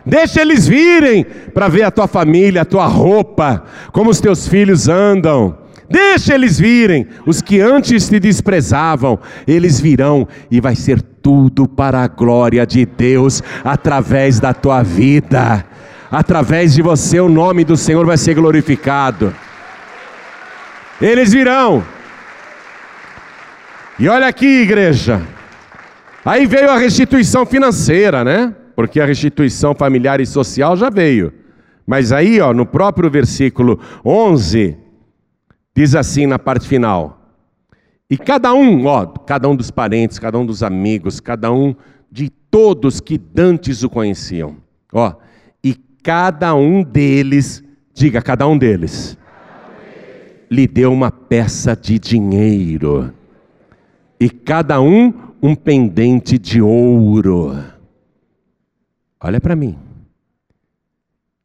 Deixa 0.04 0.40
eles 0.40 0.66
virem 0.66 1.24
para 1.52 1.68
ver 1.68 1.82
a 1.82 1.90
tua 1.90 2.06
família, 2.06 2.62
a 2.62 2.64
tua 2.64 2.86
roupa, 2.86 3.64
como 3.92 4.10
os 4.10 4.20
teus 4.20 4.48
filhos 4.48 4.88
andam. 4.88 5.58
Deixa 5.90 6.34
eles 6.34 6.58
virem. 6.58 7.06
Os 7.24 7.40
que 7.40 7.60
antes 7.60 8.08
te 8.08 8.20
desprezavam, 8.20 9.18
eles 9.46 9.80
virão 9.80 10.28
e 10.50 10.60
vai 10.60 10.76
ser 10.76 11.00
tudo 11.00 11.66
para 11.66 12.02
a 12.02 12.08
glória 12.08 12.66
de 12.66 12.84
Deus 12.84 13.42
através 13.64 14.38
da 14.38 14.52
tua 14.52 14.82
vida. 14.82 15.64
Através 16.10 16.74
de 16.74 16.82
você, 16.82 17.20
o 17.20 17.28
nome 17.28 17.64
do 17.64 17.76
Senhor 17.76 18.04
vai 18.04 18.16
ser 18.16 18.34
glorificado. 18.34 19.34
Eles 21.00 21.32
virão. 21.32 21.84
E 23.98 24.08
olha 24.08 24.26
aqui, 24.26 24.62
igreja. 24.62 25.22
Aí 26.24 26.46
veio 26.46 26.70
a 26.70 26.78
restituição 26.78 27.46
financeira, 27.46 28.24
né? 28.24 28.54
Porque 28.76 29.00
a 29.00 29.06
restituição 29.06 29.74
familiar 29.74 30.20
e 30.20 30.26
social 30.26 30.76
já 30.76 30.90
veio. 30.90 31.32
Mas 31.86 32.12
aí, 32.12 32.40
ó, 32.40 32.52
no 32.52 32.66
próprio 32.66 33.10
versículo 33.10 33.80
11, 34.04 34.76
diz 35.78 35.94
assim 35.94 36.26
na 36.26 36.40
parte 36.40 36.66
final: 36.66 37.20
E 38.10 38.18
cada 38.18 38.52
um, 38.52 38.86
ó, 38.86 39.06
cada 39.06 39.48
um 39.48 39.54
dos 39.54 39.70
parentes, 39.70 40.18
cada 40.18 40.36
um 40.36 40.44
dos 40.44 40.64
amigos, 40.64 41.20
cada 41.20 41.52
um 41.52 41.72
de 42.10 42.28
todos 42.28 42.98
que 42.98 43.16
dantes 43.16 43.84
o 43.84 43.88
conheciam, 43.88 44.56
ó, 44.92 45.14
e 45.62 45.76
cada 46.02 46.52
um 46.52 46.82
deles, 46.82 47.62
diga, 47.94 48.20
cada 48.20 48.44
um 48.48 48.58
deles, 48.58 49.16
lhe 50.50 50.66
deu 50.66 50.92
uma 50.92 51.12
peça 51.12 51.76
de 51.76 51.96
dinheiro, 51.96 53.14
e 54.18 54.28
cada 54.28 54.80
um 54.80 55.14
um 55.40 55.54
pendente 55.54 56.36
de 56.38 56.60
ouro. 56.60 57.56
Olha 59.20 59.40
para 59.40 59.54
mim. 59.54 59.78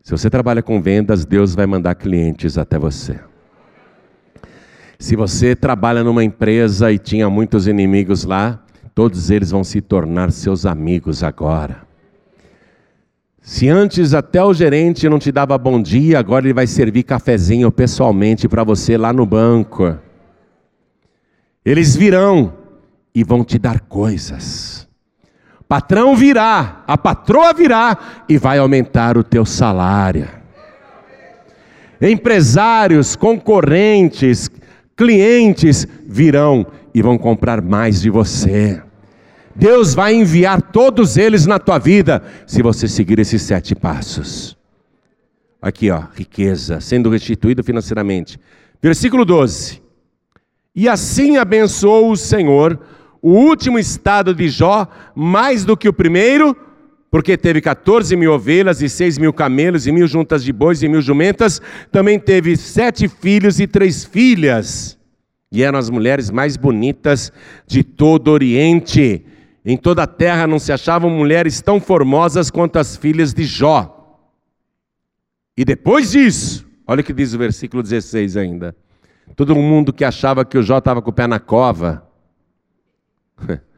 Se 0.02 0.10
você 0.10 0.28
trabalha 0.28 0.64
com 0.64 0.82
vendas, 0.82 1.24
Deus 1.24 1.54
vai 1.54 1.68
mandar 1.68 1.94
clientes 1.94 2.58
até 2.58 2.80
você. 2.80 3.20
Se 5.04 5.18
você 5.18 5.54
trabalha 5.54 6.02
numa 6.02 6.24
empresa 6.24 6.90
e 6.90 6.98
tinha 6.98 7.30
muitos 7.30 7.68
inimigos 7.68 8.24
lá, 8.24 8.64
todos 8.96 9.30
eles 9.30 9.52
vão 9.52 9.62
se 9.62 9.82
tornar 9.82 10.32
seus 10.32 10.66
amigos 10.66 11.26
agora. 11.26 11.82
Se 13.42 13.68
antes 13.68 14.14
até 14.14 14.42
o 14.42 14.54
gerente 14.54 15.10
não 15.10 15.20
te 15.20 15.30
dava 15.30 15.58
bom 15.58 15.82
dia, 15.82 16.18
agora 16.18 16.46
ele 16.46 16.54
vai 16.54 16.66
servir 16.66 17.04
cafezinho 17.04 17.70
pessoalmente 17.70 18.48
para 18.48 18.64
você 18.64 18.98
lá 18.98 19.12
no 19.12 19.26
banco. 19.26 19.94
Eles 21.66 21.98
virão 21.98 22.54
e 23.14 23.26
vão 23.26 23.44
te 23.44 23.60
dar 23.60 23.82
coisas 23.82 24.88
patrão 25.68 26.16
virá, 26.16 26.84
a 26.88 26.96
patroa 26.96 27.52
virá 27.52 27.98
e 28.30 28.38
vai 28.38 28.60
aumentar 28.60 29.18
o 29.18 29.24
teu 29.24 29.44
salário. 29.44 30.28
Empresários, 32.00 33.16
concorrentes, 33.16 34.52
clientes 34.96 35.88
virão 36.08 36.66
e 36.94 37.02
vão 37.02 37.18
comprar 37.18 37.62
mais 37.62 38.02
de 38.02 38.10
você. 38.10 38.82
Deus 39.56 39.94
vai 39.94 40.14
enviar 40.14 40.62
todos 40.62 41.18
eles 41.18 41.46
na 41.46 41.60
tua 41.60 41.78
vida 41.78 42.24
se 42.48 42.62
você 42.62 42.88
seguir 42.88 43.20
esses 43.20 43.42
sete 43.42 43.76
passos. 43.76 44.58
Aqui, 45.62 45.90
ó, 45.90 46.04
riqueza, 46.14 46.82
sendo 46.82 47.10
restituído 47.10 47.64
financeiramente. 47.64 48.40
Versículo 48.82 49.24
12. 49.24 49.82
E 50.76 50.90
assim 50.90 51.38
abençoou 51.38 52.12
o 52.12 52.18
Senhor 52.18 52.80
o 53.22 53.32
último 53.32 53.80
estado 53.80 54.36
de 54.36 54.50
Jó 54.50 54.86
mais 55.16 55.64
do 55.64 55.78
que 55.78 55.88
o 55.88 55.94
primeiro, 55.94 56.54
porque 57.14 57.38
teve 57.38 57.62
14 57.62 58.16
mil 58.16 58.34
ovelhas 58.34 58.82
e 58.82 58.90
6 58.90 59.20
mil 59.20 59.32
camelos 59.32 59.86
e 59.86 59.92
mil 59.92 60.08
juntas 60.08 60.44
de 60.44 60.52
bois 60.52 60.82
e 60.82 60.88
mil 60.88 61.00
jumentas, 61.00 61.62
também 61.92 62.20
teve 62.20 62.58
sete 62.58 63.08
filhos 63.08 63.60
e 63.60 63.68
três 63.68 64.04
filhas, 64.04 64.98
e 65.52 65.62
eram 65.62 65.78
as 65.78 65.92
mulheres 65.92 66.32
mais 66.32 66.58
bonitas 66.58 67.32
de 67.68 67.84
todo 67.84 68.30
o 68.30 68.32
Oriente. 68.32 69.24
Em 69.64 69.78
toda 69.78 70.02
a 70.02 70.08
terra 70.08 70.48
não 70.48 70.58
se 70.58 70.72
achavam 70.72 71.08
mulheres 71.12 71.62
tão 71.62 71.80
formosas 71.80 72.50
quanto 72.50 72.80
as 72.80 72.98
filhas 72.98 73.32
de 73.32 73.44
Jó. 73.44 74.20
E 75.56 75.64
depois 75.64 76.14
disso, 76.14 76.68
olha 76.88 77.02
o 77.02 77.04
que 77.04 77.14
diz 77.14 77.32
o 77.36 77.38
versículo 77.38 77.84
16 77.84 78.38
ainda. 78.38 78.76
Todo 79.36 79.54
mundo 79.54 79.94
que 79.94 80.04
achava 80.04 80.44
que 80.44 80.58
o 80.58 80.64
Jó 80.64 80.80
estava 80.80 81.00
com 81.00 81.12
o 81.12 81.14
pé 81.14 81.28
na 81.28 81.40
cova, 81.40 82.10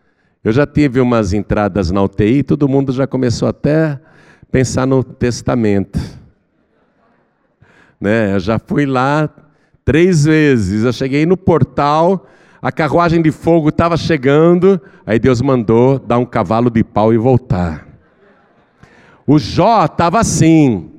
eu 0.45 0.51
já 0.51 0.67
tive 0.67 1.01
umas 1.01 1.33
entradas 1.33 1.89
na 1.89 2.03
UTI, 2.03 2.43
todo 2.43 2.69
mundo 2.69 2.93
já 2.93 3.07
começou 3.07 3.47
até 3.47 3.99
pensar 4.51 4.85
no 4.85 5.03
testamento. 5.03 5.99
Né? 7.99 8.35
Eu 8.35 8.39
já 8.39 8.59
fui 8.59 8.85
lá 8.85 9.27
três 9.83 10.25
vezes. 10.25 10.83
Eu 10.83 10.93
cheguei 10.93 11.25
no 11.25 11.35
portal, 11.35 12.27
a 12.61 12.71
carruagem 12.71 13.23
de 13.23 13.31
fogo 13.31 13.69
estava 13.69 13.97
chegando, 13.97 14.79
aí 15.03 15.17
Deus 15.17 15.41
mandou 15.41 15.97
dar 15.97 16.19
um 16.19 16.25
cavalo 16.25 16.69
de 16.69 16.83
pau 16.83 17.11
e 17.11 17.17
voltar. 17.17 17.87
O 19.25 19.39
Jó 19.39 19.85
estava 19.85 20.19
assim. 20.19 20.91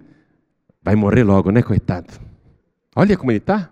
Vai 0.82 0.97
morrer 0.97 1.22
logo, 1.22 1.53
né, 1.53 1.62
coitado? 1.62 2.14
Olha 2.97 3.16
como 3.16 3.30
ele 3.30 3.38
está. 3.38 3.70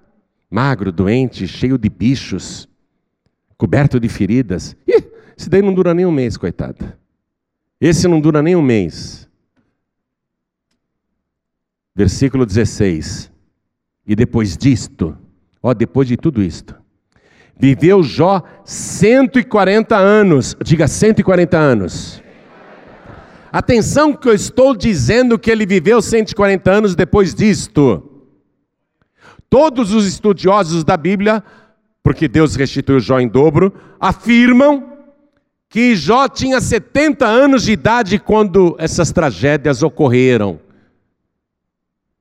Magro, 0.48 0.92
doente, 0.92 1.48
cheio 1.48 1.76
de 1.76 1.88
bichos 1.88 2.68
coberto 3.58 3.98
de 3.98 4.08
feridas. 4.08 4.76
Ih, 4.86 5.13
esse 5.36 5.48
daí 5.48 5.62
não 5.62 5.74
dura 5.74 5.92
nem 5.94 6.06
um 6.06 6.12
mês, 6.12 6.36
coitado. 6.36 6.92
Esse 7.80 8.06
não 8.08 8.20
dura 8.20 8.42
nem 8.42 8.54
um 8.56 8.62
mês. 8.62 9.28
Versículo 11.94 12.46
16. 12.46 13.30
E 14.06 14.14
depois 14.14 14.56
disto, 14.56 15.16
ó, 15.62 15.72
depois 15.72 16.06
de 16.06 16.16
tudo 16.16 16.42
isto, 16.42 16.74
viveu 17.58 18.02
Jó 18.02 18.42
140 18.64 19.96
anos. 19.96 20.56
Diga 20.62 20.86
140 20.86 21.56
anos. 21.56 22.22
Atenção 23.52 24.12
que 24.12 24.28
eu 24.28 24.34
estou 24.34 24.76
dizendo 24.76 25.38
que 25.38 25.50
ele 25.50 25.64
viveu 25.64 26.02
140 26.02 26.70
anos 26.70 26.94
depois 26.94 27.34
disto. 27.34 28.26
Todos 29.48 29.92
os 29.92 30.06
estudiosos 30.06 30.82
da 30.82 30.96
Bíblia 30.96 31.42
porque 32.04 32.28
Deus 32.28 32.54
restituiu 32.54 33.00
Jó 33.00 33.18
em 33.18 33.26
dobro, 33.26 33.72
afirmam 33.98 34.93
que 35.74 35.96
Jó 35.96 36.28
tinha 36.28 36.60
70 36.60 37.26
anos 37.26 37.64
de 37.64 37.72
idade 37.72 38.16
quando 38.16 38.76
essas 38.78 39.10
tragédias 39.10 39.82
ocorreram. 39.82 40.60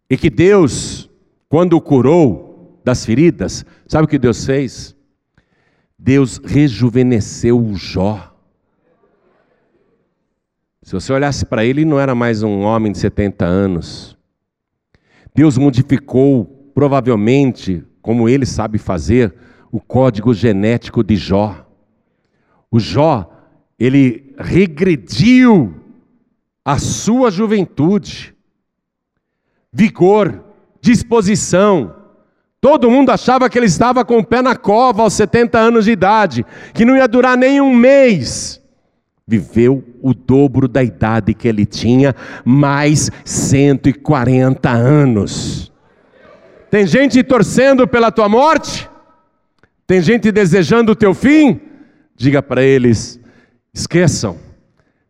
E 0.09 0.17
que 0.17 0.27
Deus, 0.27 1.07
quando 1.47 1.73
o 1.73 1.81
curou 1.81 2.81
das 2.83 3.05
feridas, 3.05 3.63
sabe 3.85 4.05
o 4.05 4.07
que 4.07 4.17
Deus 4.17 4.43
fez? 4.43 4.95
Deus 5.99 6.41
rejuvenesceu 6.43 7.63
o 7.63 7.75
Jó. 7.75 8.35
Se 10.81 10.93
você 10.93 11.13
olhasse 11.13 11.45
para 11.45 11.63
ele, 11.63 11.81
ele 11.81 11.89
não 11.91 11.99
era 11.99 12.15
mais 12.15 12.41
um 12.41 12.61
homem 12.61 12.91
de 12.91 12.97
70 12.97 13.45
anos. 13.45 14.17
Deus 15.35 15.59
modificou, 15.59 16.71
provavelmente, 16.73 17.83
como 18.01 18.27
ele 18.27 18.47
sabe 18.47 18.79
fazer, 18.79 19.31
o 19.71 19.79
código 19.79 20.33
genético 20.33 21.03
de 21.03 21.15
Jó. 21.15 21.67
O 22.71 22.79
Jó, 22.79 23.29
ele 23.79 24.33
regrediu 24.37 25.73
a 26.63 26.77
sua 26.77 27.29
juventude, 27.29 28.33
vigor, 29.71 30.43
disposição. 30.81 31.95
Todo 32.61 32.89
mundo 32.89 33.09
achava 33.11 33.49
que 33.49 33.57
ele 33.57 33.65
estava 33.65 34.05
com 34.05 34.19
o 34.19 34.23
pé 34.23 34.41
na 34.41 34.55
cova 34.55 35.01
aos 35.03 35.13
70 35.13 35.59
anos 35.59 35.85
de 35.85 35.91
idade, 35.91 36.45
que 36.73 36.85
não 36.85 36.95
ia 36.95 37.07
durar 37.07 37.37
nem 37.37 37.59
um 37.59 37.75
mês. 37.75 38.61
Viveu 39.27 39.83
o 40.01 40.13
dobro 40.13 40.67
da 40.67 40.83
idade 40.83 41.33
que 41.33 41.47
ele 41.47 41.65
tinha, 41.65 42.15
mais 42.45 43.09
140 43.25 44.69
anos. 44.69 45.71
Tem 46.69 46.85
gente 46.85 47.23
torcendo 47.23 47.87
pela 47.87 48.11
tua 48.11 48.27
morte? 48.27 48.89
Tem 49.85 50.01
gente 50.01 50.31
desejando 50.31 50.93
o 50.93 50.95
teu 50.95 51.13
fim? 51.13 51.59
Diga 52.15 52.41
para 52.41 52.63
eles: 52.63 53.19
esqueçam. 53.73 54.37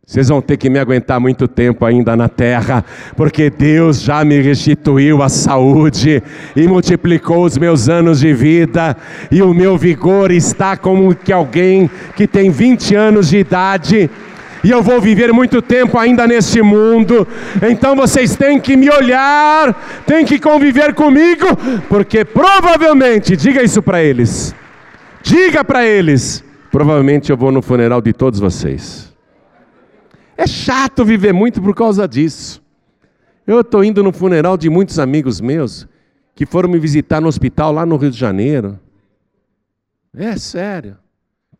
Vocês 0.06 0.28
vão 0.28 0.42
ter 0.42 0.56
que 0.56 0.68
me 0.68 0.78
aguentar 0.78 1.18
muito 1.18 1.48
tempo 1.48 1.84
ainda 1.84 2.14
na 2.16 2.28
terra, 2.28 2.84
porque 3.16 3.48
Deus 3.48 4.02
já 4.02 4.24
me 4.24 4.40
restituiu 4.40 5.22
a 5.22 5.28
saúde 5.28 6.22
e 6.54 6.66
multiplicou 6.66 7.44
os 7.44 7.56
meus 7.56 7.88
anos 7.88 8.20
de 8.20 8.34
vida, 8.34 8.96
e 9.30 9.40
o 9.42 9.54
meu 9.54 9.78
vigor 9.78 10.30
está 10.30 10.76
como 10.76 11.14
que 11.14 11.32
alguém 11.32 11.90
que 12.16 12.26
tem 12.26 12.50
20 12.50 12.94
anos 12.94 13.28
de 13.28 13.38
idade 13.38 14.10
e 14.62 14.70
eu 14.70 14.82
vou 14.82 14.98
viver 14.98 15.30
muito 15.30 15.60
tempo 15.60 15.98
ainda 15.98 16.26
neste 16.26 16.62
mundo. 16.62 17.28
Então 17.68 17.94
vocês 17.94 18.34
têm 18.34 18.58
que 18.58 18.78
me 18.78 18.88
olhar, 18.88 20.02
têm 20.06 20.24
que 20.24 20.38
conviver 20.38 20.94
comigo, 20.94 21.46
porque 21.86 22.24
provavelmente, 22.24 23.36
diga 23.36 23.62
isso 23.62 23.82
para 23.82 24.02
eles, 24.02 24.54
Diga 25.22 25.64
para 25.64 25.86
eles: 25.86 26.44
provavelmente 26.74 27.30
eu 27.30 27.36
vou 27.36 27.52
no 27.52 27.62
funeral 27.62 28.02
de 28.02 28.12
todos 28.12 28.40
vocês. 28.40 29.14
É 30.36 30.44
chato 30.44 31.04
viver 31.04 31.32
muito 31.32 31.62
por 31.62 31.72
causa 31.72 32.08
disso. 32.08 32.60
Eu 33.46 33.60
estou 33.60 33.84
indo 33.84 34.02
no 34.02 34.12
funeral 34.12 34.56
de 34.56 34.68
muitos 34.68 34.98
amigos 34.98 35.40
meus 35.40 35.86
que 36.34 36.44
foram 36.44 36.68
me 36.68 36.76
visitar 36.80 37.20
no 37.20 37.28
hospital 37.28 37.70
lá 37.70 37.86
no 37.86 37.96
Rio 37.96 38.10
de 38.10 38.18
Janeiro. 38.18 38.80
É 40.16 40.36
sério. 40.36 40.96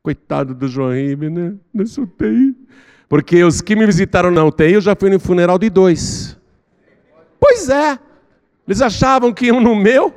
Coitado 0.02 0.52
do 0.52 0.66
João 0.66 0.90
Ribe, 0.90 1.30
né? 1.30 1.54
Nessa 1.72 2.00
UTI. 2.00 2.56
Porque 3.08 3.44
os 3.44 3.60
que 3.60 3.76
me 3.76 3.86
visitaram 3.86 4.32
na 4.32 4.44
UTI, 4.44 4.72
eu 4.72 4.80
já 4.80 4.96
fui 4.96 5.10
no 5.10 5.20
funeral 5.20 5.60
de 5.60 5.70
dois. 5.70 6.36
Pois 7.38 7.68
é. 7.68 8.00
Eles 8.66 8.82
achavam 8.82 9.32
que 9.32 9.46
iam 9.46 9.60
no 9.60 9.76
meu. 9.76 10.12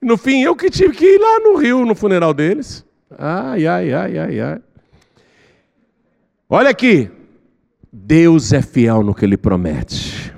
No 0.00 0.16
fim, 0.16 0.42
eu 0.42 0.54
que 0.54 0.70
tive 0.70 0.94
que 0.94 1.04
ir 1.04 1.18
lá 1.18 1.40
no 1.40 1.56
Rio, 1.56 1.84
no 1.84 1.96
funeral 1.96 2.32
deles. 2.32 2.86
Ai, 3.16 3.66
ai, 3.66 3.92
ai, 3.92 4.18
ai, 4.18 4.40
ai. 4.40 4.60
Olha 6.48 6.70
aqui. 6.70 7.10
Deus 7.92 8.52
é 8.52 8.60
fiel 8.60 9.02
no 9.02 9.14
que 9.14 9.24
Ele 9.24 9.36
promete. 9.36 10.32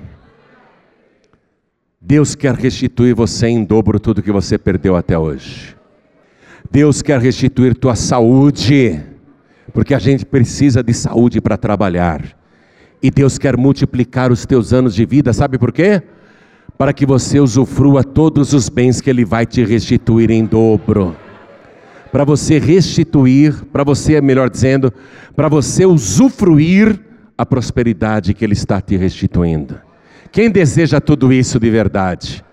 Deus 1.99 2.33
quer 2.33 2.55
restituir 2.55 3.13
você 3.13 3.47
em 3.47 3.63
dobro 3.63 3.99
tudo 3.99 4.23
que 4.23 4.31
você 4.31 4.57
perdeu 4.57 4.95
até 4.95 5.17
hoje. 5.17 5.75
Deus 6.69 7.01
quer 7.01 7.19
restituir 7.19 7.75
tua 7.75 7.95
saúde, 7.95 9.01
porque 9.73 9.93
a 9.93 9.99
gente 9.99 10.25
precisa 10.25 10.81
de 10.81 10.93
saúde 10.93 11.41
para 11.41 11.57
trabalhar. 11.57 12.37
E 13.03 13.11
Deus 13.11 13.37
quer 13.37 13.57
multiplicar 13.57 14.31
os 14.31 14.45
teus 14.45 14.71
anos 14.71 14.95
de 14.95 15.05
vida, 15.05 15.33
sabe 15.33 15.57
por 15.57 15.71
quê? 15.71 16.01
Para 16.77 16.93
que 16.93 17.05
você 17.05 17.39
usufrua 17.39 18.03
todos 18.03 18.53
os 18.53 18.69
bens 18.69 19.01
que 19.01 19.09
Ele 19.09 19.25
vai 19.25 19.45
te 19.45 19.63
restituir 19.63 20.31
em 20.31 20.45
dobro. 20.45 21.15
Para 22.11 22.23
você 22.23 22.59
restituir, 22.59 23.53
para 23.71 23.83
você, 23.83 24.19
melhor 24.19 24.49
dizendo, 24.49 24.93
para 25.35 25.47
você 25.47 25.85
usufruir 25.85 26.99
a 27.37 27.45
prosperidade 27.45 28.33
que 28.33 28.43
Ele 28.43 28.53
está 28.53 28.81
te 28.81 28.97
restituindo. 28.97 29.79
Quem 30.31 30.49
deseja 30.49 31.01
tudo 31.01 31.31
isso 31.33 31.59
de 31.59 31.69
verdade? 31.69 32.43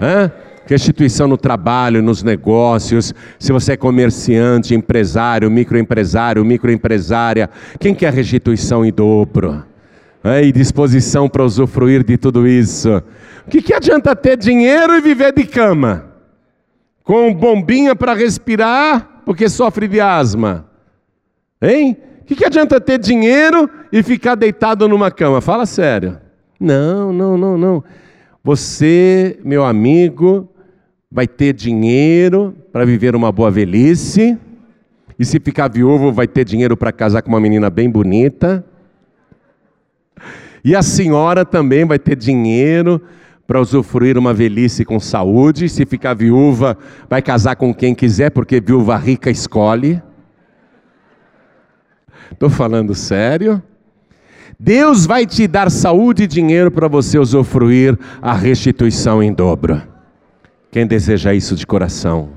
Hã? 0.00 0.30
Restituição 0.66 1.26
no 1.26 1.36
trabalho, 1.36 2.00
nos 2.00 2.22
negócios, 2.22 3.12
se 3.38 3.52
você 3.52 3.72
é 3.72 3.76
comerciante, 3.76 4.74
empresário, 4.74 5.50
microempresário, 5.50 6.44
microempresária, 6.44 7.50
quem 7.78 7.94
quer 7.94 8.12
restituição 8.12 8.84
em 8.84 8.92
dobro? 8.92 9.64
E 10.22 10.52
disposição 10.52 11.28
para 11.28 11.44
usufruir 11.44 12.04
de 12.04 12.16
tudo 12.16 12.46
isso. 12.46 13.02
O 13.46 13.50
que, 13.50 13.62
que 13.62 13.74
adianta 13.74 14.14
ter 14.14 14.36
dinheiro 14.36 14.94
e 14.94 15.00
viver 15.00 15.32
de 15.32 15.44
cama? 15.44 16.09
Com 17.10 17.34
bombinha 17.34 17.96
para 17.96 18.14
respirar, 18.14 19.22
porque 19.26 19.48
sofre 19.48 19.88
de 19.88 20.00
asma. 20.00 20.70
Hein? 21.60 21.96
O 22.20 22.24
que, 22.24 22.36
que 22.36 22.44
adianta 22.44 22.80
ter 22.80 23.00
dinheiro 23.00 23.68
e 23.90 24.00
ficar 24.00 24.36
deitado 24.36 24.86
numa 24.86 25.10
cama? 25.10 25.40
Fala 25.40 25.66
sério. 25.66 26.20
Não, 26.60 27.12
não, 27.12 27.36
não, 27.36 27.58
não. 27.58 27.84
Você, 28.44 29.40
meu 29.42 29.64
amigo, 29.64 30.48
vai 31.10 31.26
ter 31.26 31.52
dinheiro 31.52 32.54
para 32.72 32.84
viver 32.84 33.16
uma 33.16 33.32
boa 33.32 33.50
velhice. 33.50 34.38
E 35.18 35.24
se 35.24 35.40
ficar 35.40 35.68
viúvo, 35.68 36.12
vai 36.12 36.28
ter 36.28 36.44
dinheiro 36.44 36.76
para 36.76 36.92
casar 36.92 37.22
com 37.22 37.30
uma 37.30 37.40
menina 37.40 37.68
bem 37.68 37.90
bonita. 37.90 38.64
E 40.64 40.76
a 40.76 40.82
senhora 40.82 41.44
também 41.44 41.84
vai 41.84 41.98
ter 41.98 42.14
dinheiro 42.14 43.02
para 43.50 43.60
usufruir 43.60 44.16
uma 44.16 44.32
velhice 44.32 44.84
com 44.84 45.00
saúde. 45.00 45.68
Se 45.68 45.84
ficar 45.84 46.14
viúva, 46.14 46.78
vai 47.08 47.20
casar 47.20 47.56
com 47.56 47.74
quem 47.74 47.96
quiser, 47.96 48.30
porque 48.30 48.60
viúva 48.60 48.96
rica 48.96 49.28
escolhe. 49.28 50.00
Estou 52.30 52.48
falando 52.48 52.94
sério. 52.94 53.60
Deus 54.56 55.04
vai 55.04 55.26
te 55.26 55.48
dar 55.48 55.68
saúde 55.68 56.22
e 56.22 56.26
dinheiro 56.28 56.70
para 56.70 56.86
você 56.86 57.18
usufruir 57.18 57.98
a 58.22 58.32
restituição 58.32 59.20
em 59.20 59.32
dobro. 59.32 59.82
Quem 60.70 60.86
deseja 60.86 61.34
isso 61.34 61.56
de 61.56 61.66
coração? 61.66 62.34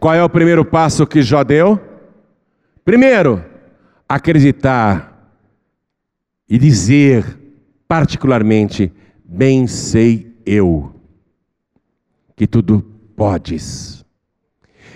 Qual 0.00 0.12
é 0.12 0.24
o 0.24 0.28
primeiro 0.28 0.64
passo 0.64 1.06
que 1.06 1.22
Jó 1.22 1.44
deu? 1.44 1.80
Primeiro, 2.84 3.44
acreditar 4.08 5.30
e 6.48 6.58
dizer, 6.58 7.24
particularmente, 7.86 8.92
bem 9.28 9.66
sei 9.66 10.34
eu, 10.46 10.94
que 12.34 12.46
tudo 12.46 12.80
podes 13.14 14.02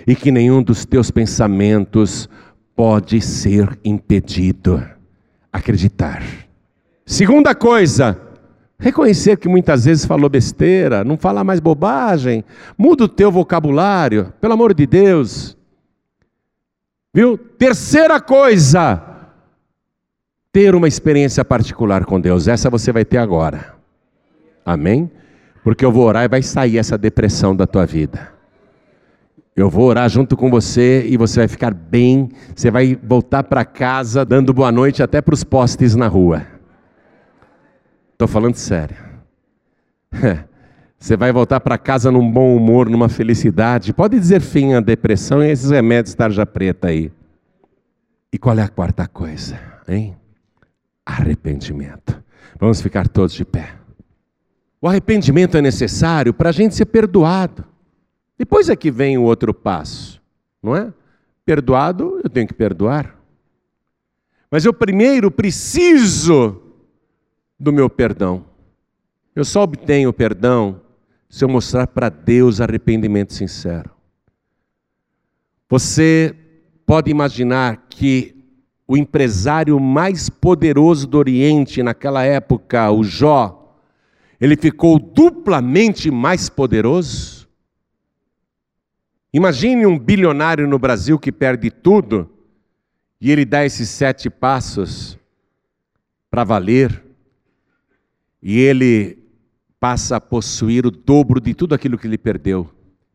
e 0.07 0.15
que 0.15 0.31
nenhum 0.31 0.63
dos 0.63 0.85
teus 0.85 1.11
pensamentos 1.11 2.27
pode 2.75 3.21
ser 3.21 3.79
impedido 3.85 4.83
acreditar. 5.51 6.23
Segunda 7.05 7.53
coisa, 7.53 8.19
reconhecer 8.79 9.37
que 9.37 9.47
muitas 9.47 9.85
vezes 9.85 10.03
falou 10.03 10.29
besteira, 10.29 11.03
não 11.03 11.15
falar 11.15 11.43
mais 11.43 11.59
bobagem, 11.59 12.43
muda 12.75 13.03
o 13.03 13.09
teu 13.09 13.31
vocabulário, 13.31 14.33
pelo 14.41 14.53
amor 14.53 14.73
de 14.73 14.87
Deus. 14.87 15.55
Viu? 17.13 17.37
Terceira 17.37 18.19
coisa, 18.19 19.01
ter 20.51 20.73
uma 20.73 20.87
experiência 20.87 21.45
particular 21.45 22.03
com 22.03 22.19
Deus. 22.19 22.47
Essa 22.47 22.69
você 22.69 22.91
vai 22.91 23.05
ter 23.05 23.19
agora. 23.19 23.72
Amém? 24.65 25.11
Porque 25.63 25.83
eu 25.85 25.91
vou 25.91 26.05
orar 26.05 26.23
e 26.23 26.27
vai 26.27 26.41
sair 26.41 26.77
essa 26.77 26.97
depressão 26.97 27.55
da 27.55 27.65
tua 27.65 27.85
vida. 27.85 28.33
Eu 29.55 29.69
vou 29.69 29.85
orar 29.85 30.09
junto 30.09 30.35
com 30.35 30.49
você 30.49 31.05
e 31.07 31.15
você 31.15 31.41
vai 31.41 31.47
ficar 31.47 31.73
bem. 31.73 32.29
Você 32.55 32.71
vai 32.71 32.95
voltar 32.95 33.43
para 33.43 33.63
casa 33.63 34.25
dando 34.25 34.53
boa 34.53 34.71
noite 34.71 35.03
até 35.03 35.21
para 35.21 35.33
os 35.33 35.43
postes 35.43 35.95
na 35.95 36.07
rua. 36.07 36.45
Estou 38.13 38.27
falando 38.27 38.55
sério. 38.55 38.97
Você 41.03 41.17
vai 41.17 41.33
voltar 41.33 41.59
para 41.59 41.77
casa 41.77 42.09
num 42.09 42.31
bom 42.31 42.55
humor, 42.55 42.89
numa 42.89 43.09
felicidade. 43.09 43.91
Pode 43.91 44.17
dizer 44.17 44.39
fim 44.39 44.73
à 44.73 44.79
depressão 44.79 45.43
e 45.43 45.51
esses 45.51 45.69
remédios 45.69 46.15
tarja 46.15 46.45
preta 46.45 46.87
aí. 46.87 47.11
E 48.31 48.37
qual 48.37 48.57
é 48.57 48.61
a 48.61 48.69
quarta 48.69 49.05
coisa, 49.05 49.59
hein? 49.85 50.15
Arrependimento. 51.05 52.23
Vamos 52.57 52.81
ficar 52.81 53.09
todos 53.09 53.33
de 53.33 53.43
pé. 53.43 53.82
O 54.83 54.87
arrependimento 54.89 55.55
é 55.55 55.61
necessário 55.61 56.33
para 56.33 56.49
a 56.49 56.51
gente 56.51 56.75
ser 56.75 56.87
perdoado. 56.87 57.63
Depois 58.37 58.67
é 58.67 58.75
que 58.75 58.91
vem 58.91 59.17
o 59.17 59.23
outro 59.23 59.53
passo, 59.53 60.21
não 60.61 60.75
é? 60.75 60.93
Perdoado, 61.45 62.19
eu 62.21 62.29
tenho 62.29 62.45
que 62.45 62.53
perdoar. 62.53 63.17
Mas 64.51 64.65
eu 64.65 64.73
primeiro 64.73 65.31
preciso 65.31 66.61
do 67.57 67.71
meu 67.71 67.89
perdão. 67.89 68.43
Eu 69.33 69.45
só 69.45 69.63
obtenho 69.63 70.11
perdão 70.11 70.81
se 71.29 71.45
eu 71.45 71.47
mostrar 71.47 71.87
para 71.87 72.09
Deus 72.09 72.59
arrependimento 72.59 73.31
sincero. 73.31 73.89
Você 75.69 76.35
pode 76.85 77.09
imaginar 77.09 77.85
que 77.89 78.35
o 78.85 78.97
empresário 78.97 79.79
mais 79.79 80.29
poderoso 80.29 81.07
do 81.07 81.17
Oriente 81.17 81.81
naquela 81.81 82.25
época, 82.25 82.91
o 82.91 83.01
Jó, 83.01 83.62
ele 84.43 84.57
ficou 84.57 84.99
duplamente 84.99 86.11
mais 86.11 86.49
poderoso? 86.49 87.47
Imagine 89.31 89.85
um 89.85 89.97
bilionário 89.97 90.67
no 90.67 90.77
Brasil 90.77 91.17
que 91.17 91.31
perde 91.31 91.71
tudo 91.71 92.29
e 93.21 93.31
ele 93.31 93.45
dá 93.45 93.63
esses 93.63 93.87
sete 93.87 94.29
passos 94.29 95.17
para 96.29 96.43
valer 96.43 97.01
e 98.41 98.59
ele 98.59 99.17
passa 99.79 100.17
a 100.17 100.21
possuir 100.21 100.85
o 100.85 100.91
dobro 100.91 101.39
de 101.39 101.53
tudo 101.53 101.73
aquilo 101.73 101.97
que 101.97 102.05
ele 102.05 102.17
perdeu. 102.17 102.69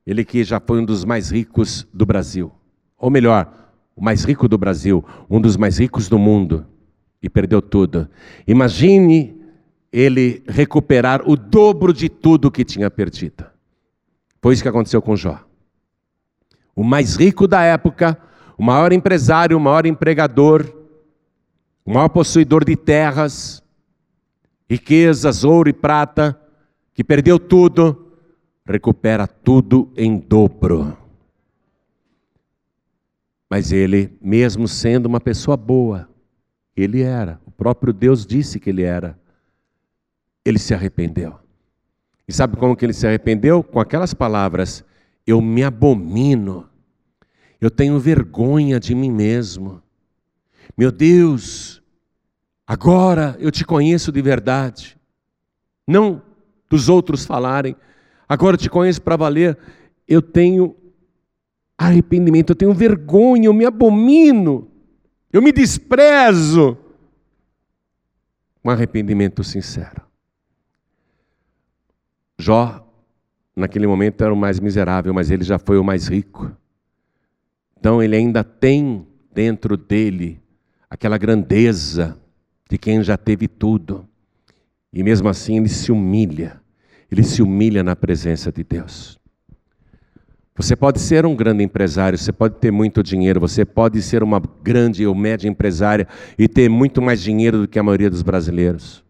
Ele 0.07 0.25
que 0.25 0.43
já 0.43 0.59
foi 0.59 0.81
um 0.81 0.85
dos 0.87 1.05
mais 1.05 1.31
ricos 1.31 1.87
do 1.93 2.07
Brasil, 2.07 2.51
ou 2.97 3.11
melhor, 3.11 3.71
o 3.95 4.03
mais 4.03 4.25
rico 4.25 4.49
do 4.49 4.57
Brasil, 4.57 5.05
um 5.29 5.39
dos 5.39 5.59
mais 5.59 5.77
ricos 5.77 6.09
do 6.09 6.19
mundo, 6.19 6.67
e 7.23 7.29
perdeu 7.29 7.61
tudo. 7.61 8.09
Imagine 8.47 9.38
ele 9.93 10.43
recuperar 10.47 11.23
o 11.29 11.37
dobro 11.37 11.93
de 11.93 12.09
tudo 12.09 12.51
que 12.51 12.65
tinha 12.65 12.91
perdido. 12.91 13.47
Foi 14.41 14.55
isso 14.55 14.63
que 14.63 14.69
aconteceu 14.69 15.03
com 15.03 15.17
Jó 15.17 15.49
o 16.79 16.85
mais 16.85 17.17
rico 17.17 17.49
da 17.49 17.61
época, 17.63 18.17
o 18.57 18.63
maior 18.63 18.93
empresário, 18.93 19.57
o 19.57 19.61
maior 19.61 19.85
empregador, 19.85 20.73
o 21.85 21.93
maior 21.93 22.09
possuidor 22.09 22.65
de 22.65 22.77
terras, 22.77 23.61
riquezas, 24.71 25.43
ouro 25.43 25.69
e 25.69 25.73
prata, 25.73 26.41
que 26.95 27.03
perdeu 27.03 27.37
tudo, 27.37 28.13
recupera 28.65 29.27
tudo 29.27 29.93
em 29.97 30.21
dobro. 30.21 30.97
Mas 33.51 33.73
ele, 33.73 34.17
mesmo 34.23 34.69
sendo 34.69 35.07
uma 35.07 35.19
pessoa 35.19 35.57
boa, 35.57 36.09
ele 36.77 37.03
era, 37.03 37.41
o 37.45 37.51
próprio 37.51 37.93
Deus 37.93 38.25
disse 38.25 38.61
que 38.61 38.71
ele 38.71 38.85
era, 38.85 39.19
ele 40.49 40.59
se 40.59 40.75
arrependeu. 40.75 41.39
E 42.27 42.33
sabe 42.33 42.57
como 42.57 42.77
que 42.77 42.85
ele 42.85 42.93
se 42.93 43.07
arrependeu? 43.07 43.63
Com 43.63 43.81
aquelas 43.81 44.15
palavras: 44.15 44.85
Eu 45.27 45.41
me 45.41 45.63
abomino 45.63 46.69
eu 47.61 47.71
tenho 47.71 47.99
vergonha 47.99 48.79
de 48.79 48.95
mim 48.95 49.11
mesmo. 49.11 49.83
Meu 50.77 50.93
Deus, 50.93 51.83
agora 52.67 53.37
eu 53.41 53.51
te 53.51 53.65
conheço 53.65 54.13
de 54.13 54.23
verdade. 54.23 54.97
Não 55.87 56.23
dos 56.71 56.89
outros 56.89 57.25
falarem. 57.25 57.75
Agora 58.29 58.55
eu 58.55 58.59
te 58.59 58.71
conheço 58.71 59.03
para 59.03 59.17
valer. 59.17 59.59
Eu 60.07 60.23
tenho 60.23 60.77
arrependimento, 61.77 62.51
eu 62.51 62.57
tenho 62.57 62.75
vergonha, 62.75 63.47
eu 63.47 63.55
me 63.55 63.65
abomino, 63.65 64.69
eu 65.33 65.41
me 65.41 65.53
desprezo. 65.53 66.77
Um 68.65 68.71
arrependimento 68.71 69.43
sincero. 69.43 70.08
Jó, 72.39 72.87
naquele 73.57 73.87
momento, 73.87 74.23
era 74.23 74.33
o 74.33 74.37
mais 74.37 74.61
miserável, 74.61 75.13
mas 75.13 75.31
ele 75.31 75.43
já 75.43 75.59
foi 75.59 75.79
o 75.79 75.85
mais 75.85 76.07
rico. 76.07 76.51
Então 77.79 78.03
ele 78.03 78.17
ainda 78.17 78.45
tem 78.45 79.07
dentro 79.33 79.77
dele 79.77 80.41
aquela 80.89 81.19
grandeza 81.19 82.19
de 82.69 82.79
quem 82.79 83.03
já 83.03 83.17
teve 83.17 83.49
tudo. 83.49 84.07
E 84.93 85.03
mesmo 85.03 85.29
assim 85.29 85.59
ele 85.59 85.69
se 85.69 85.91
humilha. 85.91 86.61
Ele 87.11 87.23
se 87.23 87.43
humilha 87.43 87.83
na 87.83 87.97
presença 87.97 88.53
de 88.53 88.63
Deus. 88.63 89.19
Você 90.57 90.75
pode 90.75 90.99
ser 90.99 91.25
um 91.25 91.37
grande 91.37 91.63
empresário, 91.63 92.19
você 92.19 92.33
pode 92.33 92.57
ter 92.57 92.73
muito 92.73 93.01
dinheiro, 93.01 93.39
você 93.39 93.65
pode 93.65 94.03
ser 94.03 94.25
uma 94.25 94.43
grande 94.63 95.07
ou 95.07 95.15
média 95.15 95.49
empresária 95.49 96.09
e 96.37 96.49
ter 96.49 96.69
muito 96.69 97.01
mais 97.01 97.23
dinheiro 97.23 97.61
do 97.61 97.69
que 97.69 97.79
a 97.79 97.83
maioria 97.83 98.11
dos 98.11 98.23
brasileiros. 98.23 99.05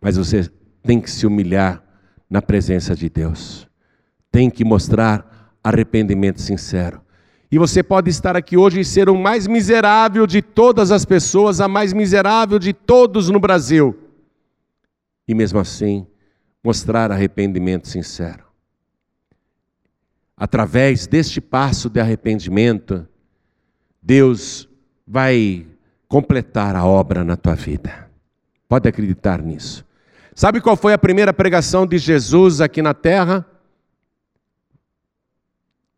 Mas 0.00 0.16
você 0.16 0.50
tem 0.82 1.00
que 1.00 1.10
se 1.10 1.26
humilhar 1.26 1.82
na 2.28 2.40
presença 2.40 2.94
de 2.94 3.08
Deus. 3.08 3.68
Tem 4.30 4.48
que 4.48 4.64
mostrar 4.64 5.58
arrependimento 5.62 6.40
sincero. 6.40 7.00
E 7.50 7.58
você 7.58 7.82
pode 7.82 8.08
estar 8.08 8.36
aqui 8.36 8.56
hoje 8.56 8.80
e 8.80 8.84
ser 8.84 9.08
o 9.08 9.18
mais 9.18 9.46
miserável 9.48 10.26
de 10.26 10.40
todas 10.40 10.92
as 10.92 11.04
pessoas, 11.04 11.60
a 11.60 11.66
mais 11.66 11.92
miserável 11.92 12.58
de 12.58 12.72
todos 12.72 13.28
no 13.28 13.40
Brasil. 13.40 13.98
E 15.26 15.34
mesmo 15.34 15.58
assim, 15.58 16.06
mostrar 16.62 17.10
arrependimento 17.10 17.88
sincero. 17.88 18.44
Através 20.36 21.06
deste 21.06 21.40
passo 21.40 21.90
de 21.90 22.00
arrependimento, 22.00 23.06
Deus 24.00 24.68
vai 25.06 25.66
completar 26.08 26.76
a 26.76 26.84
obra 26.86 27.24
na 27.24 27.36
tua 27.36 27.54
vida. 27.54 28.08
Pode 28.68 28.88
acreditar 28.88 29.42
nisso. 29.42 29.84
Sabe 30.34 30.60
qual 30.60 30.76
foi 30.76 30.92
a 30.92 30.98
primeira 30.98 31.32
pregação 31.32 31.86
de 31.86 31.98
Jesus 31.98 32.60
aqui 32.60 32.80
na 32.80 32.94
terra? 32.94 33.44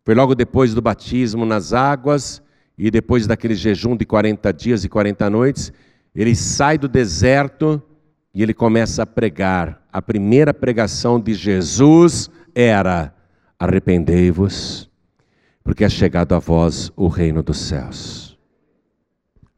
Foi 0.05 0.15
logo 0.15 0.35
depois 0.35 0.75
do 0.75 0.83
batismo 0.83 1.45
nas 1.45 1.73
águas 1.73 2.43
e 2.77 2.91
depois 2.91 3.27
daquele 3.27 3.55
jejum 3.55 3.97
de 3.97 4.05
40 4.05 4.53
dias 4.53 4.85
e 4.85 4.89
40 4.89 5.31
noites, 5.31 5.73
ele 6.15 6.35
sai 6.35 6.77
do 6.77 6.89
deserto 6.89 7.81
e 8.35 8.43
ele 8.43 8.55
começa 8.55 9.03
a 9.03 9.07
pregar. 9.07 9.87
A 9.93 10.01
primeira 10.01 10.53
pregação 10.53 11.21
de 11.21 11.35
Jesus 11.35 12.31
era: 12.55 13.15
arrependei-vos, 13.59 14.91
porque 15.63 15.85
é 15.85 15.89
chegado 15.89 16.35
a 16.35 16.39
vós 16.39 16.91
o 16.97 17.07
reino 17.07 17.43
dos 17.43 17.59
céus. 17.59 18.39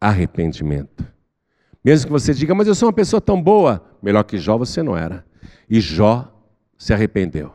Arrependimento. 0.00 1.13
Mesmo 1.84 2.06
que 2.06 2.12
você 2.12 2.32
diga, 2.32 2.54
mas 2.54 2.66
eu 2.66 2.74
sou 2.74 2.88
uma 2.88 2.92
pessoa 2.94 3.20
tão 3.20 3.40
boa, 3.40 3.84
melhor 4.02 4.22
que 4.22 4.38
Jó 4.38 4.56
você 4.56 4.82
não 4.82 4.96
era. 4.96 5.24
E 5.68 5.80
Jó 5.80 6.32
se 6.78 6.94
arrependeu. 6.94 7.52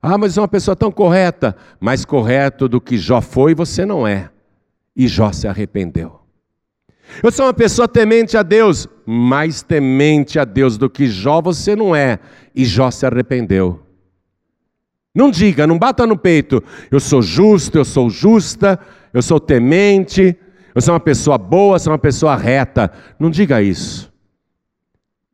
Ah, 0.00 0.16
mas 0.16 0.38
é 0.38 0.40
uma 0.40 0.48
pessoa 0.48 0.76
tão 0.76 0.90
correta. 0.90 1.56
Mais 1.80 2.04
correto 2.04 2.68
do 2.68 2.80
que 2.80 2.96
Jó 2.96 3.20
foi, 3.20 3.54
você 3.54 3.84
não 3.84 4.06
é. 4.06 4.30
E 4.96 5.08
Jó 5.08 5.32
se 5.32 5.48
arrependeu. 5.48 6.20
Eu 7.22 7.32
sou 7.32 7.46
uma 7.46 7.54
pessoa 7.54 7.88
temente 7.88 8.36
a 8.36 8.42
Deus. 8.42 8.88
Mais 9.04 9.62
temente 9.62 10.38
a 10.38 10.44
Deus 10.44 10.78
do 10.78 10.88
que 10.88 11.06
Jó, 11.06 11.42
você 11.42 11.74
não 11.74 11.94
é. 11.94 12.18
E 12.54 12.64
Jó 12.64 12.90
se 12.90 13.04
arrependeu. 13.04 13.80
Não 15.14 15.30
diga, 15.30 15.66
não 15.66 15.78
bata 15.78 16.06
no 16.06 16.16
peito. 16.16 16.62
Eu 16.90 17.00
sou 17.00 17.20
justo, 17.20 17.76
eu 17.76 17.84
sou 17.84 18.08
justa, 18.08 18.78
eu 19.12 19.20
sou 19.20 19.40
temente, 19.40 20.36
eu 20.80 20.82
sou 20.82 20.94
uma 20.94 21.00
pessoa 21.00 21.36
boa, 21.36 21.78
sou 21.78 21.92
uma 21.92 21.98
pessoa 21.98 22.34
reta. 22.34 22.90
Não 23.18 23.30
diga 23.30 23.60
isso. 23.60 24.10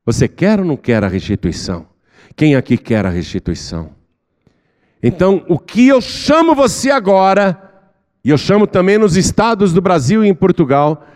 Você 0.05 0.27
quer 0.27 0.59
ou 0.59 0.67
não 0.67 0.77
quer 0.77 1.05
a 1.05 1.09
restituição? 1.09 1.87
Quem 2.35 2.57
aqui 2.57 2.77
quer 2.77 3.07
a 3.07 3.09
restituição? 3.09 3.91
Então, 5.01 5.45
o 5.49 5.57
que 5.57 5.87
eu 5.87 6.01
chamo 6.01 6.53
você 6.53 6.91
agora, 6.91 7.57
e 8.25 8.31
eu 8.31 8.37
chamo 8.37 8.67
também 8.67 8.99
nos 8.99 9.17
estados 9.17 9.73
do 9.73 9.81
Brasil 9.81 10.25
e 10.25 10.29
em 10.29 10.35
Portugal, 10.35 11.07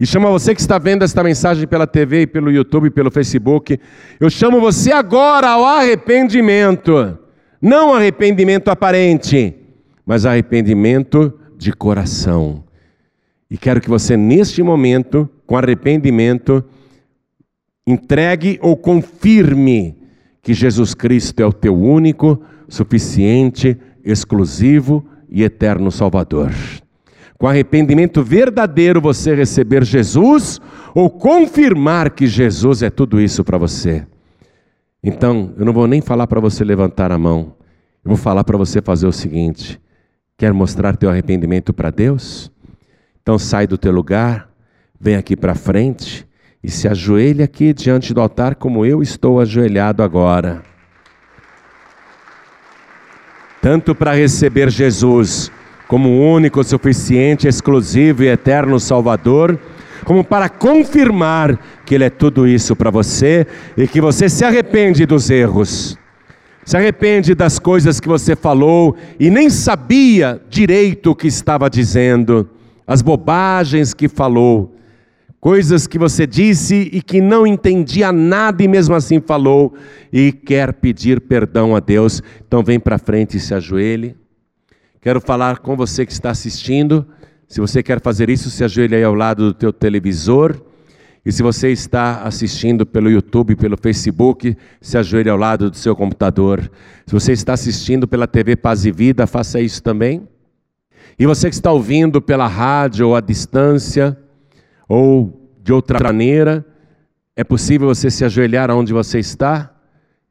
e 0.00 0.06
chamo 0.06 0.30
você 0.30 0.54
que 0.54 0.62
está 0.62 0.78
vendo 0.78 1.04
esta 1.04 1.22
mensagem 1.22 1.66
pela 1.66 1.86
TV, 1.86 2.26
pelo 2.26 2.50
YouTube, 2.50 2.88
pelo 2.88 3.10
Facebook, 3.10 3.78
eu 4.18 4.30
chamo 4.30 4.62
você 4.62 4.92
agora 4.92 5.50
ao 5.50 5.64
arrependimento. 5.66 7.18
Não 7.60 7.92
arrependimento 7.92 8.68
aparente, 8.68 9.54
mas 10.06 10.24
arrependimento 10.24 11.38
de 11.58 11.70
coração. 11.70 12.63
E 13.54 13.56
quero 13.56 13.80
que 13.80 13.88
você, 13.88 14.16
neste 14.16 14.64
momento, 14.64 15.30
com 15.46 15.56
arrependimento, 15.56 16.64
entregue 17.86 18.58
ou 18.60 18.76
confirme 18.76 19.96
que 20.42 20.52
Jesus 20.52 20.92
Cristo 20.92 21.38
é 21.38 21.46
o 21.46 21.52
teu 21.52 21.72
único, 21.72 22.42
suficiente, 22.66 23.78
exclusivo 24.04 25.06
e 25.28 25.44
eterno 25.44 25.92
Salvador. 25.92 26.50
Com 27.38 27.46
arrependimento 27.46 28.24
verdadeiro 28.24 29.00
você 29.00 29.36
receber 29.36 29.84
Jesus 29.84 30.60
ou 30.92 31.08
confirmar 31.08 32.10
que 32.10 32.26
Jesus 32.26 32.82
é 32.82 32.90
tudo 32.90 33.20
isso 33.20 33.44
para 33.44 33.56
você. 33.56 34.04
Então, 35.00 35.54
eu 35.56 35.64
não 35.64 35.72
vou 35.72 35.86
nem 35.86 36.00
falar 36.00 36.26
para 36.26 36.40
você 36.40 36.64
levantar 36.64 37.12
a 37.12 37.18
mão. 37.18 37.54
Eu 38.04 38.08
vou 38.08 38.16
falar 38.16 38.42
para 38.42 38.58
você 38.58 38.82
fazer 38.82 39.06
o 39.06 39.12
seguinte: 39.12 39.80
quer 40.36 40.52
mostrar 40.52 40.96
teu 40.96 41.08
arrependimento 41.08 41.72
para 41.72 41.90
Deus? 41.90 42.52
Então 43.24 43.38
sai 43.38 43.66
do 43.66 43.78
teu 43.78 43.90
lugar, 43.90 44.50
vem 45.00 45.16
aqui 45.16 45.34
para 45.34 45.54
frente 45.54 46.28
e 46.62 46.70
se 46.70 46.86
ajoelhe 46.86 47.42
aqui 47.42 47.72
diante 47.72 48.12
do 48.12 48.20
altar 48.20 48.54
como 48.54 48.84
eu 48.84 49.02
estou 49.02 49.40
ajoelhado 49.40 50.02
agora. 50.02 50.62
Tanto 53.62 53.94
para 53.94 54.12
receber 54.12 54.68
Jesus 54.68 55.50
como 55.88 56.20
único, 56.20 56.62
suficiente, 56.62 57.48
exclusivo 57.48 58.24
e 58.24 58.28
eterno 58.28 58.78
Salvador, 58.78 59.58
como 60.04 60.22
para 60.22 60.50
confirmar 60.50 61.58
que 61.86 61.94
Ele 61.94 62.04
é 62.04 62.10
tudo 62.10 62.46
isso 62.46 62.76
para 62.76 62.90
você 62.90 63.46
e 63.74 63.88
que 63.88 64.02
você 64.02 64.28
se 64.28 64.44
arrepende 64.44 65.06
dos 65.06 65.30
erros, 65.30 65.96
se 66.62 66.76
arrepende 66.76 67.34
das 67.34 67.58
coisas 67.58 67.98
que 67.98 68.06
você 68.06 68.36
falou 68.36 68.94
e 69.18 69.30
nem 69.30 69.48
sabia 69.48 70.42
direito 70.50 71.12
o 71.12 71.16
que 71.16 71.26
estava 71.26 71.70
dizendo, 71.70 72.50
as 72.86 73.02
bobagens 73.02 73.94
que 73.94 74.08
falou, 74.08 74.76
coisas 75.40 75.86
que 75.86 75.98
você 75.98 76.26
disse 76.26 76.88
e 76.92 77.02
que 77.02 77.20
não 77.20 77.46
entendia 77.46 78.10
nada 78.12 78.62
e 78.62 78.68
mesmo 78.68 78.94
assim 78.94 79.20
falou 79.20 79.74
e 80.12 80.32
quer 80.32 80.72
pedir 80.72 81.20
perdão 81.20 81.76
a 81.76 81.80
Deus. 81.80 82.22
Então 82.46 82.62
vem 82.62 82.80
para 82.80 82.98
frente 82.98 83.36
e 83.36 83.40
se 83.40 83.54
ajoelhe. 83.54 84.16
Quero 85.00 85.20
falar 85.20 85.58
com 85.58 85.76
você 85.76 86.06
que 86.06 86.12
está 86.12 86.30
assistindo. 86.30 87.06
Se 87.46 87.60
você 87.60 87.82
quer 87.82 88.00
fazer 88.00 88.30
isso, 88.30 88.50
se 88.50 88.64
ajoelhe 88.64 88.96
aí 88.96 89.04
ao 89.04 89.14
lado 89.14 89.48
do 89.48 89.54
teu 89.54 89.72
televisor. 89.72 90.58
E 91.26 91.32
se 91.32 91.42
você 91.42 91.70
está 91.70 92.22
assistindo 92.22 92.84
pelo 92.84 93.10
YouTube, 93.10 93.56
pelo 93.56 93.76
Facebook, 93.76 94.56
se 94.80 94.98
ajoelhe 94.98 95.30
ao 95.30 95.36
lado 95.38 95.70
do 95.70 95.76
seu 95.76 95.94
computador. 95.94 96.70
Se 97.06 97.12
você 97.12 97.32
está 97.32 97.54
assistindo 97.54 98.08
pela 98.08 98.26
TV 98.26 98.56
Paz 98.56 98.84
e 98.84 98.92
Vida, 98.92 99.26
faça 99.26 99.60
isso 99.60 99.82
também. 99.82 100.26
E 101.18 101.26
você 101.26 101.48
que 101.48 101.54
está 101.54 101.70
ouvindo 101.70 102.20
pela 102.20 102.46
rádio 102.46 103.08
ou 103.08 103.16
à 103.16 103.20
distância, 103.20 104.16
ou 104.88 105.50
de 105.62 105.72
outra 105.72 105.98
maneira, 106.02 106.64
é 107.36 107.42
possível 107.42 107.88
você 107.88 108.10
se 108.10 108.24
ajoelhar 108.24 108.70
onde 108.70 108.92
você 108.92 109.18
está? 109.18 109.72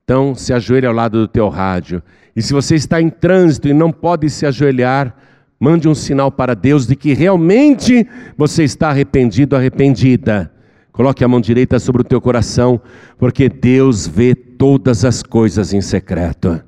Então, 0.04 0.36
se 0.36 0.54
ajoelhe 0.54 0.86
ao 0.86 0.94
lado 0.94 1.20
do 1.20 1.28
teu 1.28 1.48
rádio. 1.50 2.04
E 2.36 2.42
se 2.42 2.54
você 2.54 2.76
está 2.76 3.02
em 3.02 3.10
trânsito 3.10 3.68
e 3.68 3.74
não 3.74 3.92
pode 3.92 4.30
se 4.30 4.46
ajoelhar, 4.46 5.16
mande 5.60 5.88
um 5.88 5.96
sinal 5.96 6.32
para 6.32 6.54
Deus 6.54 6.86
de 6.86 6.96
que 6.96 7.14
realmente 7.14 8.08
você 8.38 8.64
está 8.64 8.90
arrependido, 8.90 9.56
arrependida. 9.56 10.52
Coloque 10.92 11.24
a 11.24 11.28
mão 11.28 11.42
direita 11.42 11.80
sobre 11.80 12.02
o 12.02 12.06
teu 12.06 12.20
coração, 12.20 12.80
porque 13.18 13.50
Deus 13.50 14.06
vê 14.06 14.36
todas 14.36 15.06
as 15.06 15.24
coisas 15.24 15.74
em 15.74 15.82
secreto. 15.82 16.62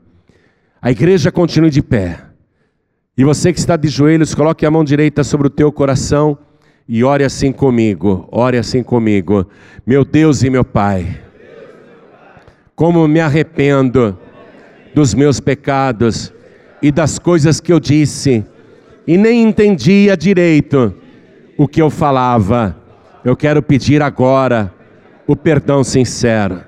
A 0.81 0.91
igreja 0.91 1.31
continue 1.31 1.69
de 1.69 1.81
pé. 1.81 2.34
E 3.17 3.23
você 3.23 3.53
que 3.53 3.59
está 3.59 3.75
de 3.77 3.87
joelhos, 3.87 4.35
coloque 4.35 4.65
a 4.65 4.71
mão 4.71 4.83
direita 4.83 5.23
sobre 5.23 5.47
o 5.47 5.49
teu 5.49 5.71
coração 5.71 6.37
e 6.87 7.03
ore 7.03 7.23
assim 7.23 7.51
comigo. 7.51 8.27
Ore 8.31 8.57
assim 8.57 8.83
comigo. 8.83 9.47
Meu 9.85 10.03
Deus 10.03 10.43
e 10.43 10.49
meu 10.49 10.65
Pai, 10.65 11.21
como 12.75 13.07
me 13.07 13.19
arrependo 13.19 14.17
dos 14.93 15.13
meus 15.13 15.39
pecados 15.39 16.33
e 16.81 16.91
das 16.91 17.17
coisas 17.17 17.59
que 17.59 17.71
eu 17.71 17.79
disse 17.79 18.45
e 19.07 19.17
nem 19.17 19.43
entendia 19.43 20.17
direito 20.17 20.93
o 21.57 21.67
que 21.67 21.81
eu 21.81 21.89
falava 21.89 22.83
eu 23.25 23.35
quero 23.35 23.59
pedir 23.63 24.03
agora 24.03 24.71
o 25.25 25.35
perdão 25.35 25.83
sincero. 25.83 26.61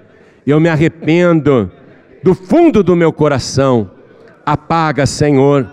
Eu 0.46 0.60
me 0.60 0.68
arrependo 0.68 1.72
do 2.24 2.34
fundo 2.34 2.82
do 2.82 2.96
meu 2.96 3.14
coração. 3.14 3.92
Apaga, 4.44 5.06
Senhor, 5.06 5.70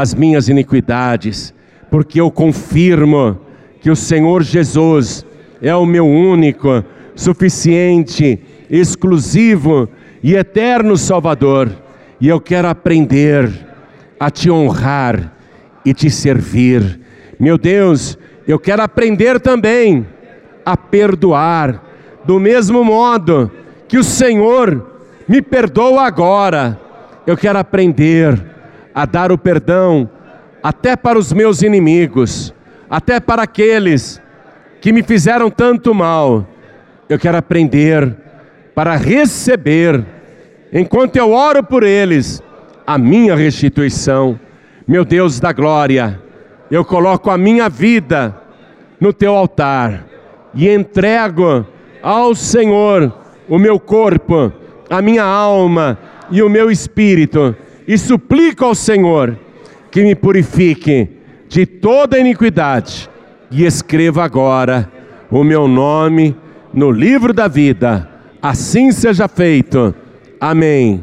as 0.00 0.14
minhas 0.14 0.48
iniquidades, 0.48 1.54
porque 1.90 2.20
eu 2.20 2.30
confirmo 2.30 3.40
que 3.80 3.90
o 3.90 3.96
Senhor 3.96 4.42
Jesus 4.42 5.24
é 5.60 5.74
o 5.74 5.86
meu 5.86 6.06
único, 6.06 6.84
suficiente, 7.14 8.40
exclusivo 8.70 9.88
e 10.22 10.34
eterno 10.34 10.96
Salvador. 10.96 11.70
E 12.20 12.28
eu 12.28 12.40
quero 12.40 12.68
aprender 12.68 13.50
a 14.18 14.30
te 14.30 14.50
honrar 14.50 15.32
e 15.84 15.94
te 15.94 16.10
servir. 16.10 17.00
Meu 17.38 17.56
Deus, 17.56 18.18
eu 18.46 18.58
quero 18.58 18.82
aprender 18.82 19.40
também 19.40 20.06
a 20.64 20.76
perdoar, 20.76 21.82
do 22.24 22.38
mesmo 22.38 22.84
modo 22.84 23.50
que 23.86 23.96
o 23.96 24.04
Senhor 24.04 24.84
me 25.26 25.40
perdoa 25.40 26.06
agora. 26.06 26.78
Eu 27.26 27.36
quero 27.36 27.58
aprender 27.58 28.57
a 28.98 29.06
dar 29.06 29.30
o 29.30 29.38
perdão 29.38 30.10
até 30.60 30.96
para 30.96 31.16
os 31.16 31.32
meus 31.32 31.62
inimigos, 31.62 32.52
até 32.90 33.20
para 33.20 33.44
aqueles 33.44 34.20
que 34.80 34.92
me 34.92 35.04
fizeram 35.04 35.48
tanto 35.52 35.94
mal. 35.94 36.44
Eu 37.08 37.16
quero 37.16 37.38
aprender 37.38 38.12
para 38.74 38.96
receber, 38.96 40.04
enquanto 40.72 41.14
eu 41.14 41.30
oro 41.30 41.62
por 41.62 41.84
eles, 41.84 42.42
a 42.84 42.98
minha 42.98 43.36
restituição. 43.36 44.38
Meu 44.84 45.04
Deus 45.04 45.38
da 45.38 45.52
glória, 45.52 46.20
eu 46.68 46.84
coloco 46.84 47.30
a 47.30 47.38
minha 47.38 47.68
vida 47.68 48.34
no 48.98 49.12
teu 49.12 49.32
altar 49.36 50.06
e 50.52 50.68
entrego 50.68 51.64
ao 52.02 52.34
Senhor 52.34 53.14
o 53.48 53.60
meu 53.60 53.78
corpo, 53.78 54.52
a 54.90 55.00
minha 55.00 55.22
alma 55.22 55.96
e 56.32 56.42
o 56.42 56.48
meu 56.48 56.68
espírito, 56.68 57.54
e 57.88 57.96
suplico 57.96 58.66
ao 58.66 58.74
Senhor 58.74 59.38
que 59.90 60.02
me 60.02 60.14
purifique 60.14 61.08
de 61.48 61.64
toda 61.64 62.18
iniquidade 62.18 63.08
e 63.50 63.64
escreva 63.64 64.22
agora 64.22 64.92
o 65.30 65.42
meu 65.42 65.66
nome 65.66 66.36
no 66.72 66.90
livro 66.90 67.32
da 67.32 67.48
vida. 67.48 68.06
Assim 68.42 68.92
seja 68.92 69.26
feito. 69.26 69.94
Amém. 70.38 71.02